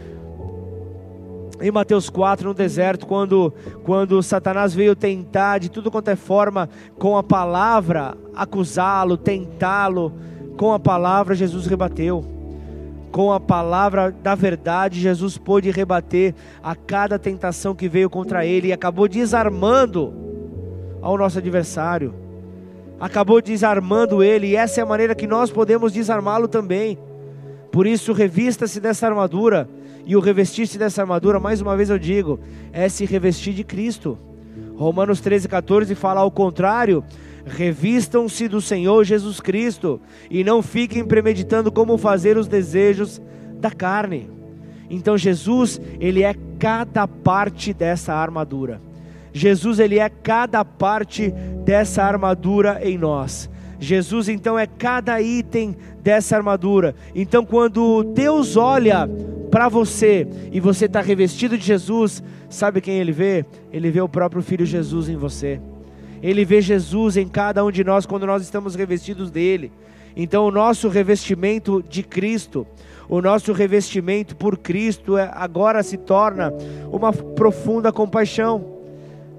em 1.61 1.71
Mateus 1.71 2.09
4, 2.09 2.49
no 2.49 2.53
deserto, 2.53 3.07
quando, 3.07 3.53
quando 3.85 4.21
Satanás 4.21 4.73
veio 4.73 4.95
tentar 4.97 5.59
de 5.59 5.71
tudo 5.71 5.89
quanto 5.89 6.09
é 6.09 6.15
forma, 6.15 6.69
com 6.99 7.15
a 7.15 7.23
palavra, 7.23 8.17
acusá-lo, 8.35 9.15
tentá-lo, 9.15 10.11
com 10.57 10.73
a 10.73 10.79
palavra 10.79 11.33
Jesus 11.33 11.65
rebateu. 11.65 12.32
Com 13.13 13.31
a 13.31 13.39
palavra 13.39 14.11
da 14.11 14.33
verdade, 14.33 14.99
Jesus 14.99 15.37
pôde 15.37 15.69
rebater 15.69 16.33
a 16.63 16.75
cada 16.75 17.19
tentação 17.19 17.75
que 17.75 17.87
veio 17.87 18.09
contra 18.09 18.43
ele 18.43 18.69
e 18.69 18.73
acabou 18.73 19.07
desarmando 19.07 20.11
ao 20.99 21.15
nosso 21.15 21.37
adversário. 21.37 22.11
Acabou 22.99 23.39
desarmando 23.39 24.23
ele, 24.23 24.47
e 24.47 24.55
essa 24.55 24.79
é 24.79 24.83
a 24.83 24.87
maneira 24.87 25.13
que 25.13 25.27
nós 25.27 25.51
podemos 25.51 25.93
desarmá-lo 25.93 26.47
também. 26.47 26.97
Por 27.71 27.85
isso, 27.85 28.13
revista-se 28.13 28.79
dessa 28.79 29.05
armadura 29.05 29.69
e 30.07 30.15
o 30.15 30.19
revestir-se 30.19 30.79
dessa 30.79 31.03
armadura, 31.03 31.39
mais 31.39 31.61
uma 31.61 31.77
vez 31.77 31.91
eu 31.91 31.99
digo, 31.99 32.39
é 32.71 32.89
se 32.89 33.05
revestir 33.05 33.53
de 33.53 33.63
Cristo. 33.63 34.17
Romanos 34.75 35.21
13, 35.21 35.47
14 35.47 35.93
fala 35.93 36.21
ao 36.21 36.31
contrário: 36.31 37.03
revistam-se 37.45 38.47
do 38.47 38.61
Senhor 38.61 39.03
Jesus 39.03 39.39
Cristo 39.39 39.99
e 40.29 40.43
não 40.43 40.61
fiquem 40.61 41.05
premeditando 41.05 41.71
como 41.71 41.97
fazer 41.97 42.37
os 42.37 42.47
desejos 42.47 43.21
da 43.59 43.71
carne. 43.71 44.29
Então 44.89 45.17
Jesus, 45.17 45.79
ele 45.99 46.23
é 46.23 46.35
cada 46.59 47.07
parte 47.07 47.73
dessa 47.73 48.13
armadura. 48.13 48.81
Jesus, 49.33 49.79
ele 49.79 49.97
é 49.97 50.09
cada 50.09 50.63
parte 50.63 51.31
dessa 51.65 52.03
armadura 52.03 52.79
em 52.83 52.97
nós. 52.97 53.49
Jesus, 53.79 54.29
então, 54.29 54.57
é 54.57 54.65
cada 54.65 55.19
item 55.21 55.75
dessa 56.01 56.37
armadura. 56.37 56.95
Então, 57.13 57.43
quando 57.43 58.03
Deus 58.13 58.55
olha 58.55 59.09
para 59.51 59.67
você 59.67 60.27
e 60.51 60.59
você 60.59 60.85
está 60.85 61.01
revestido 61.01 61.57
de 61.57 61.65
Jesus, 61.65 62.23
sabe 62.49 62.79
quem 62.79 62.99
ele 62.99 63.11
vê? 63.11 63.45
Ele 63.71 63.91
vê 63.91 63.99
o 63.99 64.07
próprio 64.07 64.41
Filho 64.41 64.65
Jesus 64.65 65.09
em 65.09 65.17
você. 65.17 65.59
Ele 66.23 66.45
vê 66.45 66.61
Jesus 66.61 67.17
em 67.17 67.27
cada 67.27 67.63
um 67.63 67.69
de 67.69 67.83
nós 67.83 68.05
quando 68.05 68.25
nós 68.25 68.41
estamos 68.41 68.73
revestidos 68.73 69.29
dele. 69.29 69.71
Então, 70.15 70.45
o 70.45 70.51
nosso 70.51 70.87
revestimento 70.87 71.83
de 71.87 72.01
Cristo, 72.01 72.65
o 73.09 73.21
nosso 73.21 73.51
revestimento 73.51 74.35
por 74.35 74.57
Cristo, 74.57 75.17
é, 75.17 75.29
agora 75.33 75.83
se 75.83 75.97
torna 75.97 76.53
uma 76.91 77.11
profunda 77.11 77.91
compaixão. 77.91 78.73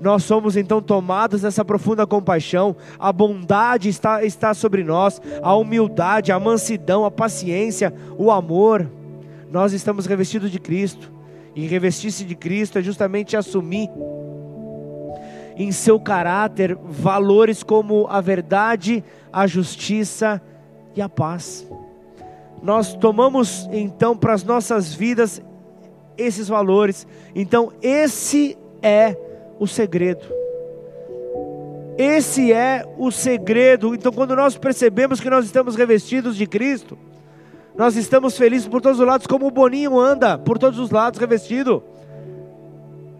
Nós 0.00 0.24
somos 0.24 0.56
então 0.56 0.82
tomados 0.82 1.40
dessa 1.40 1.64
profunda 1.64 2.06
compaixão, 2.06 2.76
a 2.98 3.10
bondade 3.10 3.88
está, 3.88 4.22
está 4.22 4.52
sobre 4.52 4.84
nós, 4.84 5.22
a 5.42 5.56
humildade, 5.56 6.30
a 6.30 6.38
mansidão, 6.38 7.06
a 7.06 7.10
paciência, 7.10 7.94
o 8.18 8.30
amor 8.30 8.86
nós 9.54 9.72
estamos 9.72 10.06
revestidos 10.06 10.50
de 10.50 10.58
Cristo. 10.58 11.12
E 11.54 11.64
revestir-se 11.68 12.24
de 12.24 12.34
Cristo 12.34 12.76
é 12.76 12.82
justamente 12.82 13.36
assumir 13.36 13.88
em 15.56 15.70
seu 15.72 16.00
caráter 16.00 16.76
valores 16.76 17.62
como 17.62 18.06
a 18.08 18.20
verdade, 18.20 19.04
a 19.32 19.46
justiça 19.46 20.40
e 20.94 21.02
a 21.02 21.08
paz. 21.08 21.66
Nós 22.62 22.94
tomamos 22.94 23.68
então 23.72 24.16
para 24.16 24.32
as 24.32 24.42
nossas 24.42 24.94
vidas 24.94 25.42
esses 26.16 26.48
valores. 26.48 27.06
Então, 27.34 27.72
esse 27.82 28.56
é 28.82 29.16
o 29.58 29.66
segredo. 29.66 30.24
Esse 31.96 32.52
é 32.52 32.84
o 32.98 33.10
segredo. 33.10 33.94
Então, 33.94 34.12
quando 34.12 34.34
nós 34.34 34.56
percebemos 34.56 35.20
que 35.20 35.30
nós 35.30 35.44
estamos 35.44 35.76
revestidos 35.76 36.36
de 36.36 36.46
Cristo, 36.46 36.98
nós 37.76 37.96
estamos 37.96 38.36
felizes 38.36 38.68
por 38.68 38.80
todos 38.80 39.00
os 39.00 39.06
lados, 39.06 39.26
como 39.26 39.46
o 39.46 39.50
Boninho 39.50 39.98
anda 39.98 40.38
por 40.38 40.58
todos 40.58 40.78
os 40.78 40.90
lados 40.90 41.20
revestido. 41.20 41.82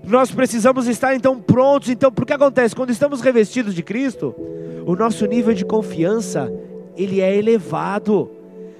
Nós 0.07 0.31
precisamos 0.31 0.87
estar 0.87 1.15
então 1.15 1.41
prontos. 1.41 1.89
Então, 1.89 2.13
porque 2.13 2.33
acontece? 2.33 2.75
Quando 2.75 2.91
estamos 2.91 3.21
revestidos 3.21 3.75
de 3.75 3.83
Cristo, 3.83 4.35
o 4.87 4.95
nosso 4.95 5.27
nível 5.27 5.55
de 5.55 5.65
confiança 5.65 6.53
ele 6.97 7.21
é 7.21 7.37
elevado. 7.37 8.31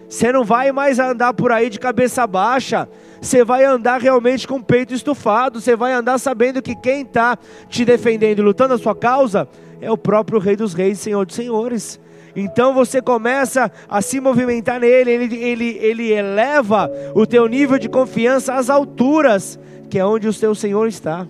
Você 0.09 0.31
não 0.31 0.45
vai 0.45 0.71
mais 0.71 0.99
andar 0.99 1.33
por 1.35 1.51
aí 1.51 1.71
de 1.71 1.79
cabeça 1.79 2.27
baixa. 2.27 2.89
Você 3.21 3.43
vai 3.43 3.65
andar 3.65 4.01
realmente 4.01 4.47
com 4.47 4.57
o 4.57 4.63
peito 4.63 4.95
estufado. 4.95 5.61
Você 5.61 5.75
vai 5.75 5.93
andar 5.93 6.19
sabendo 6.19 6.63
que 6.63 6.77
quem 6.77 7.03
está 7.03 7.39
te 7.69 7.85
defendendo 7.85 8.39
e 8.39 8.43
lutando 8.43 8.75
a 8.75 8.79
sua 8.79 8.95
causa 8.95 9.49
é 9.81 9.91
o 9.91 9.99
próprio 9.99 10.39
Rei 10.39 10.57
dos 10.57 10.75
Reis, 10.75 10.99
Senhor 10.99 11.25
dos 11.27 11.35
Senhores. 11.35 11.99
Então 12.37 12.75
você 12.75 13.01
começa 13.01 13.71
a 13.89 14.03
se 14.03 14.21
movimentar 14.21 14.81
nele, 14.81 15.11
ele, 15.11 15.37
ele, 15.37 15.79
ele 15.81 16.13
eleva 16.13 16.91
o 17.15 17.27
teu 17.27 17.47
nível 17.47 17.79
de 17.79 17.89
confiança 17.89 18.55
às 18.55 18.69
alturas, 18.69 19.59
que 19.89 19.99
é 19.99 20.05
onde 20.05 20.29
o 20.29 20.35
teu 20.35 20.55
Senhor 20.55 20.89
está, 20.89 21.27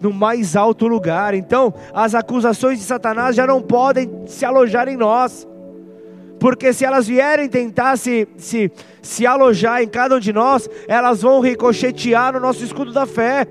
no 0.00 0.12
mais 0.12 0.54
alto 0.54 0.86
lugar. 0.86 1.34
Então 1.34 1.74
as 1.92 2.14
acusações 2.14 2.78
de 2.78 2.84
Satanás 2.84 3.34
já 3.34 3.46
não 3.46 3.60
podem 3.60 4.08
se 4.26 4.44
alojar 4.44 4.86
em 4.88 4.96
nós, 4.96 5.46
porque 6.38 6.72
se 6.72 6.84
elas 6.84 7.08
vierem 7.08 7.48
tentar 7.48 7.96
se, 7.96 8.28
se, 8.36 8.70
se 9.02 9.26
alojar 9.26 9.82
em 9.82 9.88
cada 9.88 10.16
um 10.16 10.20
de 10.20 10.32
nós, 10.32 10.68
elas 10.86 11.22
vão 11.22 11.40
ricochetear 11.40 12.32
no 12.32 12.40
nosso 12.40 12.62
escudo 12.62 12.92
da 12.92 13.06
fé 13.06 13.46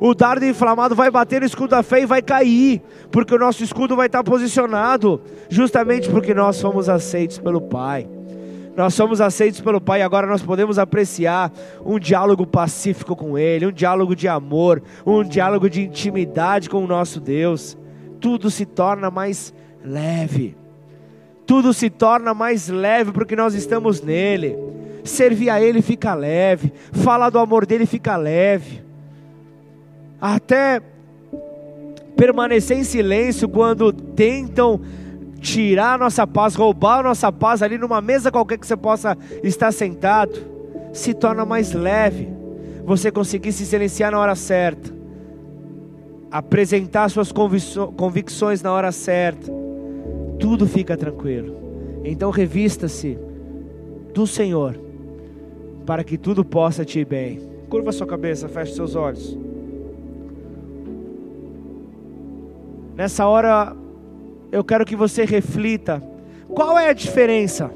o 0.00 0.14
dardo 0.14 0.46
inflamado 0.46 0.94
vai 0.96 1.10
bater 1.10 1.40
no 1.40 1.46
escudo 1.46 1.70
da 1.70 1.82
fé 1.82 2.00
e 2.00 2.06
vai 2.06 2.22
cair, 2.22 2.80
porque 3.12 3.34
o 3.34 3.38
nosso 3.38 3.62
escudo 3.62 3.94
vai 3.94 4.06
estar 4.06 4.24
posicionado, 4.24 5.20
justamente 5.50 6.08
porque 6.08 6.32
nós 6.32 6.58
fomos 6.58 6.88
aceitos 6.88 7.38
pelo 7.38 7.60
Pai. 7.60 8.08
Nós 8.74 8.94
somos 8.94 9.20
aceitos 9.20 9.60
pelo 9.60 9.78
Pai 9.78 10.00
e 10.00 10.02
agora 10.02 10.26
nós 10.26 10.40
podemos 10.40 10.78
apreciar 10.78 11.52
um 11.84 11.98
diálogo 11.98 12.46
pacífico 12.46 13.14
com 13.14 13.36
Ele, 13.36 13.66
um 13.66 13.72
diálogo 13.72 14.16
de 14.16 14.26
amor, 14.26 14.82
um 15.04 15.22
diálogo 15.22 15.68
de 15.68 15.82
intimidade 15.82 16.70
com 16.70 16.82
o 16.82 16.86
nosso 16.86 17.20
Deus. 17.20 17.76
Tudo 18.18 18.50
se 18.50 18.64
torna 18.64 19.10
mais 19.10 19.52
leve, 19.84 20.56
tudo 21.44 21.74
se 21.74 21.90
torna 21.90 22.32
mais 22.32 22.68
leve 22.68 23.12
porque 23.12 23.36
nós 23.36 23.52
estamos 23.52 24.00
nele. 24.00 24.56
Servir 25.04 25.50
a 25.50 25.60
Ele 25.60 25.82
fica 25.82 26.14
leve, 26.14 26.72
falar 26.90 27.28
do 27.28 27.38
amor 27.38 27.66
dele 27.66 27.84
fica 27.84 28.16
leve 28.16 28.89
até 30.20 30.82
permanecer 32.16 32.76
em 32.76 32.84
silêncio 32.84 33.48
quando 33.48 33.92
tentam 33.92 34.80
tirar 35.40 35.94
a 35.94 35.98
nossa 35.98 36.26
paz, 36.26 36.54
roubar 36.54 37.00
a 37.00 37.02
nossa 37.02 37.32
paz 37.32 37.62
ali 37.62 37.78
numa 37.78 38.00
mesa 38.02 38.30
qualquer 38.30 38.58
que 38.58 38.66
você 38.66 38.76
possa 38.76 39.16
estar 39.42 39.72
sentado, 39.72 40.38
se 40.92 41.14
torna 41.14 41.46
mais 41.46 41.72
leve. 41.72 42.28
Você 42.84 43.10
conseguir 43.10 43.52
se 43.52 43.64
silenciar 43.64 44.12
na 44.12 44.18
hora 44.18 44.34
certa, 44.34 44.92
apresentar 46.30 47.08
suas 47.08 47.32
convicções 47.32 48.62
na 48.62 48.72
hora 48.72 48.92
certa, 48.92 49.50
tudo 50.38 50.66
fica 50.66 50.96
tranquilo. 50.96 51.56
Então 52.04 52.30
revista-se 52.30 53.16
do 54.12 54.26
Senhor, 54.26 54.78
para 55.86 56.02
que 56.02 56.18
tudo 56.18 56.44
possa 56.44 56.84
te 56.84 57.00
ir 57.00 57.04
bem. 57.04 57.40
Curva 57.68 57.92
sua 57.92 58.06
cabeça, 58.06 58.48
feche 58.48 58.74
seus 58.74 58.94
olhos. 58.94 59.38
Nessa 63.00 63.26
hora, 63.26 63.74
eu 64.52 64.62
quero 64.62 64.84
que 64.84 64.94
você 64.94 65.24
reflita: 65.24 66.02
qual 66.48 66.78
é 66.78 66.90
a 66.90 66.92
diferença? 66.92 67.70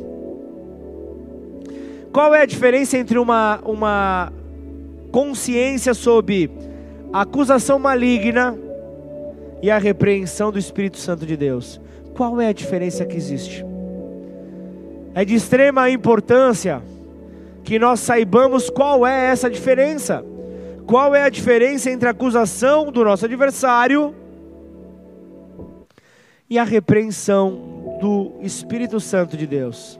Qual 2.12 2.34
é 2.34 2.42
a 2.42 2.44
diferença 2.44 2.98
entre 2.98 3.18
uma, 3.18 3.58
uma 3.64 4.30
consciência 5.10 5.94
sobre 5.94 6.50
a 7.10 7.22
acusação 7.22 7.78
maligna 7.78 8.54
e 9.62 9.70
a 9.70 9.78
repreensão 9.78 10.52
do 10.52 10.58
Espírito 10.58 10.98
Santo 10.98 11.24
de 11.24 11.38
Deus? 11.38 11.80
Qual 12.14 12.38
é 12.38 12.48
a 12.48 12.52
diferença 12.52 13.06
que 13.06 13.16
existe? 13.16 13.64
É 15.14 15.24
de 15.24 15.34
extrema 15.34 15.88
importância 15.88 16.82
que 17.62 17.78
nós 17.78 18.00
saibamos 18.00 18.68
qual 18.68 19.06
é 19.06 19.30
essa 19.30 19.48
diferença. 19.48 20.22
Qual 20.86 21.14
é 21.14 21.22
a 21.22 21.30
diferença 21.30 21.90
entre 21.90 22.08
a 22.08 22.10
acusação 22.10 22.92
do 22.92 23.02
nosso 23.02 23.24
adversário 23.24 24.14
e 26.48 26.58
a 26.58 26.64
repreensão 26.64 27.98
do 28.00 28.32
Espírito 28.40 29.00
Santo 29.00 29.36
de 29.36 29.46
Deus. 29.46 29.98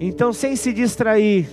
Então, 0.00 0.32
sem 0.32 0.54
se 0.54 0.72
distrair, 0.72 1.48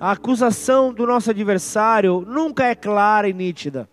a 0.00 0.12
acusação 0.12 0.92
do 0.92 1.06
nosso 1.06 1.30
adversário 1.30 2.24
nunca 2.26 2.64
é 2.64 2.74
clara 2.74 3.28
e 3.28 3.32
nítida. 3.32 3.88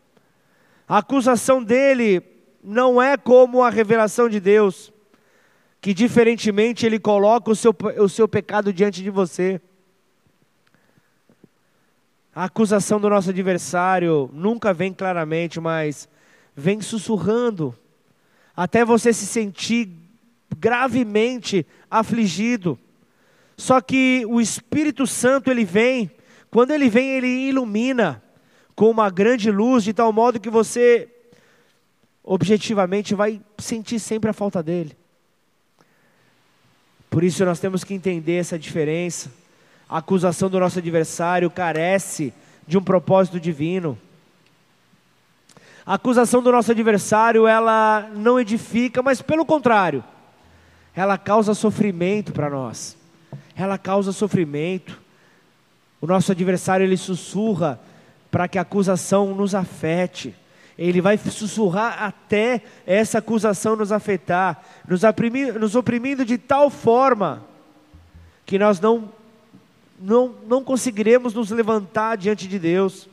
A 0.88 0.98
acusação 0.98 1.64
dele 1.64 2.24
não 2.64 3.00
é 3.00 3.16
como 3.16 3.62
a 3.62 3.70
revelação 3.70 4.28
de 4.28 4.40
Deus, 4.40 4.92
que 5.80 5.94
diferentemente 5.94 6.86
ele 6.86 7.00
coloca 7.00 7.52
o 7.52 7.56
seu, 7.56 7.76
o 8.00 8.10
seu 8.10 8.28
pecado 8.28 8.74
diante 8.74 9.04
de 9.04 9.10
você. 9.10 9.62
A 12.34 12.46
acusação 12.46 13.00
do 13.00 13.10
nosso 13.10 13.30
adversário 13.30 14.30
nunca 14.34 14.74
vem 14.74 14.92
claramente, 14.92 15.60
mas 15.60 16.10
vem 16.60 16.82
sussurrando, 16.82 17.74
até 18.56 18.84
você 18.84 19.14
se 19.14 19.26
sentir 19.26 19.90
gravemente 20.58 21.66
afligido. 21.90 22.78
Só 23.58 23.82
que 23.82 24.26
o 24.28 24.40
Espírito 24.40 25.08
Santo 25.08 25.50
ele 25.50 25.66
vem, 25.66 26.12
quando 26.52 26.72
ele 26.72 26.90
vem, 26.90 27.10
ele 27.10 27.28
ilumina 27.28 28.22
com 28.76 28.90
uma 28.90 29.10
grande 29.10 29.50
luz, 29.52 29.84
de 29.84 29.94
tal 29.94 30.12
modo 30.14 30.40
que 30.40 30.50
você 30.50 31.10
objetivamente 32.24 33.16
vai 33.16 33.42
sentir 33.58 34.00
sempre 34.00 34.30
a 34.30 34.34
falta 34.34 34.62
dele. 34.62 34.96
Por 37.10 37.24
isso 37.24 37.44
nós 37.44 37.60
temos 37.60 37.84
que 37.84 37.94
entender 37.94 38.36
essa 38.36 38.60
diferença. 38.60 39.32
A 39.90 39.98
acusação 39.98 40.50
do 40.50 40.60
nosso 40.60 40.78
adversário 40.78 41.50
carece 41.50 42.32
de 42.68 42.78
um 42.78 42.84
propósito 42.84 43.40
divino. 43.40 43.98
A 45.90 45.96
acusação 45.96 46.44
do 46.44 46.52
nosso 46.52 46.70
adversário, 46.70 47.48
ela 47.48 48.08
não 48.14 48.40
edifica, 48.40 49.02
mas 49.02 49.24
pelo 49.24 49.44
contrário, 49.44 50.04
ela 50.96 51.18
causa 51.18 51.56
sofrimento 51.56 52.32
para 52.32 52.48
nós. 52.48 52.96
Ela 53.56 53.76
causa 53.76 54.12
sofrimento. 54.12 55.02
O 56.00 56.06
nosso 56.06 56.32
adversário, 56.32 56.86
ele 56.86 56.96
sussurra 56.96 57.80
para 58.30 58.48
que 58.48 58.60
a 58.60 58.62
acusação 58.62 59.34
nos 59.34 59.56
afete. 59.56 60.36
Ele 60.78 61.02
vai 61.02 61.18
sussurrar 61.18 62.04
até 62.04 62.62
essa 62.86 63.18
acusação 63.18 63.76
nos 63.76 63.92
afetar, 63.92 64.64
nos, 64.88 65.02
nos 65.60 65.76
oprimindo 65.76 66.24
de 66.24 66.38
tal 66.38 66.70
forma 66.70 67.44
que 68.46 68.60
nós 68.60 68.80
não, 68.80 69.10
não, 70.00 70.36
não 70.48 70.64
conseguiremos 70.64 71.34
nos 71.34 71.50
levantar 71.50 72.16
diante 72.16 72.48
de 72.48 72.60
Deus. 72.60 73.10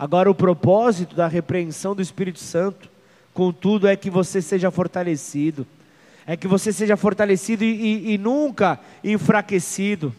Agora, 0.00 0.30
o 0.30 0.34
propósito 0.34 1.14
da 1.14 1.28
repreensão 1.28 1.94
do 1.94 2.00
Espírito 2.00 2.38
Santo, 2.38 2.88
contudo, 3.34 3.86
é 3.86 3.94
que 3.94 4.08
você 4.08 4.40
seja 4.40 4.70
fortalecido, 4.70 5.66
é 6.26 6.38
que 6.38 6.48
você 6.48 6.72
seja 6.72 6.96
fortalecido 6.96 7.62
e, 7.62 7.66
e, 7.66 8.14
e 8.14 8.16
nunca 8.16 8.80
enfraquecido. 9.04 10.10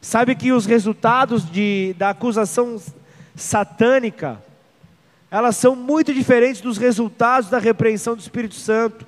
Sabe 0.00 0.34
que 0.34 0.50
os 0.50 0.66
resultados 0.66 1.48
de, 1.48 1.94
da 1.96 2.10
acusação 2.10 2.82
satânica, 3.36 4.42
elas 5.30 5.56
são 5.56 5.76
muito 5.76 6.12
diferentes 6.12 6.60
dos 6.60 6.76
resultados 6.76 7.48
da 7.48 7.60
repreensão 7.60 8.16
do 8.16 8.20
Espírito 8.20 8.56
Santo. 8.56 9.06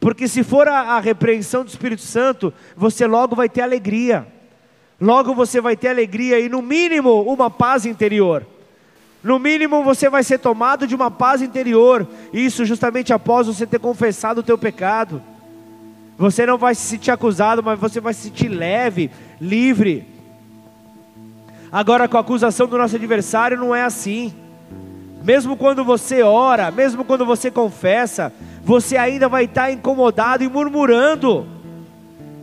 Porque 0.00 0.26
se 0.26 0.42
for 0.42 0.66
a, 0.66 0.80
a 0.80 0.98
repreensão 0.98 1.62
do 1.62 1.68
Espírito 1.68 2.00
Santo, 2.00 2.54
você 2.74 3.06
logo 3.06 3.36
vai 3.36 3.50
ter 3.50 3.60
alegria. 3.60 4.26
Logo 4.98 5.34
você 5.34 5.60
vai 5.60 5.76
ter 5.76 5.88
alegria 5.88 6.40
e, 6.40 6.48
no 6.48 6.62
mínimo, 6.62 7.20
uma 7.24 7.50
paz 7.50 7.84
interior. 7.84 8.46
No 9.24 9.38
mínimo 9.38 9.82
você 9.82 10.10
vai 10.10 10.22
ser 10.22 10.38
tomado 10.38 10.86
de 10.86 10.94
uma 10.94 11.10
paz 11.10 11.40
interior. 11.40 12.06
Isso 12.30 12.66
justamente 12.66 13.10
após 13.10 13.46
você 13.46 13.66
ter 13.66 13.80
confessado 13.80 14.40
o 14.40 14.42
teu 14.42 14.58
pecado. 14.58 15.22
Você 16.18 16.44
não 16.44 16.58
vai 16.58 16.74
se 16.74 16.82
sentir 16.82 17.10
acusado, 17.10 17.62
mas 17.62 17.78
você 17.80 18.00
vai 18.00 18.12
se 18.12 18.24
sentir 18.24 18.48
leve, 18.48 19.10
livre. 19.40 20.06
Agora, 21.72 22.06
com 22.06 22.18
a 22.18 22.20
acusação 22.20 22.68
do 22.68 22.76
nosso 22.76 22.96
adversário, 22.96 23.56
não 23.56 23.74
é 23.74 23.82
assim. 23.82 24.32
Mesmo 25.24 25.56
quando 25.56 25.82
você 25.82 26.22
ora, 26.22 26.70
mesmo 26.70 27.02
quando 27.02 27.24
você 27.24 27.50
confessa, 27.50 28.30
você 28.62 28.98
ainda 28.98 29.26
vai 29.26 29.44
estar 29.44 29.72
incomodado 29.72 30.44
e 30.44 30.48
murmurando. 30.48 31.46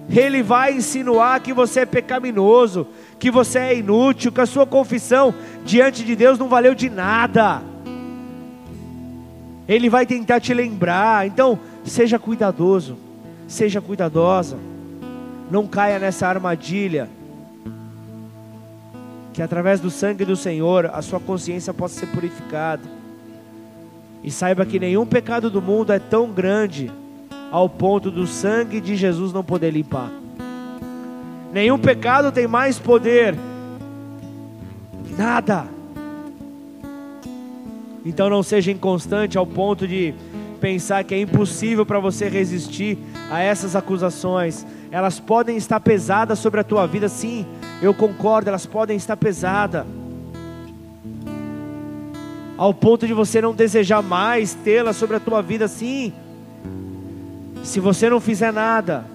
Ele 0.09 0.41
vai 0.41 0.73
insinuar 0.73 1.39
que 1.41 1.53
você 1.53 1.81
é 1.81 1.85
pecaminoso, 1.85 2.87
que 3.21 3.29
você 3.29 3.59
é 3.59 3.77
inútil, 3.77 4.31
que 4.31 4.41
a 4.41 4.47
sua 4.47 4.65
confissão 4.65 5.31
diante 5.63 6.03
de 6.03 6.15
Deus 6.15 6.39
não 6.39 6.49
valeu 6.49 6.73
de 6.73 6.89
nada. 6.89 7.61
Ele 9.67 9.91
vai 9.91 10.07
tentar 10.07 10.39
te 10.39 10.55
lembrar. 10.55 11.27
Então, 11.27 11.59
seja 11.85 12.17
cuidadoso, 12.17 12.97
seja 13.47 13.79
cuidadosa. 13.79 14.57
Não 15.51 15.67
caia 15.67 15.99
nessa 15.99 16.27
armadilha 16.27 17.07
que 19.33 19.41
através 19.43 19.79
do 19.79 19.91
sangue 19.91 20.25
do 20.25 20.35
Senhor 20.35 20.87
a 20.91 21.01
sua 21.03 21.19
consciência 21.19 21.71
possa 21.71 21.99
ser 21.99 22.07
purificada. 22.07 22.89
E 24.23 24.31
saiba 24.31 24.65
que 24.65 24.79
nenhum 24.79 25.05
pecado 25.05 25.47
do 25.47 25.61
mundo 25.61 25.93
é 25.93 25.99
tão 25.99 26.31
grande 26.31 26.91
ao 27.51 27.69
ponto 27.69 28.09
do 28.09 28.25
sangue 28.25 28.81
de 28.81 28.95
Jesus 28.95 29.31
não 29.31 29.43
poder 29.43 29.69
limpar. 29.69 30.20
Nenhum 31.51 31.77
pecado 31.77 32.31
tem 32.31 32.47
mais 32.47 32.79
poder. 32.79 33.35
Nada. 35.17 35.65
Então 38.05 38.29
não 38.29 38.41
seja 38.41 38.71
inconstante 38.71 39.37
ao 39.37 39.45
ponto 39.45 39.87
de 39.87 40.13
pensar 40.59 41.03
que 41.03 41.13
é 41.13 41.19
impossível 41.19 41.85
para 41.85 41.99
você 41.99 42.29
resistir 42.29 42.97
a 43.29 43.41
essas 43.41 43.75
acusações. 43.75 44.65
Elas 44.91 45.19
podem 45.19 45.57
estar 45.57 45.79
pesadas 45.79 46.39
sobre 46.39 46.59
a 46.59 46.63
tua 46.63 46.87
vida, 46.87 47.09
sim, 47.09 47.45
eu 47.81 47.93
concordo, 47.93 48.49
elas 48.49 48.65
podem 48.65 48.95
estar 48.95 49.17
pesadas. 49.17 49.85
Ao 52.57 52.73
ponto 52.73 53.07
de 53.07 53.13
você 53.13 53.41
não 53.41 53.55
desejar 53.55 54.03
mais 54.03 54.53
tê-las 54.53 54.95
sobre 54.95 55.15
a 55.17 55.19
tua 55.19 55.41
vida, 55.41 55.67
sim. 55.67 56.13
Se 57.63 57.79
você 57.79 58.09
não 58.09 58.19
fizer 58.19 58.53
nada, 58.53 59.05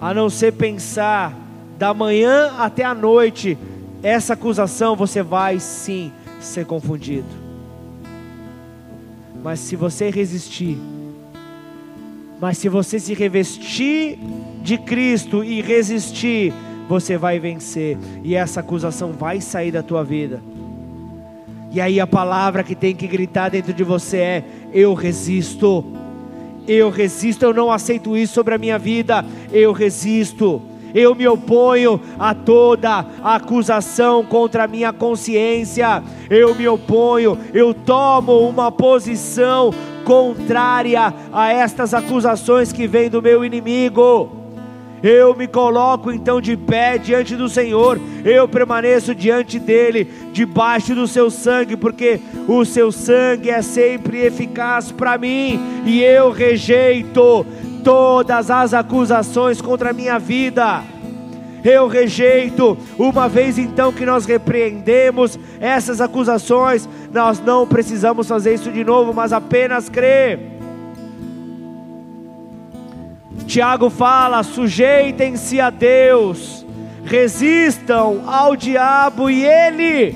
a 0.00 0.12
não 0.12 0.28
ser 0.28 0.52
pensar 0.52 1.34
da 1.78 1.92
manhã 1.92 2.52
até 2.58 2.84
a 2.84 2.94
noite, 2.94 3.56
essa 4.02 4.34
acusação, 4.34 4.96
você 4.96 5.22
vai 5.22 5.58
sim 5.58 6.12
ser 6.40 6.66
confundido. 6.66 7.26
Mas 9.42 9.60
se 9.60 9.76
você 9.76 10.10
resistir, 10.10 10.78
mas 12.40 12.58
se 12.58 12.68
você 12.68 12.98
se 12.98 13.14
revestir 13.14 14.18
de 14.62 14.76
Cristo 14.78 15.42
e 15.42 15.60
resistir, 15.60 16.52
você 16.88 17.16
vai 17.16 17.38
vencer, 17.38 17.98
e 18.22 18.34
essa 18.34 18.60
acusação 18.60 19.12
vai 19.12 19.40
sair 19.40 19.72
da 19.72 19.82
tua 19.82 20.04
vida. 20.04 20.42
E 21.72 21.80
aí 21.80 22.00
a 22.00 22.06
palavra 22.06 22.62
que 22.62 22.74
tem 22.74 22.94
que 22.94 23.06
gritar 23.06 23.48
dentro 23.50 23.72
de 23.72 23.84
você 23.84 24.18
é: 24.18 24.44
Eu 24.72 24.94
resisto, 24.94 25.84
eu 26.66 26.90
resisto, 26.90 27.44
eu 27.44 27.54
não 27.54 27.70
aceito 27.70 28.16
isso 28.16 28.34
sobre 28.34 28.54
a 28.54 28.58
minha 28.58 28.78
vida, 28.78 29.24
eu 29.52 29.72
resisto. 29.72 30.62
Eu 30.94 31.14
me 31.14 31.26
oponho 31.28 32.00
a 32.18 32.34
toda 32.34 33.04
acusação 33.22 34.24
contra 34.24 34.64
a 34.64 34.66
minha 34.66 34.92
consciência. 34.92 36.02
Eu 36.30 36.54
me 36.54 36.66
oponho, 36.66 37.38
eu 37.52 37.74
tomo 37.74 38.48
uma 38.48 38.72
posição 38.72 39.74
contrária 40.04 41.12
a 41.32 41.52
estas 41.52 41.92
acusações 41.92 42.72
que 42.72 42.86
vêm 42.86 43.10
do 43.10 43.20
meu 43.20 43.44
inimigo. 43.44 44.35
Eu 45.02 45.34
me 45.34 45.46
coloco 45.46 46.10
então 46.10 46.40
de 46.40 46.56
pé 46.56 46.96
diante 46.98 47.36
do 47.36 47.48
Senhor, 47.48 48.00
eu 48.24 48.48
permaneço 48.48 49.14
diante 49.14 49.58
dele, 49.58 50.10
debaixo 50.32 50.94
do 50.94 51.06
seu 51.06 51.30
sangue, 51.30 51.76
porque 51.76 52.18
o 52.48 52.64
seu 52.64 52.90
sangue 52.90 53.50
é 53.50 53.60
sempre 53.60 54.24
eficaz 54.24 54.90
para 54.90 55.18
mim, 55.18 55.60
e 55.84 56.02
eu 56.02 56.30
rejeito 56.30 57.46
todas 57.84 58.50
as 58.50 58.74
acusações 58.74 59.60
contra 59.60 59.90
a 59.90 59.92
minha 59.92 60.18
vida. 60.18 60.82
Eu 61.62 61.88
rejeito, 61.88 62.78
uma 62.98 63.28
vez 63.28 63.58
então 63.58 63.92
que 63.92 64.06
nós 64.06 64.24
repreendemos 64.24 65.38
essas 65.60 66.00
acusações, 66.00 66.88
nós 67.12 67.40
não 67.40 67.66
precisamos 67.66 68.28
fazer 68.28 68.54
isso 68.54 68.70
de 68.70 68.84
novo, 68.84 69.12
mas 69.12 69.32
apenas 69.32 69.88
crer 69.88 70.55
Tiago 73.46 73.88
fala: 73.88 74.42
sujeitem-se 74.42 75.60
a 75.60 75.70
Deus, 75.70 76.66
resistam 77.04 78.22
ao 78.26 78.56
diabo 78.56 79.30
e 79.30 79.44
ele 79.44 80.14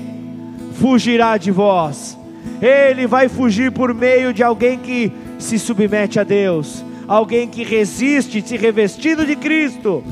fugirá 0.73 1.37
de 1.37 1.51
vós. 1.51 2.17
Ele 2.61 3.07
vai 3.07 3.27
fugir 3.29 3.71
por 3.71 3.93
meio 3.93 4.33
de 4.33 4.43
alguém 4.43 4.77
que 4.77 5.11
se 5.39 5.57
submete 5.57 6.19
a 6.19 6.23
Deus, 6.23 6.83
alguém 7.07 7.47
que 7.47 7.63
resiste, 7.63 8.41
se 8.41 8.57
revestido 8.57 9.25
de 9.25 9.35
Cristo, 9.35 10.03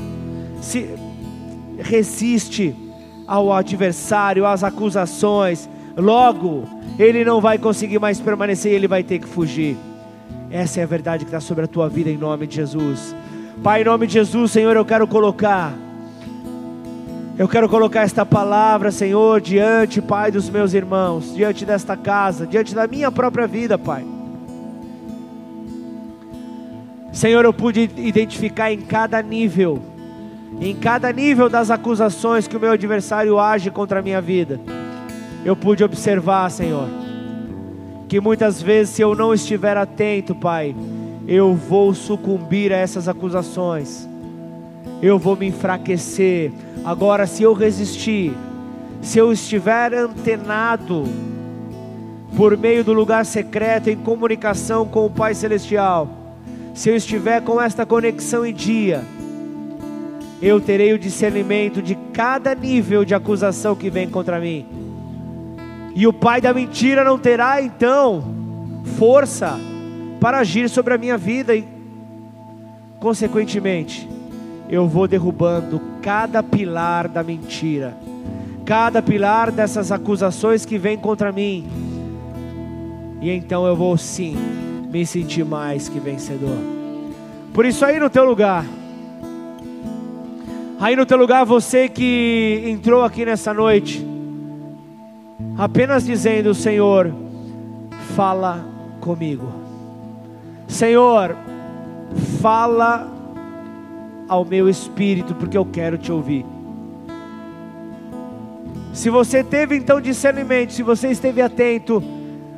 se 0.60 0.90
resiste 1.78 2.74
ao 3.26 3.52
adversário, 3.52 4.46
às 4.46 4.64
acusações. 4.64 5.68
Logo, 5.96 6.64
ele 6.98 7.24
não 7.24 7.40
vai 7.40 7.58
conseguir 7.58 7.98
mais 7.98 8.20
permanecer, 8.20 8.72
ele 8.72 8.88
vai 8.88 9.02
ter 9.02 9.18
que 9.18 9.28
fugir. 9.28 9.76
Essa 10.50 10.80
é 10.80 10.82
a 10.82 10.86
verdade 10.86 11.24
que 11.24 11.28
está 11.28 11.38
sobre 11.38 11.64
a 11.64 11.68
tua 11.68 11.88
vida 11.88 12.10
em 12.10 12.16
nome 12.16 12.44
de 12.44 12.56
Jesus. 12.56 13.14
Pai, 13.62 13.82
em 13.82 13.84
nome 13.84 14.06
de 14.08 14.14
Jesus, 14.14 14.50
Senhor, 14.50 14.74
eu 14.74 14.84
quero 14.84 15.06
colocar, 15.06 15.72
eu 17.38 17.46
quero 17.46 17.68
colocar 17.68 18.00
esta 18.00 18.26
palavra, 18.26 18.90
Senhor, 18.90 19.40
diante, 19.40 20.02
Pai, 20.02 20.32
dos 20.32 20.50
meus 20.50 20.74
irmãos, 20.74 21.34
diante 21.36 21.64
desta 21.64 21.96
casa, 21.96 22.46
diante 22.46 22.74
da 22.74 22.88
minha 22.88 23.12
própria 23.12 23.46
vida, 23.46 23.78
Pai. 23.78 24.04
Senhor, 27.12 27.44
eu 27.44 27.52
pude 27.52 27.88
identificar 27.96 28.72
em 28.72 28.80
cada 28.80 29.22
nível, 29.22 29.80
em 30.60 30.74
cada 30.74 31.12
nível 31.12 31.48
das 31.48 31.70
acusações 31.70 32.48
que 32.48 32.56
o 32.56 32.60
meu 32.60 32.72
adversário 32.72 33.38
age 33.38 33.70
contra 33.70 34.00
a 34.00 34.02
minha 34.02 34.20
vida. 34.20 34.60
Eu 35.44 35.54
pude 35.54 35.84
observar, 35.84 36.50
Senhor 36.50 36.99
que 38.10 38.20
muitas 38.20 38.60
vezes, 38.60 38.96
se 38.96 39.02
eu 39.02 39.14
não 39.14 39.32
estiver 39.32 39.76
atento, 39.76 40.34
Pai, 40.34 40.74
eu 41.28 41.54
vou 41.54 41.94
sucumbir 41.94 42.72
a 42.72 42.76
essas 42.76 43.06
acusações, 43.06 44.08
eu 45.00 45.16
vou 45.16 45.36
me 45.36 45.46
enfraquecer. 45.46 46.50
Agora, 46.84 47.24
se 47.24 47.44
eu 47.44 47.52
resistir, 47.52 48.32
se 49.00 49.16
eu 49.16 49.32
estiver 49.32 49.94
antenado, 49.94 51.04
por 52.36 52.56
meio 52.56 52.82
do 52.82 52.92
lugar 52.92 53.24
secreto, 53.24 53.88
em 53.88 53.96
comunicação 53.96 54.84
com 54.88 55.06
o 55.06 55.10
Pai 55.10 55.32
Celestial, 55.32 56.08
se 56.74 56.88
eu 56.88 56.96
estiver 56.96 57.40
com 57.42 57.62
esta 57.62 57.86
conexão 57.86 58.44
em 58.44 58.52
dia, 58.52 59.04
eu 60.42 60.60
terei 60.60 60.92
o 60.92 60.98
discernimento 60.98 61.80
de 61.80 61.94
cada 62.12 62.56
nível 62.56 63.04
de 63.04 63.14
acusação 63.14 63.76
que 63.76 63.88
vem 63.88 64.10
contra 64.10 64.40
mim 64.40 64.89
e 65.94 66.06
o 66.06 66.12
pai 66.12 66.40
da 66.40 66.54
mentira 66.54 67.04
não 67.04 67.18
terá 67.18 67.62
então 67.62 68.22
força 68.96 69.58
para 70.20 70.38
agir 70.38 70.68
sobre 70.68 70.94
a 70.94 70.98
minha 70.98 71.16
vida 71.16 71.54
e, 71.54 71.66
consequentemente, 72.98 74.08
eu 74.68 74.86
vou 74.86 75.08
derrubando 75.08 75.80
cada 76.02 76.42
pilar 76.42 77.08
da 77.08 77.22
mentira, 77.22 77.96
cada 78.64 79.02
pilar 79.02 79.50
dessas 79.50 79.90
acusações 79.90 80.64
que 80.64 80.78
vêm 80.78 80.96
contra 80.96 81.32
mim, 81.32 81.66
e 83.20 83.30
então 83.30 83.66
eu 83.66 83.74
vou 83.74 83.96
sim 83.96 84.36
me 84.90 85.04
sentir 85.04 85.44
mais 85.44 85.88
que 85.88 85.98
vencedor. 85.98 86.58
Por 87.52 87.66
isso, 87.66 87.84
aí 87.84 87.98
no 87.98 88.08
teu 88.08 88.24
lugar, 88.24 88.64
aí 90.78 90.94
no 90.94 91.04
teu 91.04 91.18
lugar, 91.18 91.44
você 91.44 91.88
que 91.88 92.62
entrou 92.66 93.02
aqui 93.02 93.24
nessa 93.24 93.52
noite, 93.52 94.06
apenas 95.60 96.06
dizendo: 96.06 96.54
Senhor, 96.54 97.12
fala 98.16 98.64
comigo. 98.98 99.46
Senhor, 100.66 101.36
fala 102.40 103.06
ao 104.26 104.42
meu 104.44 104.68
espírito, 104.70 105.34
porque 105.34 105.58
eu 105.58 105.66
quero 105.66 105.98
te 105.98 106.10
ouvir. 106.10 106.46
Se 108.94 109.10
você 109.10 109.44
teve 109.44 109.76
então 109.76 110.00
discernimento, 110.00 110.72
se 110.72 110.82
você 110.82 111.08
esteve 111.08 111.42
atento 111.42 112.02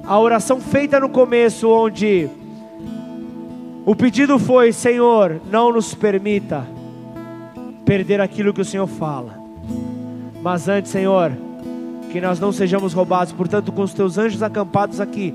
à 0.04 0.18
oração 0.18 0.60
feita 0.60 1.00
no 1.00 1.08
começo, 1.08 1.68
onde 1.68 2.30
o 3.84 3.96
pedido 3.96 4.38
foi: 4.38 4.72
Senhor, 4.72 5.40
não 5.50 5.72
nos 5.72 5.92
permita 5.92 6.64
perder 7.84 8.20
aquilo 8.20 8.54
que 8.54 8.60
o 8.60 8.64
Senhor 8.64 8.86
fala, 8.86 9.36
mas 10.40 10.68
antes, 10.68 10.92
Senhor, 10.92 11.32
que 12.12 12.20
nós 12.20 12.38
não 12.38 12.52
sejamos 12.52 12.92
roubados, 12.92 13.32
portanto, 13.32 13.72
com 13.72 13.80
os 13.80 13.94
teus 13.94 14.18
anjos 14.18 14.42
acampados 14.42 15.00
aqui, 15.00 15.34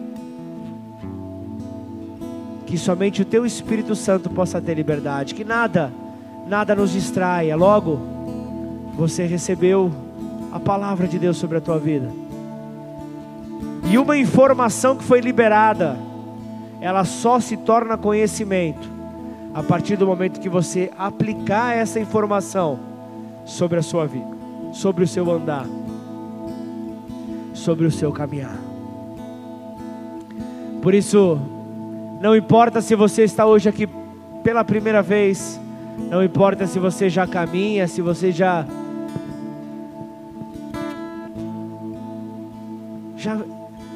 que 2.67 2.78
somente 2.78 3.23
o 3.23 3.25
teu 3.25 3.47
Espírito 3.47 3.95
Santo 3.95 4.30
possa 4.30 4.61
ter 4.61 4.75
liberdade, 4.75 5.34
que 5.34 5.43
nada, 5.43 5.91
nada 6.47 6.75
nos 6.75 6.91
distraia. 6.91 7.55
Logo, 7.55 7.99
você 8.93 9.25
recebeu 9.25 9.91
a 10.51 10.59
palavra 10.59 11.07
de 11.07 11.17
Deus 11.17 11.38
sobre 11.38 11.57
a 11.57 11.61
tua 11.61 11.80
vida. 11.80 12.11
E 13.89 13.97
uma 13.97 14.15
informação 14.15 14.95
que 14.95 15.03
foi 15.03 15.19
liberada, 15.19 15.97
ela 16.80 17.03
só 17.05 17.39
se 17.39 17.57
torna 17.57 17.97
conhecimento 17.97 18.88
a 19.51 19.63
partir 19.63 19.95
do 19.95 20.05
momento 20.05 20.39
que 20.39 20.49
você 20.49 20.91
aplicar 20.95 21.75
essa 21.75 21.99
informação 21.99 22.80
sobre 23.45 23.80
a 23.80 23.82
sua 23.82 24.05
vida, 24.05 24.28
sobre 24.73 25.03
o 25.03 25.07
seu 25.07 25.32
andar, 25.32 25.65
sobre 27.57 27.85
o 27.85 27.91
seu 27.91 28.11
caminhar. 28.11 28.57
Por 30.81 30.93
isso, 30.93 31.37
não 32.21 32.35
importa 32.35 32.81
se 32.81 32.95
você 32.95 33.23
está 33.23 33.45
hoje 33.45 33.67
aqui 33.67 33.87
pela 34.43 34.63
primeira 34.63 35.01
vez, 35.01 35.59
não 36.09 36.23
importa 36.23 36.65
se 36.65 36.79
você 36.79 37.09
já 37.09 37.27
caminha, 37.27 37.87
se 37.87 38.01
você 38.01 38.31
já 38.31 38.65
já 43.17 43.37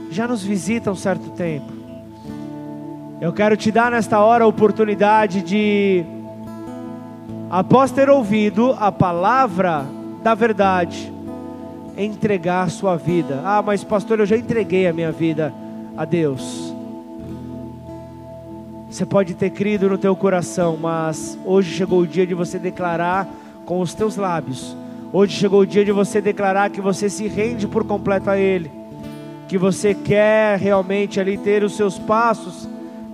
já 0.10 0.28
nos 0.28 0.44
visita 0.44 0.92
um 0.92 0.96
certo 0.96 1.30
tempo. 1.32 1.72
Eu 3.22 3.32
quero 3.32 3.56
te 3.56 3.72
dar 3.72 3.92
nesta 3.92 4.20
hora 4.20 4.44
a 4.44 4.48
oportunidade 4.48 5.42
de 5.42 6.04
após 7.50 7.92
ter 7.92 8.10
ouvido 8.10 8.76
a 8.80 8.92
palavra 8.92 9.86
da 10.24 10.34
verdade, 10.34 11.14
entregar 11.98 12.64
a 12.64 12.70
sua 12.70 12.96
vida. 12.96 13.42
Ah, 13.44 13.62
mas 13.62 13.84
pastor, 13.84 14.20
eu 14.20 14.26
já 14.26 14.38
entreguei 14.38 14.88
a 14.88 14.94
minha 14.94 15.12
vida 15.12 15.54
a 15.98 16.06
Deus. 16.06 16.74
Você 18.90 19.06
pode 19.06 19.34
ter 19.34 19.52
crido 19.52 19.90
no 19.90 19.98
teu 19.98 20.16
coração, 20.16 20.78
mas 20.78 21.38
hoje 21.46 21.72
chegou 21.74 22.02
o 22.02 22.08
dia 22.08 22.28
de 22.28 22.34
você 22.34 22.60
declarar 22.60 23.28
com 23.66 23.80
os 23.80 23.94
teus 23.94 24.18
lábios. 24.18 24.76
Hoje 25.14 25.38
chegou 25.38 25.62
o 25.62 25.66
dia 25.66 25.86
de 25.86 25.92
você 25.92 26.20
declarar 26.20 26.70
que 26.70 26.82
você 26.82 27.10
se 27.10 27.28
rende 27.28 27.68
por 27.68 27.86
completo 27.86 28.30
a 28.30 28.38
Ele, 28.38 28.70
que 29.48 29.58
você 29.58 29.94
quer 29.94 30.60
realmente 30.60 31.20
ali 31.20 31.38
ter 31.38 31.64
os 31.64 31.76
seus 31.76 31.98
passos 31.98 32.68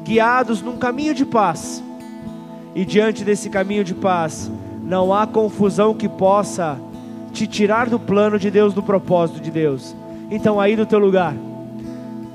guiados 0.03 0.61
num 0.61 0.77
caminho 0.77 1.13
de 1.13 1.25
paz. 1.25 1.83
E 2.73 2.85
diante 2.85 3.23
desse 3.23 3.49
caminho 3.49 3.83
de 3.83 3.93
paz, 3.93 4.51
não 4.83 5.13
há 5.13 5.27
confusão 5.27 5.93
que 5.93 6.07
possa 6.07 6.79
te 7.37 7.47
tirar 7.47 7.89
do 7.89 7.99
plano 7.99 8.39
de 8.39 8.49
Deus, 8.49 8.73
do 8.73 8.81
propósito 8.81 9.39
de 9.39 9.51
Deus. 9.51 9.95
Então 10.31 10.59
aí 10.59 10.75
no 10.75 10.85
teu 10.85 10.99
lugar, 10.99 11.35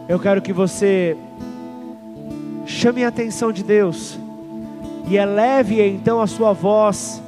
eu 0.09 0.19
quero 0.19 0.41
que 0.41 0.53
você 0.53 1.17
Chame 2.67 3.05
a 3.05 3.09
atenção 3.09 3.53
de 3.53 3.63
Deus 3.63 4.19
e 5.09 5.17
eleve 5.17 5.83
então 5.83 6.21
a 6.21 6.27
sua 6.27 6.53
voz 6.53 7.23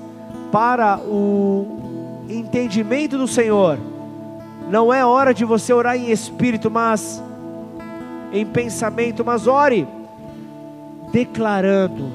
para 0.52 0.98
o 0.98 2.24
entendimento 2.28 3.18
do 3.18 3.26
Senhor. 3.26 3.78
Não 4.70 4.92
é 4.92 5.04
hora 5.04 5.34
de 5.34 5.44
você 5.44 5.72
orar 5.72 5.96
em 5.96 6.10
espírito, 6.10 6.70
mas 6.70 7.22
em 8.32 8.46
pensamento, 8.46 9.24
mas 9.24 9.46
ore 9.46 9.86
declarando. 11.12 12.10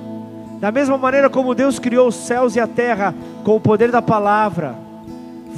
Da 0.60 0.72
mesma 0.72 0.97
maneira 0.97 1.30
como 1.30 1.55
Deus 1.55 1.78
criou 1.78 2.07
os 2.07 2.16
céus 2.16 2.55
e 2.55 2.60
a 2.60 2.68
terra 2.68 3.14
com 3.43 3.55
o 3.55 3.62
poder 3.62 3.91
da 3.91 4.01
palavra, 4.01 4.76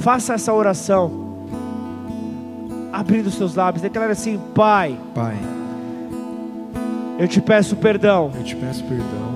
faça 0.02 0.34
essa 0.34 0.52
oração. 0.52 1.30
Abrindo 2.92 3.28
os 3.28 3.34
seus 3.34 3.54
lábios, 3.54 3.80
declare 3.80 4.12
assim: 4.12 4.38
Pai. 4.54 4.98
Pai 5.14 5.36
eu 7.22 7.28
te 7.28 7.40
peço 7.40 7.76
perdão. 7.76 8.32
Eu 8.36 8.42
te 8.42 8.56
peço 8.56 8.82
perdão. 8.82 9.32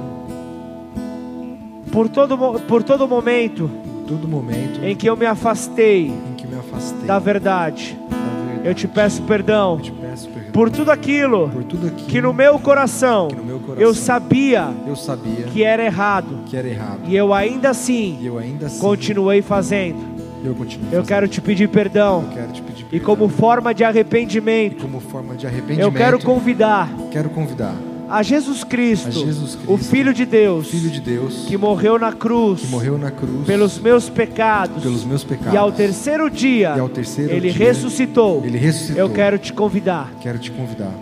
Por 1.93 2.09
todo, 2.09 2.37
por 2.63 2.83
todo 2.83 3.07
momento. 3.07 3.71
Por 3.71 4.09
todo 4.09 4.27
momento. 4.27 4.85
Em 4.85 4.97
que 4.97 5.09
eu 5.09 5.17
me 5.17 5.25
afastei. 5.25 6.07
Em 6.09 6.35
que 6.37 6.49
me 6.49 6.59
afastei. 6.59 7.07
Da 7.07 7.21
verdade. 7.21 7.97
Da 8.11 8.17
verdade. 8.17 8.69
Eu 8.69 8.75
te 8.75 8.89
peço 8.89 9.23
perdão. 9.23 9.79
Te 9.79 9.93
peço 9.93 10.29
perdão. 10.31 10.51
Por 10.53 10.69
tudo 10.69 10.91
aquilo. 10.91 11.49
Por 11.49 11.63
tudo 11.63 11.87
aquilo. 11.87 12.09
Que 12.09 12.21
no 12.21 12.33
meu 12.33 12.59
coração. 12.59 13.29
No 13.29 13.45
meu 13.45 13.61
coração 13.61 13.81
eu 13.81 13.95
sabia. 13.95 14.69
Eu 14.85 14.97
sabia. 14.97 15.45
Que 15.45 15.63
era 15.63 15.85
errado. 15.85 16.41
Que 16.47 16.57
era 16.57 16.67
errado. 16.67 17.03
E 17.05 17.15
eu 17.15 17.33
ainda 17.33 17.71
assim. 17.71 18.19
E 18.21 18.27
eu 18.27 18.37
ainda 18.37 18.67
assim. 18.67 18.81
Continuei 18.81 19.43
fazendo. 19.43 20.26
Eu 20.47 20.55
continuo. 20.55 20.89
Eu 20.93 21.03
quero 21.03 21.29
te 21.29 21.41
pedir 21.41 21.69
perdão. 21.69 22.25
Eu 22.29 22.37
quero 22.37 22.53
te 22.53 22.63
pedir 22.63 22.77
e 22.93 23.01
como 23.01 23.29
forma 23.29 23.75
de 23.75 23.85
arrependimento, 23.85 24.83
como 24.83 25.01
forma 25.01 25.35
de 25.35 25.47
arrependimento, 25.47 25.81
eu 25.81 25.93
quero 25.93 26.21
convidar, 26.21 26.89
quero 27.11 27.29
convidar 27.31 27.75
a 28.09 28.23
Jesus 28.23 28.63
Cristo, 28.63 29.09
a 29.09 29.11
Jesus 29.11 29.57
Cristo 29.57 29.73
o 29.73 29.77
Filho 29.77 30.15
de 30.15 30.25
Deus, 30.25 30.71
Filho 30.71 30.89
de 30.89 31.01
Deus, 31.01 31.47
que 31.49 31.57
morreu 31.57 31.99
na 31.99 32.13
cruz, 32.13 32.71
morreu 32.71 32.97
na 32.97 33.11
cruz 33.11 33.45
pelos 33.45 33.79
meus 33.79 34.09
pecados, 34.09 34.83
pelos 34.83 35.05
meus 35.05 35.25
pecados, 35.25 35.53
e 35.53 35.57
ao 35.57 35.73
terceiro 35.73 36.31
dia, 36.31 36.75
e 36.77 36.81
ao 36.81 36.89
terceiro 36.89 37.33
ele 37.33 37.51
dia, 37.51 37.67
ressuscitou. 37.67 38.43
Ele 38.45 38.59
ressuscitou. 38.59 39.03
Eu 39.03 39.11
quero 39.11 39.39
te 39.39 39.53
convidar. 39.53 40.13
Quero 40.21 40.39
te 40.39 40.51
convidar 40.53 40.93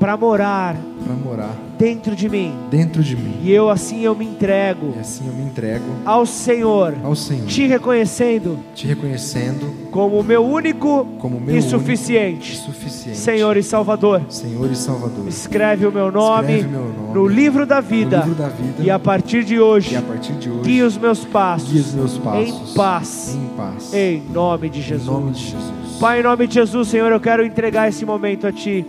para 0.00 0.16
morar 0.16 0.76
para 1.04 1.14
morar 1.14 1.56
dentro 1.84 2.16
de 2.16 2.30
mim. 2.30 2.54
Dentro 2.70 3.02
de 3.02 3.14
mim. 3.14 3.36
E 3.42 3.52
eu 3.52 3.68
assim 3.68 4.00
eu 4.00 4.14
me 4.14 4.24
entrego. 4.24 4.94
E 4.96 5.00
assim 5.00 5.26
eu 5.26 5.34
me 5.34 5.42
entrego 5.42 5.84
ao 6.06 6.24
Senhor. 6.24 6.94
Ao 7.02 7.14
Senhor. 7.14 7.46
Te 7.46 7.66
reconhecendo. 7.66 8.58
Te 8.74 8.86
reconhecendo 8.86 9.90
como 9.90 10.18
o 10.18 10.24
meu 10.24 10.42
único 10.42 11.06
como 11.18 11.38
meu 11.38 11.58
e 11.58 11.60
suficiente. 11.60 12.52
Único 12.52 12.72
suficiente. 12.72 13.18
Senhor 13.18 13.56
e 13.58 13.62
Salvador. 13.62 14.22
Senhor 14.30 14.70
e 14.70 14.74
Salvador. 14.74 15.28
Escreve 15.28 15.86
o 15.86 15.92
meu 15.92 16.10
nome, 16.10 16.62
meu 16.62 16.80
nome 16.80 17.14
no 17.14 17.26
livro 17.26 17.66
da 17.66 17.80
vida. 17.80 18.20
No 18.20 18.28
livro 18.28 18.42
da 18.42 18.48
vida. 18.48 18.82
E 18.82 18.90
a 18.90 18.98
partir 18.98 19.44
de 19.44 19.60
hoje. 19.60 19.92
E 19.92 19.96
a 19.96 20.02
partir 20.02 20.32
de 20.32 20.50
hoje. 20.50 20.62
Guia 20.62 20.86
os 20.86 20.96
meus 20.96 21.22
passos. 21.22 21.70
Guia 21.70 21.82
os 21.82 21.94
meus 21.94 22.16
passos. 22.16 22.48
Em 22.48 22.74
paz. 22.74 23.34
Em 23.36 23.56
paz. 23.56 23.94
Em 23.94 24.22
nome 24.32 24.70
de 24.70 24.80
Jesus. 24.80 25.08
Em 25.08 25.20
nome 25.20 25.32
de 25.32 25.44
Jesus. 25.44 25.74
Pai, 26.00 26.20
em 26.20 26.22
nome 26.22 26.46
de 26.46 26.54
Jesus, 26.54 26.88
Senhor, 26.88 27.12
eu 27.12 27.20
quero 27.20 27.44
entregar 27.44 27.88
esse 27.88 28.04
momento 28.04 28.46
a 28.46 28.52
ti. 28.52 28.84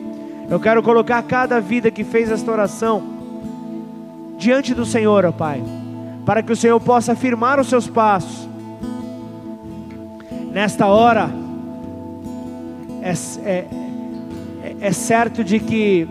Eu 0.50 0.60
quero 0.60 0.84
colocar 0.84 1.24
cada 1.24 1.60
vida 1.60 1.90
que 1.90 2.04
fez 2.04 2.30
esta 2.30 2.52
oração 2.52 3.04
diante 4.38 4.76
do 4.76 4.86
Senhor, 4.86 5.26
ó 5.26 5.32
Pai, 5.32 5.64
para 6.26 6.44
que 6.44 6.52
o 6.52 6.56
Senhor 6.56 6.80
possa 6.80 7.14
afirmar 7.14 7.60
os 7.60 7.68
seus 7.68 7.88
passos. 7.88 8.48
Nesta 10.52 10.86
hora, 10.86 11.30
é, 13.02 13.14
é, 13.44 13.66
é 14.80 14.92
certo 14.92 15.44
de 15.44 15.60
que 15.60 16.08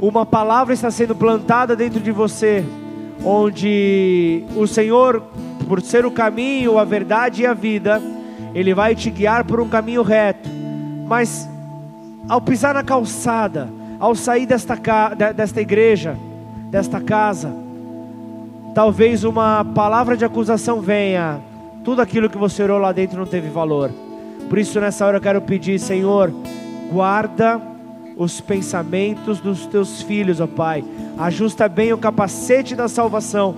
uma 0.00 0.26
palavra 0.26 0.74
está 0.74 0.90
sendo 0.90 1.14
plantada 1.14 1.76
dentro 1.76 2.00
de 2.00 2.10
você, 2.10 2.64
onde 3.24 4.44
o 4.56 4.66
Senhor, 4.66 5.22
por 5.68 5.80
ser 5.82 6.04
o 6.04 6.10
caminho, 6.10 6.78
a 6.78 6.84
verdade 6.84 7.42
e 7.42 7.46
a 7.46 7.54
vida, 7.54 8.02
Ele 8.54 8.74
vai 8.74 8.94
te 8.94 9.08
guiar 9.08 9.44
por 9.44 9.60
um 9.60 9.68
caminho 9.68 10.02
reto, 10.02 10.48
mas 11.06 11.48
ao 12.28 12.40
pisar 12.40 12.74
na 12.74 12.82
calçada, 12.82 13.68
ao 13.98 14.14
sair 14.14 14.46
desta, 14.46 14.76
desta 15.34 15.60
igreja, 15.60 16.16
desta 16.70 17.00
casa, 17.00 17.52
talvez 18.74 19.24
uma 19.24 19.64
palavra 19.64 20.16
de 20.16 20.24
acusação 20.24 20.80
venha, 20.80 21.40
tudo 21.84 22.00
aquilo 22.00 22.30
que 22.30 22.38
você 22.38 22.62
orou 22.62 22.78
lá 22.78 22.92
dentro 22.92 23.18
não 23.18 23.26
teve 23.26 23.48
valor. 23.48 23.90
Por 24.48 24.58
isso, 24.58 24.80
nessa 24.80 25.06
hora 25.06 25.18
eu 25.18 25.20
quero 25.20 25.40
pedir, 25.40 25.78
Senhor, 25.78 26.32
guarda 26.90 27.60
os 28.16 28.40
pensamentos 28.40 29.40
dos 29.40 29.66
teus 29.66 30.02
filhos, 30.02 30.40
ó 30.40 30.46
Pai. 30.46 30.84
Ajusta 31.18 31.68
bem 31.68 31.92
o 31.92 31.98
capacete 31.98 32.74
da 32.74 32.88
salvação. 32.88 33.54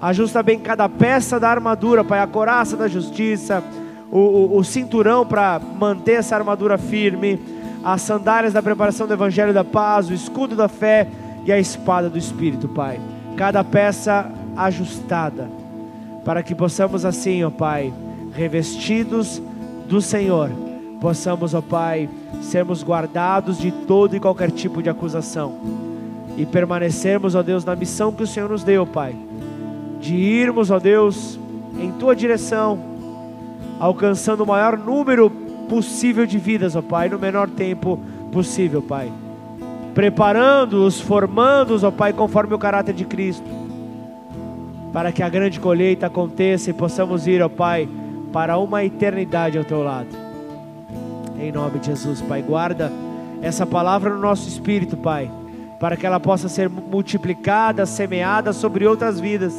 Ajusta 0.00 0.42
bem 0.42 0.58
cada 0.58 0.88
peça 0.88 1.40
da 1.40 1.50
armadura, 1.50 2.04
Pai, 2.04 2.20
a 2.20 2.26
coraça 2.26 2.76
da 2.76 2.88
justiça, 2.88 3.62
o, 4.10 4.18
o, 4.18 4.56
o 4.58 4.64
cinturão 4.64 5.26
para 5.26 5.60
manter 5.78 6.12
essa 6.12 6.36
armadura 6.36 6.78
firme 6.78 7.57
as 7.82 8.02
sandálias 8.02 8.52
da 8.52 8.62
preparação 8.62 9.06
do 9.06 9.12
Evangelho 9.12 9.52
da 9.52 9.64
Paz, 9.64 10.08
o 10.08 10.14
escudo 10.14 10.56
da 10.56 10.68
fé 10.68 11.06
e 11.44 11.52
a 11.52 11.58
espada 11.58 12.10
do 12.10 12.18
Espírito, 12.18 12.68
Pai. 12.68 13.00
Cada 13.36 13.62
peça 13.62 14.30
ajustada, 14.56 15.48
para 16.24 16.42
que 16.42 16.54
possamos 16.54 17.04
assim, 17.04 17.44
ó 17.44 17.50
Pai, 17.50 17.92
revestidos 18.32 19.40
do 19.88 20.00
Senhor, 20.00 20.50
possamos, 21.00 21.54
ó 21.54 21.60
Pai, 21.60 22.08
sermos 22.42 22.82
guardados 22.82 23.58
de 23.58 23.70
todo 23.70 24.16
e 24.16 24.20
qualquer 24.20 24.50
tipo 24.50 24.82
de 24.82 24.90
acusação 24.90 25.88
e 26.38 26.46
permanecermos, 26.46 27.34
ó 27.34 27.42
Deus, 27.42 27.64
na 27.64 27.74
missão 27.74 28.12
que 28.12 28.22
o 28.22 28.26
Senhor 28.26 28.48
nos 28.48 28.62
deu, 28.62 28.86
Pai, 28.86 29.14
de 30.00 30.14
irmos, 30.14 30.70
ó 30.70 30.78
Deus, 30.78 31.38
em 31.76 31.90
tua 31.92 32.14
direção, 32.14 32.78
alcançando 33.80 34.44
o 34.44 34.46
maior 34.46 34.78
número 34.78 35.32
possível 35.68 36.26
de 36.26 36.38
vidas, 36.38 36.74
ó 36.74 36.82
Pai, 36.82 37.08
no 37.08 37.18
menor 37.18 37.48
tempo 37.48 38.00
possível, 38.32 38.82
Pai. 38.82 39.12
Preparando-os, 39.94 41.00
formando-os, 41.00 41.84
ó 41.84 41.90
Pai, 41.90 42.12
conforme 42.12 42.54
o 42.54 42.58
caráter 42.58 42.94
de 42.94 43.04
Cristo. 43.04 43.48
Para 44.92 45.12
que 45.12 45.22
a 45.22 45.28
grande 45.28 45.60
colheita 45.60 46.06
aconteça 46.06 46.70
e 46.70 46.72
possamos 46.72 47.26
ir, 47.26 47.42
ó 47.42 47.48
Pai, 47.48 47.88
para 48.32 48.58
uma 48.58 48.84
eternidade 48.84 49.58
ao 49.58 49.64
Teu 49.64 49.82
lado. 49.82 50.08
Em 51.38 51.52
nome 51.52 51.78
de 51.78 51.86
Jesus, 51.86 52.20
Pai, 52.22 52.42
guarda 52.42 52.90
essa 53.40 53.64
palavra 53.64 54.10
no 54.10 54.18
nosso 54.18 54.48
espírito, 54.48 54.96
Pai, 54.96 55.30
para 55.78 55.96
que 55.96 56.06
ela 56.06 56.18
possa 56.18 56.48
ser 56.48 56.68
multiplicada, 56.68 57.86
semeada 57.86 58.52
sobre 58.52 58.86
outras 58.86 59.20
vidas. 59.20 59.54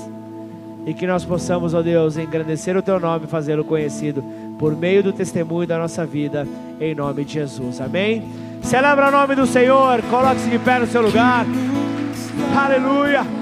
e 0.86 0.94
que 0.94 1.06
nós 1.06 1.24
possamos, 1.24 1.74
ó 1.74 1.82
Deus, 1.82 2.18
engrandecer 2.18 2.76
o 2.76 2.82
teu 2.82 3.00
nome 3.00 3.26
e 3.26 3.28
fazê-lo 3.28 3.64
conhecido 3.64 4.24
por 4.60 4.76
meio 4.76 5.02
do 5.02 5.14
testemunho 5.14 5.66
da 5.66 5.80
nossa 5.80 6.06
vida, 6.06 6.46
em 6.80 6.94
nome 6.94 7.24
de 7.24 7.36
Jesus. 7.36 7.80
Amém? 7.80 8.24
Celebra 8.62 9.08
o 9.08 9.12
nome 9.12 9.34
do 9.34 9.48
Senhor, 9.48 10.02
coloque-se 10.10 10.50
de 10.50 10.60
pé 10.60 10.80
no 10.80 10.86
seu 10.86 11.02
lugar. 11.02 11.46
Aleluia. 12.56 13.39